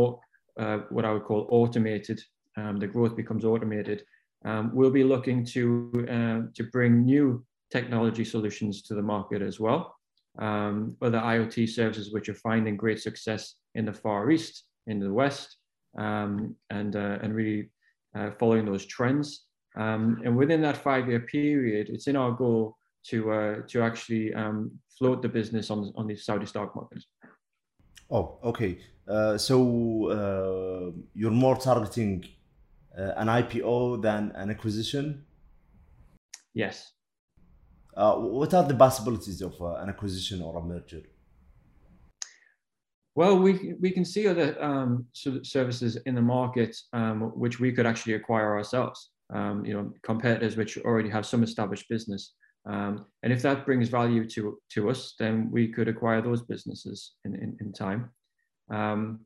uh, 0.58 0.78
what 0.90 1.04
I 1.04 1.12
would 1.12 1.24
call 1.24 1.46
automated, 1.50 2.20
um, 2.56 2.78
the 2.78 2.86
growth 2.86 3.16
becomes 3.16 3.44
automated. 3.44 4.02
Um, 4.44 4.70
we'll 4.74 4.90
be 4.90 5.04
looking 5.04 5.44
to 5.46 5.90
uh, 6.10 6.40
to 6.54 6.64
bring 6.72 7.04
new 7.04 7.44
technology 7.70 8.24
solutions 8.24 8.82
to 8.82 8.94
the 8.94 9.02
market 9.02 9.42
as 9.42 9.60
well 9.60 9.94
um, 10.38 10.96
other 11.02 11.18
IoT 11.18 11.68
services 11.68 12.12
which 12.12 12.28
are 12.28 12.34
finding 12.34 12.76
great 12.76 13.00
success 13.00 13.56
in 13.74 13.84
the 13.84 13.92
Far 13.92 14.30
East, 14.30 14.64
in 14.86 14.98
the 14.98 15.12
West, 15.12 15.56
and 15.96 16.56
uh, 16.70 17.18
and 17.22 17.34
really 17.34 17.70
uh, 18.16 18.30
following 18.38 18.64
those 18.64 18.86
trends. 18.86 19.46
And 19.76 20.36
within 20.36 20.62
that 20.62 20.76
five-year 20.76 21.20
period, 21.20 21.88
it's 21.90 22.06
in 22.06 22.16
our 22.16 22.32
goal 22.32 22.76
to 23.08 23.32
uh, 23.32 23.54
to 23.68 23.82
actually 23.82 24.34
um, 24.34 24.70
float 24.98 25.22
the 25.22 25.28
business 25.28 25.70
on 25.70 25.92
on 25.96 26.06
the 26.06 26.16
Saudi 26.16 26.46
stock 26.46 26.74
market. 26.76 27.02
Oh, 28.10 28.38
okay. 28.42 28.78
Uh, 29.08 29.38
so 29.38 30.10
uh, 30.10 30.90
you're 31.14 31.30
more 31.30 31.56
targeting 31.56 32.24
uh, 32.96 33.12
an 33.16 33.28
IPO 33.28 34.02
than 34.02 34.32
an 34.34 34.50
acquisition. 34.50 35.24
Yes. 36.54 36.92
Uh, 37.96 38.14
what 38.16 38.54
are 38.54 38.64
the 38.64 38.74
possibilities 38.74 39.40
of 39.42 39.60
uh, 39.60 39.74
an 39.76 39.88
acquisition 39.88 40.42
or 40.42 40.58
a 40.58 40.62
merger? 40.62 41.02
Well, 43.14 43.38
we 43.38 43.74
we 43.80 43.90
can 43.90 44.04
see 44.04 44.28
other 44.28 44.56
um, 44.62 45.06
ser- 45.12 45.44
services 45.44 45.96
in 46.06 46.14
the 46.14 46.22
market 46.22 46.76
um, 46.92 47.32
which 47.34 47.58
we 47.60 47.72
could 47.72 47.86
actually 47.86 48.14
acquire 48.14 48.56
ourselves. 48.56 49.10
Um, 49.32 49.64
you 49.64 49.74
know, 49.74 49.92
competitors 50.02 50.56
which 50.56 50.78
already 50.78 51.08
have 51.10 51.26
some 51.26 51.42
established 51.42 51.88
business, 51.88 52.34
um, 52.66 53.06
and 53.22 53.32
if 53.32 53.42
that 53.42 53.64
brings 53.64 53.88
value 53.88 54.28
to 54.30 54.58
to 54.70 54.90
us, 54.90 55.14
then 55.18 55.50
we 55.50 55.68
could 55.68 55.88
acquire 55.88 56.20
those 56.20 56.42
businesses 56.42 57.12
in 57.24 57.34
in, 57.34 57.56
in 57.60 57.72
time. 57.72 58.10
Um, 58.70 59.20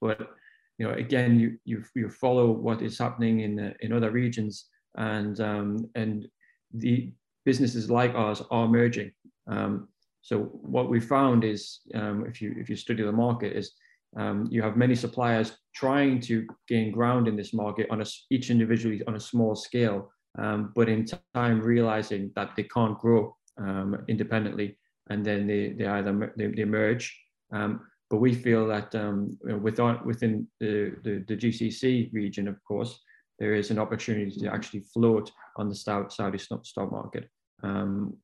but 0.00 0.30
you 0.78 0.86
know, 0.86 0.94
again, 0.94 1.38
you 1.38 1.58
you 1.64 1.84
you 1.94 2.08
follow 2.08 2.50
what 2.50 2.82
is 2.82 2.98
happening 2.98 3.40
in 3.40 3.58
uh, 3.58 3.72
in 3.80 3.92
other 3.92 4.10
regions, 4.10 4.66
and 4.96 5.38
um, 5.40 5.90
and 5.94 6.28
the 6.72 7.12
businesses 7.44 7.90
like 7.90 8.14
ours 8.14 8.42
are 8.50 8.68
merging. 8.68 9.12
Um, 9.46 9.88
so 10.22 10.44
what 10.76 10.90
we 10.90 10.98
found 10.98 11.44
is, 11.44 11.80
um, 11.94 12.26
if 12.26 12.42
you 12.42 12.54
if 12.58 12.68
you 12.68 12.76
study 12.76 13.02
the 13.02 13.12
market, 13.12 13.56
is 13.56 13.72
um, 14.16 14.48
you 14.50 14.62
have 14.62 14.76
many 14.76 14.94
suppliers 14.94 15.58
trying 15.74 16.20
to 16.20 16.46
gain 16.68 16.90
ground 16.90 17.28
in 17.28 17.36
this 17.36 17.52
market 17.52 17.86
on 17.90 18.00
a, 18.00 18.06
each 18.30 18.50
individually 18.50 19.02
on 19.06 19.16
a 19.16 19.20
small 19.20 19.54
scale, 19.54 20.10
um, 20.37 20.71
but 20.75 20.89
in 20.89 21.05
time 21.33 21.61
realizing 21.61 22.31
that 22.35 22.55
they 22.55 22.63
can't 22.63 22.97
grow 22.99 23.35
um, 23.57 23.97
independently, 24.07 24.77
and 25.09 25.25
then 25.25 25.47
they 25.47 25.73
they 25.77 25.87
either 25.87 26.13
mer- 26.13 26.33
they, 26.37 26.47
they 26.47 26.65
merge. 26.65 27.17
Um, 27.51 27.81
but 28.09 28.17
we 28.17 28.33
feel 28.33 28.67
that 28.67 28.93
um, 28.95 29.37
you 29.43 29.51
know, 29.51 29.57
within 29.57 29.99
within 30.05 30.47
the, 30.59 30.95
the 31.03 31.23
the 31.27 31.35
GCC 31.35 32.13
region, 32.13 32.47
of 32.47 32.63
course, 32.63 32.99
there 33.39 33.53
is 33.55 33.71
an 33.71 33.79
opportunity 33.79 34.39
to 34.39 34.47
actually 34.53 34.81
float 34.93 35.31
on 35.57 35.67
the 35.69 35.75
Sau- 35.75 36.07
Saudi 36.07 36.37
stock 36.37 36.65
stock 36.65 36.91
market. 36.91 37.29
Um, 37.63 38.17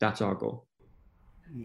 that's 0.00 0.20
our 0.22 0.34
goal. 0.34 0.66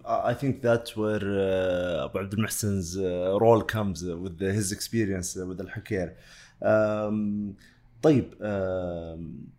I 0.06 0.32
I 0.32 0.34
think 0.34 0.62
that's 0.62 0.98
where 0.98 1.24
uh, 1.24 2.06
Abu 2.06 2.20
Abdul 2.20 2.40
Muhsin's 2.46 2.98
uh, 2.98 3.38
role 3.40 3.62
comes 3.62 4.04
with 4.04 4.40
his 4.40 4.72
experience 4.72 5.36
with 5.36 5.60
الحكير. 5.60 6.16
Um, 6.62 7.56
طيب 8.02 8.34
um, 8.42 9.54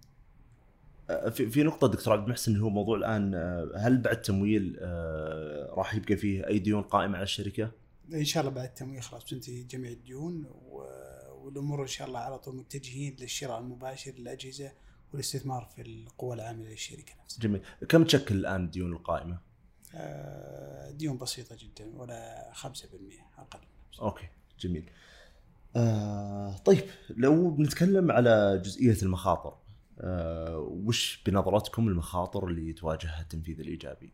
في 1.29 1.49
في 1.49 1.63
نقطة 1.63 1.87
دكتور 1.87 2.13
عبد 2.13 2.23
المحسن 2.23 2.57
هو 2.57 2.69
موضوع 2.69 2.97
الآن 2.97 3.31
uh, 3.31 3.77
هل 3.77 3.97
بعد 3.97 4.21
تمويل 4.21 4.75
uh, 4.79 4.81
راح 5.77 5.95
يبقى 5.95 6.15
فيه 6.15 6.47
أي 6.47 6.59
ديون 6.59 6.81
قائمة 6.83 7.15
على 7.15 7.23
الشركة؟ 7.23 7.71
إن 8.13 8.25
شاء 8.25 8.41
الله 8.43 8.53
بعد 8.53 8.67
التمويل 8.67 9.01
خلاص 9.01 9.23
بتنتهي 9.23 9.63
جميع 9.63 9.91
الديون 9.91 10.45
و- 10.45 10.83
والأمور 11.45 11.81
إن 11.81 11.87
شاء 11.87 12.07
الله 12.07 12.19
على 12.19 12.39
طول 12.39 12.55
متجهين 12.55 13.15
للشراء 13.19 13.59
المباشر 13.59 14.11
للأجهزة 14.11 14.71
والاستثمار 15.13 15.69
في 15.75 15.81
القوى 15.81 16.35
العاملة 16.35 16.69
للشركة 16.69 17.13
نفسها. 17.23 17.41
جميل 17.41 17.61
كم 17.89 18.03
تشكل 18.03 18.35
الآن 18.35 18.65
الديون 18.65 18.93
القائمة؟ 18.93 19.37
آه، 19.95 20.91
ديون 20.91 21.17
بسيطة 21.17 21.55
جدا 21.59 21.97
ولا 21.97 22.51
5% 22.53 22.59
أقل. 23.39 23.59
okay 24.01 24.27
جميل 24.59 24.89
آه 25.75 26.57
طيب 26.57 26.83
لو 27.09 27.49
بنتكلم 27.49 28.11
على 28.11 28.61
جزئية 28.65 28.97
المخاطر 29.03 29.49
آه 29.49 29.59
وش 30.57 31.23
بنظرتكم 31.25 31.87
المخاطر 31.87 32.47
اللي 32.47 32.73
تواجهها 32.73 33.21
التنفيذ 33.21 33.59
الإيجابي؟ 33.59 34.13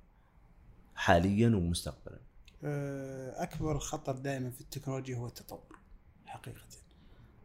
حاليا 0.96 1.48
ومستقبلا. 1.48 2.20
آه، 2.64 3.44
أكبر 3.44 3.80
خطر 3.80 4.16
دائما 4.18 4.50
في 4.50 4.62
التكنولوجيا 4.62 5.18
هو 5.18 5.28
التطور 5.28 5.80
حقيقه. 6.26 6.68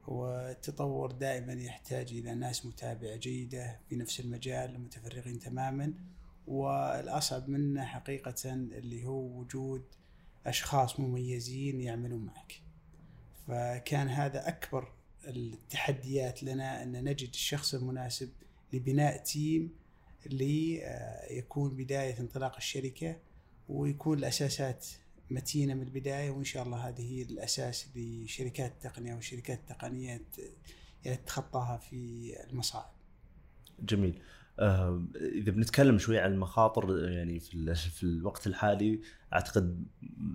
والتطور 0.07 1.13
دائما 1.13 1.53
يحتاج 1.53 2.13
إلى 2.13 2.35
ناس 2.35 2.67
متابعة 2.67 3.17
جيدة 3.17 3.81
في 3.89 3.97
نفس 3.97 4.21
المجال 4.21 4.81
متفرغين 4.81 5.39
تماما. 5.39 5.95
والأصعب 6.47 7.49
منه 7.49 7.85
حقيقه 7.85 8.53
اللي 8.53 9.05
هو 9.05 9.41
وجود 9.41 9.85
أشخاص 10.47 11.01
مميزين 11.01 11.81
يعملون 11.81 12.25
معك. 12.25 12.63
فكان 13.47 14.09
هذا 14.09 14.49
أكبر 14.49 14.93
التحديات 15.29 16.43
لنا 16.43 16.83
أن 16.83 17.05
نجد 17.05 17.29
الشخص 17.29 17.75
المناسب 17.75 18.31
لبناء 18.73 19.23
تيم 19.23 19.71
ليكون 20.27 21.77
بداية 21.77 22.21
انطلاق 22.21 22.57
الشركة 22.57 23.17
ويكون 23.69 24.19
الأساسات 24.19 24.87
متينة 25.31 25.75
من 25.75 25.83
البداية 25.83 26.31
وإن 26.31 26.45
شاء 26.45 26.63
الله 26.63 26.89
هذه 26.89 27.03
هي 27.03 27.23
الأساس 27.23 27.89
لشركات 27.97 28.73
التقنية 28.73 29.15
والشركات 29.15 29.59
التقنية 29.59 30.21
يعني 31.05 31.17
تتخطاها 31.17 31.77
في 31.77 32.33
المصاعب. 32.51 32.91
جميل. 33.81 34.23
آه، 34.59 35.05
إذا 35.17 35.51
بنتكلم 35.51 35.99
شوي 35.99 36.19
عن 36.19 36.33
المخاطر 36.33 37.09
يعني 37.09 37.41
في 37.41 37.75
في 37.75 38.03
الوقت 38.03 38.47
الحالي 38.47 39.01
أعتقد 39.33 39.87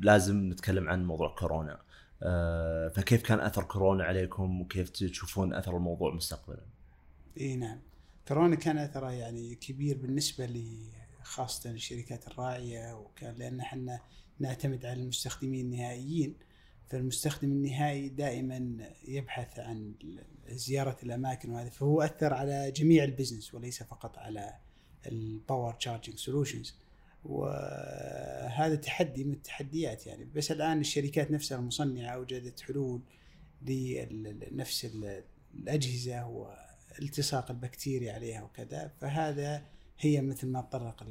لازم 0.02 0.50
نتكلم 0.50 0.90
عن 0.90 1.06
موضوع 1.06 1.36
كورونا. 1.36 1.82
آه، 2.24 2.88
فكيف 2.88 3.22
كان 3.22 3.39
أثر 3.39 3.63
كورونا 3.63 4.03
عليكم 4.03 4.61
وكيف 4.61 4.89
تشوفون 4.89 5.53
أثر 5.53 5.78
الموضوع 5.78 6.13
مستقبلا؟ 6.13 6.66
إي 7.39 7.55
نعم. 7.55 7.80
كورونا 8.28 8.55
كان 8.55 8.78
أثره 8.78 9.11
يعني 9.11 9.55
كبير 9.55 9.97
بالنسبة 9.97 10.45
لي 10.45 10.91
خاصة 11.24 11.72
الشركات 11.72 12.28
الراعية 12.28 12.93
وكان 12.97 13.36
لأن 13.36 13.59
إحنا 13.59 13.99
نعتمد 14.39 14.86
على 14.86 15.01
المستخدمين 15.01 15.66
النهائيين 15.66 16.36
فالمستخدم 16.88 17.51
النهائي 17.51 18.09
دائما 18.09 18.89
يبحث 19.07 19.59
عن 19.59 19.93
زيارة 20.47 20.97
الأماكن 21.03 21.49
وهذا 21.49 21.70
فهو 21.70 22.01
أثر 22.01 22.34
على 22.34 22.72
جميع 22.72 23.03
البزنس 23.03 23.53
وليس 23.53 23.84
فقط 23.84 24.18
على 24.18 24.53
ال 25.08 25.18
power 25.18 25.74
charging 25.74 26.18
solutions 26.18 26.76
وهذا 27.26 28.76
تحدي 28.76 29.24
من 29.24 29.34
التحديات 29.34 30.08
يعني. 30.08 30.26
بس 30.26 30.52
الآن 30.52 30.80
الشركات 30.80 31.32
نفسها 31.32 31.58
المصنعة 31.58 32.10
أوجدت 32.10 32.60
حلول 32.60 33.02
لنفس 33.62 34.88
الأجهزة 35.54 36.28
والتصاق 36.28 37.52
البكتيريا 37.52 38.14
عليها 38.14 38.44
وكذا. 38.44 38.92
فهذا 39.02 39.66
هي 40.00 40.22
مثل 40.22 40.48
ما 40.48 40.62
تطرق 40.62 41.08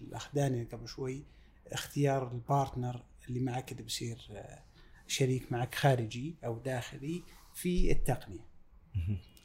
الأخ 0.00 0.34
دانيال 0.34 0.68
قبل 0.68 0.88
شوي 0.88 1.24
اختيار 1.72 2.32
ال 2.32 2.41
partner 2.41 3.04
اللي 3.28 3.40
معك 3.40 3.72
اللي 3.72 3.82
بيصير 3.82 4.28
آه، 4.30 4.62
شريك 5.06 5.52
معك 5.52 5.74
خارجي 5.74 6.34
أو 6.44 6.58
داخلي 6.58 7.22
في 7.54 7.92
التقنية. 7.92 8.46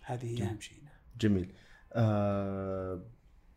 هذه 0.02 0.40
هي 0.40 0.44
أهم 0.44 0.60
شيء. 0.62 0.78
جميل. 1.20 1.54
آه 1.94 3.02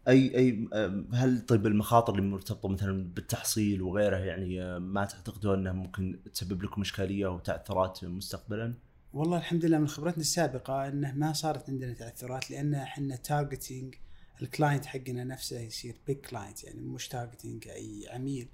أي 0.08 0.38
أي 0.38 0.68
هل 1.12 1.40
طيب 1.40 1.66
المخاطر 1.66 2.14
اللي 2.14 2.30
مرتبطة 2.30 2.68
مثلا 2.68 3.04
بالتحصيل 3.14 3.82
وغيرها 3.82 4.18
يعني 4.18 4.80
ما 4.80 5.04
تعتقدون 5.04 5.58
إنها 5.58 5.72
ممكن 5.72 6.20
تسبب 6.34 6.62
لكم 6.62 6.80
إشكالية 6.80 7.26
وتعثرات 7.26 8.04
مستقبلا؟ 8.04 8.74
والله 9.12 9.38
الحمد 9.38 9.64
لله 9.64 9.78
من 9.78 9.88
خبرتنا 9.88 10.20
السابقة 10.20 10.88
إنه 10.88 11.12
ما 11.12 11.32
صارت 11.32 11.70
عندنا 11.70 11.92
تعثرات 11.92 12.50
لأن 12.50 12.74
إحنا 12.74 13.16
targeting 13.16 13.94
ال 14.42 14.48
client 14.48 14.86
حقنا 14.86 15.24
نفسه 15.24 15.60
يصير 15.60 15.96
big 16.06 16.16
client 16.16 16.64
يعني 16.64 16.80
مش 16.80 17.08
targeting 17.08 17.68
أي 17.68 18.06
عميل. 18.10 18.48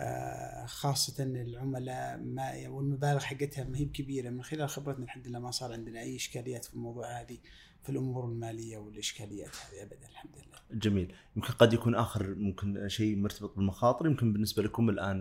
آه، 0.00 0.66
خاصة 0.66 1.24
العملاء 1.24 2.18
ما 2.18 2.68
والمبالغ 2.68 3.18
حقتها 3.18 3.64
ما 3.64 3.78
هي 3.78 3.84
بكبيرة. 3.84 4.30
من 4.30 4.42
خلال 4.42 4.68
خبرتنا 4.68 5.04
الحمد 5.04 5.28
لله 5.28 5.38
ما 5.38 5.50
صار 5.50 5.72
عندنا 5.72 6.00
أي 6.00 6.16
إشكاليات 6.16 6.64
في 6.64 6.74
الموضوع 6.74 7.20
هذه. 7.20 7.38
في 7.82 7.88
الأمور 7.88 8.24
المالية 8.24 8.78
والإشكاليات 8.78 9.50
هذه 9.56 9.82
أبدا 9.82 10.08
الحمد 10.08 10.32
لله. 10.36 10.80
جميل، 10.80 11.14
يمكن 11.36 11.52
قد 11.52 11.72
يكون 11.72 11.94
آخر 11.94 12.34
ممكن 12.34 12.88
شيء 12.88 13.16
مرتبط 13.16 13.56
بالمخاطر 13.56 14.06
يمكن 14.06 14.32
بالنسبة 14.32 14.62
لكم 14.62 14.90
الآن 14.90 15.20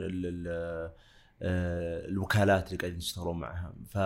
آه، 1.41 2.07
الوكالات 2.07 2.67
اللي 2.67 2.77
قاعدين 2.77 2.99
تشتغلون 2.99 3.39
معها 3.39 3.73
ف 3.89 3.97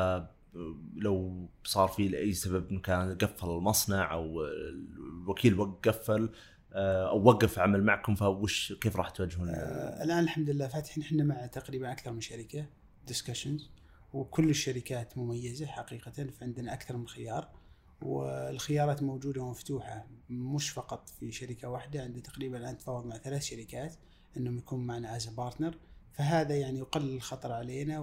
لو 0.96 1.48
صار 1.64 1.88
في 1.88 2.08
لأي 2.08 2.34
سبب 2.34 2.82
كان 2.82 3.18
قفل 3.18 3.50
المصنع 3.50 4.14
أو 4.14 4.46
الوكيل 4.46 5.74
قفل 5.84 6.30
آه، 6.74 7.10
أو 7.10 7.24
وقف 7.24 7.60
عمل 7.60 7.84
معكم 7.84 8.16
فوش 8.16 8.74
كيف 8.74 8.96
راح 8.96 9.10
تواجهون؟ 9.10 9.50
آه 9.50 10.04
الآن 10.04 10.20
الحمد 10.20 10.50
لله 10.50 10.68
فاتحين 10.68 11.04
إحنا 11.04 11.24
مع 11.24 11.46
تقريبا 11.46 11.92
أكثر 11.92 12.12
من 12.12 12.22
شركة 12.22 12.66
ديسكشنز 13.08 13.70
وكل 14.14 14.50
الشركات 14.50 15.18
مميزة 15.18 15.66
حقيقه 15.66 16.28
فعندنا 16.40 16.74
أكثر 16.74 16.98
من 16.98 17.08
خيار 17.08 17.50
والخيارات 18.02 19.04
موجودة 19.04 19.42
ومفتوحة 19.42 20.08
مش 20.30 20.70
فقط 20.70 21.10
في 21.10 21.32
شركة 21.32 21.70
واحدة 21.70 22.02
عندنا 22.02 22.22
تقريبا 22.22 22.58
الآن 22.58 22.78
تفاوض 22.78 23.06
مع 23.06 23.18
ثلاث 23.18 23.44
شركات 23.44 23.96
إنهم 24.38 24.58
يكون 24.58 24.88
معنا 24.88 25.16
as 25.16 25.28
partner 25.28 25.78
فهذا 26.14 26.56
يعني 26.56 26.80
يقلل 26.80 27.16
الخطر 27.16 27.52
علينا 27.52 28.00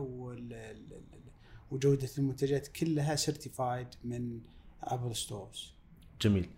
وجودة 1.70 2.09
المنتجات 2.18 2.68
كلها 2.68 3.16
certified 3.16 3.89
من 4.05 4.40
Apple 4.83 5.16
stores. 5.16 5.72
جميل. 6.20 6.49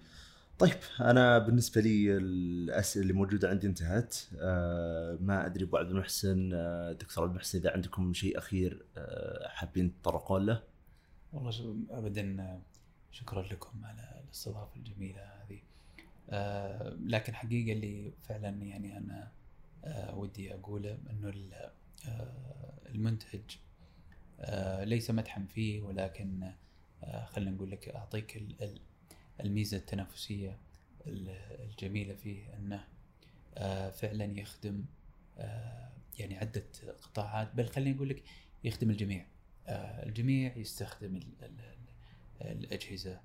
طيب 0.58 0.76
أنا 1.00 1.38
بالنسبة 1.38 1.80
لي 1.80 2.16
الأسئلة 2.16 3.02
اللي 3.02 3.12
موجودة 3.12 3.48
عندي 3.48 3.66
انتهت 3.66 4.16
أه 4.40 5.18
ما 5.20 5.46
أدري 5.46 5.64
أبو 5.64 5.76
عبد 5.76 5.90
المحسن 5.90 6.50
أه 6.54 6.92
دكتور 6.92 7.24
عبد 7.24 7.32
المحسن 7.32 7.58
إذا 7.58 7.72
عندكم 7.72 8.12
شيء 8.14 8.38
أخير 8.38 8.84
أه 8.96 9.48
حابين 9.48 9.92
تطرقون 10.02 10.46
له 10.46 10.62
والله 11.32 11.76
ابدا 11.90 12.60
شكرا 13.10 13.42
لكم 13.42 13.84
على 13.84 14.22
الاستضافة 14.24 14.76
الجميلة 14.76 15.22
هذه. 15.22 15.58
أه 16.30 16.96
لكن 17.04 17.34
حقيقة 17.34 17.72
اللي 17.72 18.12
فعلا 18.22 18.48
يعني 18.48 18.96
أنا 18.96 19.32
أه 19.84 20.14
ودي 20.14 20.54
أقوله 20.54 20.98
إنه 21.10 21.50
آه، 22.08 22.32
المنتج 22.88 23.56
أه 24.40 24.84
ليس 24.84 25.10
مدحا 25.10 25.46
فيه 25.54 25.80
ولكن 25.80 26.52
أه 27.02 27.24
خلينا 27.24 27.50
نقول 27.50 27.70
لك 27.70 27.88
أعطيك 27.88 28.42
الميزة 29.40 29.76
التنافسية 29.76 30.58
الجميلة 31.06 32.14
فيه 32.14 32.54
إنه 32.54 32.84
آه، 33.54 33.90
فعلا 33.90 34.40
يخدم 34.40 34.84
آه، 35.38 35.90
يعني 36.18 36.38
عدة 36.38 36.64
قطاعات 37.02 37.54
بل 37.54 37.68
خليني 37.68 37.96
أقول 37.96 38.08
لك 38.08 38.22
يخدم 38.64 38.90
الجميع. 38.90 39.26
آه، 39.66 40.06
الجميع 40.06 40.56
يستخدم 40.56 41.16
الأجهزة 42.40 43.20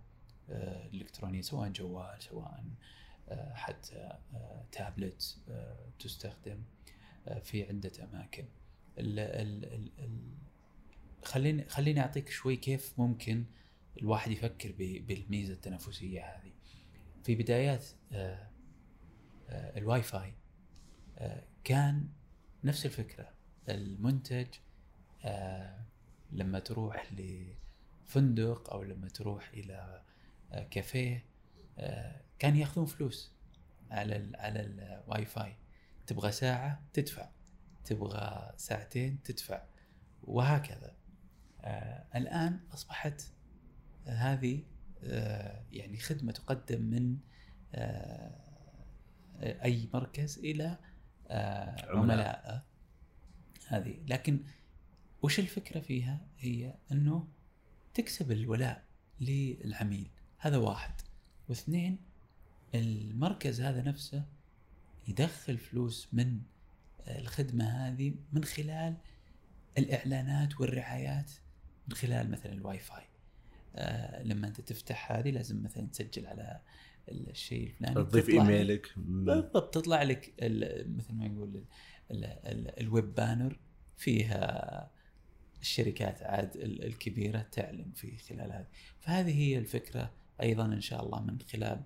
الإلكترونية 0.50 1.42
سواء 1.42 1.70
جوال 1.70 2.24
سواء 2.24 2.64
حتى 3.54 4.18
تابلت 4.72 5.38
تستخدم 6.00 6.64
في 7.44 7.64
عدة 7.64 7.92
أماكن. 8.04 8.46
خليني 11.24 11.70
خليني 11.70 12.00
أعطيك 12.00 12.30
شوي 12.30 12.56
كيف 12.56 12.94
ممكن 12.98 13.46
الواحد 14.02 14.32
يفكر 14.32 14.72
بالميزة 14.78 15.54
التنافسية 15.54 16.22
هذه. 16.22 16.52
في 17.24 17.36
بدايات 17.36 17.86
آه، 18.12 18.50
آه، 19.50 19.78
الواي 19.78 20.04
فاي 20.04 20.34
آه، 21.18 21.44
كان 21.64 22.10
نفس 22.64 22.86
الفكرة. 22.86 23.30
المنتج 23.70 24.48
لما 26.32 26.60
تروح 26.60 27.14
لفندق 28.06 28.74
أو 28.74 28.84
لما 28.84 29.08
تروح 29.08 29.50
إلى 29.54 30.02
كافيه 30.72 31.26
كان 32.40 32.56
ياخذون 32.56 32.86
فلوس 32.86 33.34
على 33.92 34.16
ال 34.16 34.36
على 34.36 34.62
الواي 34.62 35.26
فاي 35.26 35.56
تبغى 36.08 36.32
ساعة 36.32 36.84
تدفع 36.94 37.30
تبغى 37.86 38.54
ساعتين 38.58 39.24
تدفع 39.24 39.64
وهكذا. 40.24 40.96
الآن 42.16 42.60
أصبحت 42.74 43.22
هذه 44.06 44.64
آه، 45.04 45.64
يعني 45.72 45.98
خدمة 45.98 46.32
تقدم 46.32 46.82
من 46.82 47.18
آه، 47.76 48.36
أي 49.42 49.90
مركز 49.94 50.40
إلى 50.40 50.78
آه، 51.28 51.98
عملاء 51.98 52.66
هذه. 53.68 54.04
لكن 54.08 54.44
وش 55.22 55.40
الفكرة 55.40 55.80
فيها؟ 55.80 56.28
هي 56.38 56.76
أنه 56.92 57.28
تكسب 57.96 58.32
الولاء 58.32 58.84
للعميل. 59.22 60.10
هذا 60.38 60.58
واحد. 60.58 60.94
واثنين 61.50 61.98
المركز 62.76 63.62
هذا 63.62 63.82
نفسه 63.82 64.26
يدخل 65.08 65.58
فلوس 65.58 66.08
من 66.14 66.40
الخدمة 67.08 67.66
هذه 67.66 68.14
من 68.34 68.44
خلال 68.44 68.98
الإعلانات 69.78 70.62
والرعايات 70.62 71.32
من 71.88 71.96
خلال 71.96 72.32
مثلا 72.32 72.54
الواي 72.54 72.80
فاي 72.80 73.04
آه، 73.76 74.24
لما 74.24 74.48
أنت 74.48 74.62
تفتح 74.62 75.12
هذه 75.12 75.32
لازم 75.32 75.64
مثلا 75.64 75.88
تسجل 75.88 76.28
على 76.28 76.62
الشيء 77.10 77.68
الفلاني 77.70 77.96
تضيف 77.96 78.30
إيميلك. 78.30 78.94
بالضبط 78.98 79.74
تطلع 79.74 80.04
لك 80.04 80.34
مثل 80.98 81.14
ما 81.14 81.26
يقول 81.26 81.64
ال 82.82 82.90
web 82.90 83.16
banner 83.16 83.60
فيها 83.98 84.92
الشركات 85.66 86.24
عاد 86.24 86.56
الكبيرة 86.56 87.42
تعلن 87.52 87.92
في 87.96 88.18
خلال 88.18 88.52
هذه 88.52 88.68
فهذه 89.00 89.40
هي 89.40 89.58
الفكرة 89.58 90.12
أيضا 90.42 90.66
إن 90.66 90.82
شاء 90.82 91.06
الله 91.06 91.22
من 91.22 91.38
خلال 91.52 91.84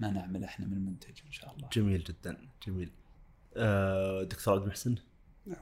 ما 0.00 0.10
نعمل 0.10 0.44
إحنا 0.44 0.66
من 0.66 0.84
منتج 0.84 1.20
إن 1.26 1.32
شاء 1.32 1.54
الله. 1.54 1.68
جميل 1.72 2.04
جدا 2.04 2.48
جميل. 2.66 2.90
آه، 3.56 4.22
دكتور 4.22 4.54
عبد 4.54 4.62
المحسن؟ 4.62 4.94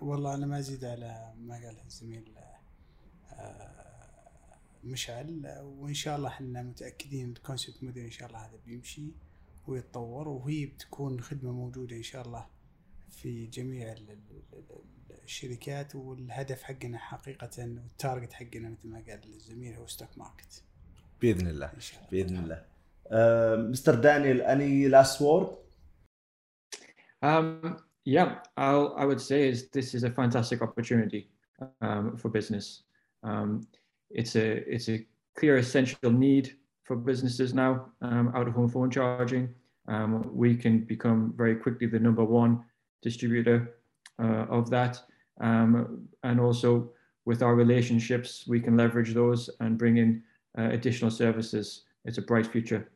والله 0.01 0.35
أنا 0.35 0.47
ما 0.47 0.59
أزيد 0.59 0.85
على 0.85 1.35
ما 1.39 1.55
قاله 1.55 1.85
الزميل 1.87 2.35
آه، 3.33 3.75
مشعل 4.85 5.43
وإن 5.63 5.95
شاء 5.95 6.17
الله 6.17 6.29
إحنا 6.29 6.63
متأكدين 6.63 7.31
ال 7.31 7.37
concept 7.37 7.85
model 7.85 8.05
إن 8.05 8.11
شاء 8.11 8.29
الله 8.29 8.47
هذا 8.47 8.59
بيمشي 8.67 9.13
ويتطور 9.67 10.29
وهي 10.29 10.67
بتكون 10.67 11.21
خدمة 11.21 11.53
موجودة 11.53 11.97
إن 11.97 12.03
شاء 12.03 12.27
الله 12.27 12.47
في 13.15 13.47
جميع 13.47 13.95
الشركات 15.25 15.95
والهدف 15.95 16.63
حقنا 16.63 16.99
حقيقه 16.99 17.51
وال 17.59 17.77
target 17.77 18.33
حقنا 18.33 18.69
مثل 18.71 18.89
ما 18.89 19.05
قال 19.09 19.21
الزميل 19.35 19.75
هو 19.75 19.87
stock 19.87 20.19
market 20.19 20.63
باذن 21.23 21.47
الله 21.47 21.67
إن 21.75 21.81
شاء 21.81 21.99
الله. 21.99 22.11
باذن 22.11 22.37
الله 22.37 22.65
مستر 23.71 23.95
دانيال 23.95 24.43
اني 24.43 24.89
لاست 24.89 25.23
وورد 25.23 25.65
Um, 27.25 27.79
yeah, 28.05 28.29
I'll, 28.59 28.95
I 28.99 29.05
would 29.07 29.21
say 29.21 29.49
is 29.49 29.71
this 29.71 29.95
is 29.95 30.03
a 30.05 30.11
fantastic 30.11 30.61
opportunity 30.61 31.23
um, 31.81 32.17
for 32.19 32.29
business. 32.29 32.67
Um, 33.23 33.51
it's 34.11 34.37
a 34.37 34.49
it's 34.75 34.89
a 34.95 34.99
clear 35.39 35.57
essential 35.57 36.11
need 36.27 36.47
for 36.87 36.97
businesses 37.11 37.55
now. 37.55 37.73
Um, 38.03 38.27
out 38.37 38.47
of 38.49 38.53
home 38.59 38.69
phone 38.75 38.91
charging, 38.91 39.45
um, 39.89 40.13
we 40.43 40.51
can 40.55 40.75
become 40.95 41.21
very 41.43 41.57
quickly 41.65 41.87
the 41.87 41.99
number 42.09 42.25
one 42.43 42.53
distributor 43.02 43.76
uh, 44.22 44.46
of 44.50 44.70
that, 44.70 45.02
um, 45.42 46.08
and 46.24 46.40
also 46.40 46.92
with 47.26 47.42
our 47.42 47.56
relationships, 47.56 48.46
we 48.48 48.60
can 48.60 48.76
leverage 48.78 49.14
those 49.14 49.50
and 49.60 49.78
bring 49.78 49.98
in 49.98 50.24
uh, 50.58 50.70
additional 50.72 51.12
services. 51.12 51.84
It's 52.06 52.18
a 52.18 52.22
bright 52.22 52.48
future. 52.48 52.90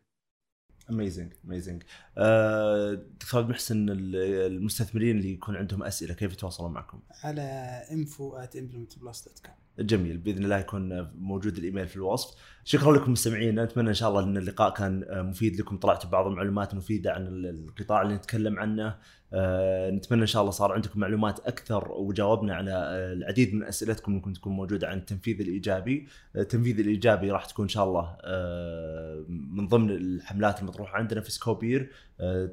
اميزنج 0.90 1.34
اميزنج 1.46 1.84
آه، 2.18 2.94
دكتور 2.94 3.40
عبد 3.40 3.50
المحسن 3.50 3.86
المستثمرين 3.90 5.18
اللي 5.18 5.34
يكون 5.34 5.56
عندهم 5.56 5.84
اسئله 5.84 6.14
كيف 6.14 6.34
يتواصلون 6.34 6.74
معكم؟ 6.74 7.00
على 7.24 7.82
info@implementplus.com 7.90 9.67
جميل 9.81 10.19
بإذن 10.19 10.45
الله 10.45 10.59
يكون 10.59 11.11
موجود 11.19 11.57
الإيميل 11.57 11.89
في 11.89 11.97
الوصف. 11.97 12.35
شكرا 12.65 12.97
لكم 12.97 13.13
مستمعينا 13.13 13.65
نتمنى 13.65 13.89
إن 13.89 13.95
شاء 13.95 14.09
الله 14.09 14.23
إن 14.23 14.37
اللقاء 14.37 14.75
كان 14.75 15.05
مفيد 15.11 15.61
لكم 15.61 15.77
طلعتوا 15.77 16.09
ببعض 16.09 16.27
المعلومات 16.27 16.73
المفيده 16.73 17.13
عن 17.13 17.27
القطاع 17.27 18.03
اللي 18.03 18.15
نتكلم 18.15 18.59
عنه. 18.59 18.95
آه، 19.33 19.91
نتمنى 19.91 20.23
إن 20.23 20.27
شاء 20.27 20.43
الله 20.43 20.53
صار 20.53 20.73
عندكم 20.73 21.01
معلومات 21.01 21.41
أكثر 21.41 21.93
وجاوبنا 21.93 22.55
على 22.55 22.73
العديد 23.13 23.55
من 23.55 23.65
أسئلتكم 23.65 24.13
ممكن 24.13 24.33
تكون 24.33 24.53
موجودة 24.53 24.89
عن 24.89 24.99
التنفيذ 24.99 25.41
الإيجابي. 25.41 26.09
التنفيذ 26.37 26.79
الإيجابي 26.81 27.31
راح 27.31 27.45
تكون 27.45 27.65
إن 27.65 27.69
شاء 27.69 27.85
الله 27.85 28.17
آه، 28.21 29.25
من 29.29 29.69
ضمن 29.69 29.91
الحملات 29.91 30.61
المطروحة 30.61 30.97
عندنا 30.97 31.21
في 31.21 31.31
سكوبير. 31.31 31.91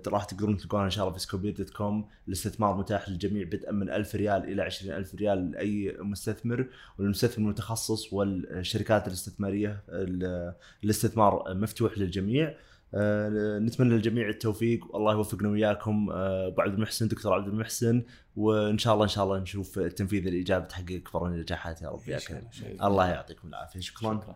راح 0.07 0.23
تقدرون 0.23 0.57
تلقونها 0.57 0.85
إن 0.85 0.89
شاء 0.89 1.03
الله 1.03 1.17
في 1.17 1.23
سكوبير 1.23 1.55
dot 1.55 1.69
com. 1.69 2.07
الاستثمار 2.27 2.77
متاح 2.77 3.09
للجميع 3.09 3.43
بدءا 3.43 3.71
من 3.71 3.89
1000 3.89 4.15
ريال 4.15 4.43
إلى 4.43 4.61
20000 4.61 5.15
ريال 5.15 5.51
لأي 5.51 5.97
مستثمر 5.99 6.67
والمستثمر 6.99 7.45
المتخصص 7.45 8.13
والشركات 8.13 9.07
الاستثمارية 9.07 9.83
الاستثمار 10.83 11.53
مفتوح 11.53 11.97
للجميع. 11.97 12.55
آه، 12.93 13.59
نتمنى 13.59 13.89
للجميع 13.89 14.29
التوفيق. 14.29 14.95
والله 14.95 15.13
يوفقنا 15.13 15.49
وياكم 15.49 16.09
أبو 16.11 16.61
عبد 16.61 16.73
المحسن 16.73 17.07
دكتور 17.07 17.33
عبد 17.33 17.47
المحسن 17.47 18.03
وإن 18.35 18.77
شاء 18.77 18.93
الله 18.93 19.03
إن 19.03 19.09
شاء 19.09 19.23
الله 19.23 19.39
نشوف 19.39 19.79
التنفيذ 19.79 20.27
الايجابي 20.27 20.65
تحقق 20.65 20.91
اكبر 20.91 21.27
النجاحات 21.27 21.81
يا 21.81 21.89
رب 21.89 21.99
يا 22.07 22.19
كريم. 22.19 22.47
الله 22.83 23.09
يعطيكم 23.09 23.47
العافية. 23.47 23.79
شكرا, 23.79 24.19
شكرا. 24.21 24.35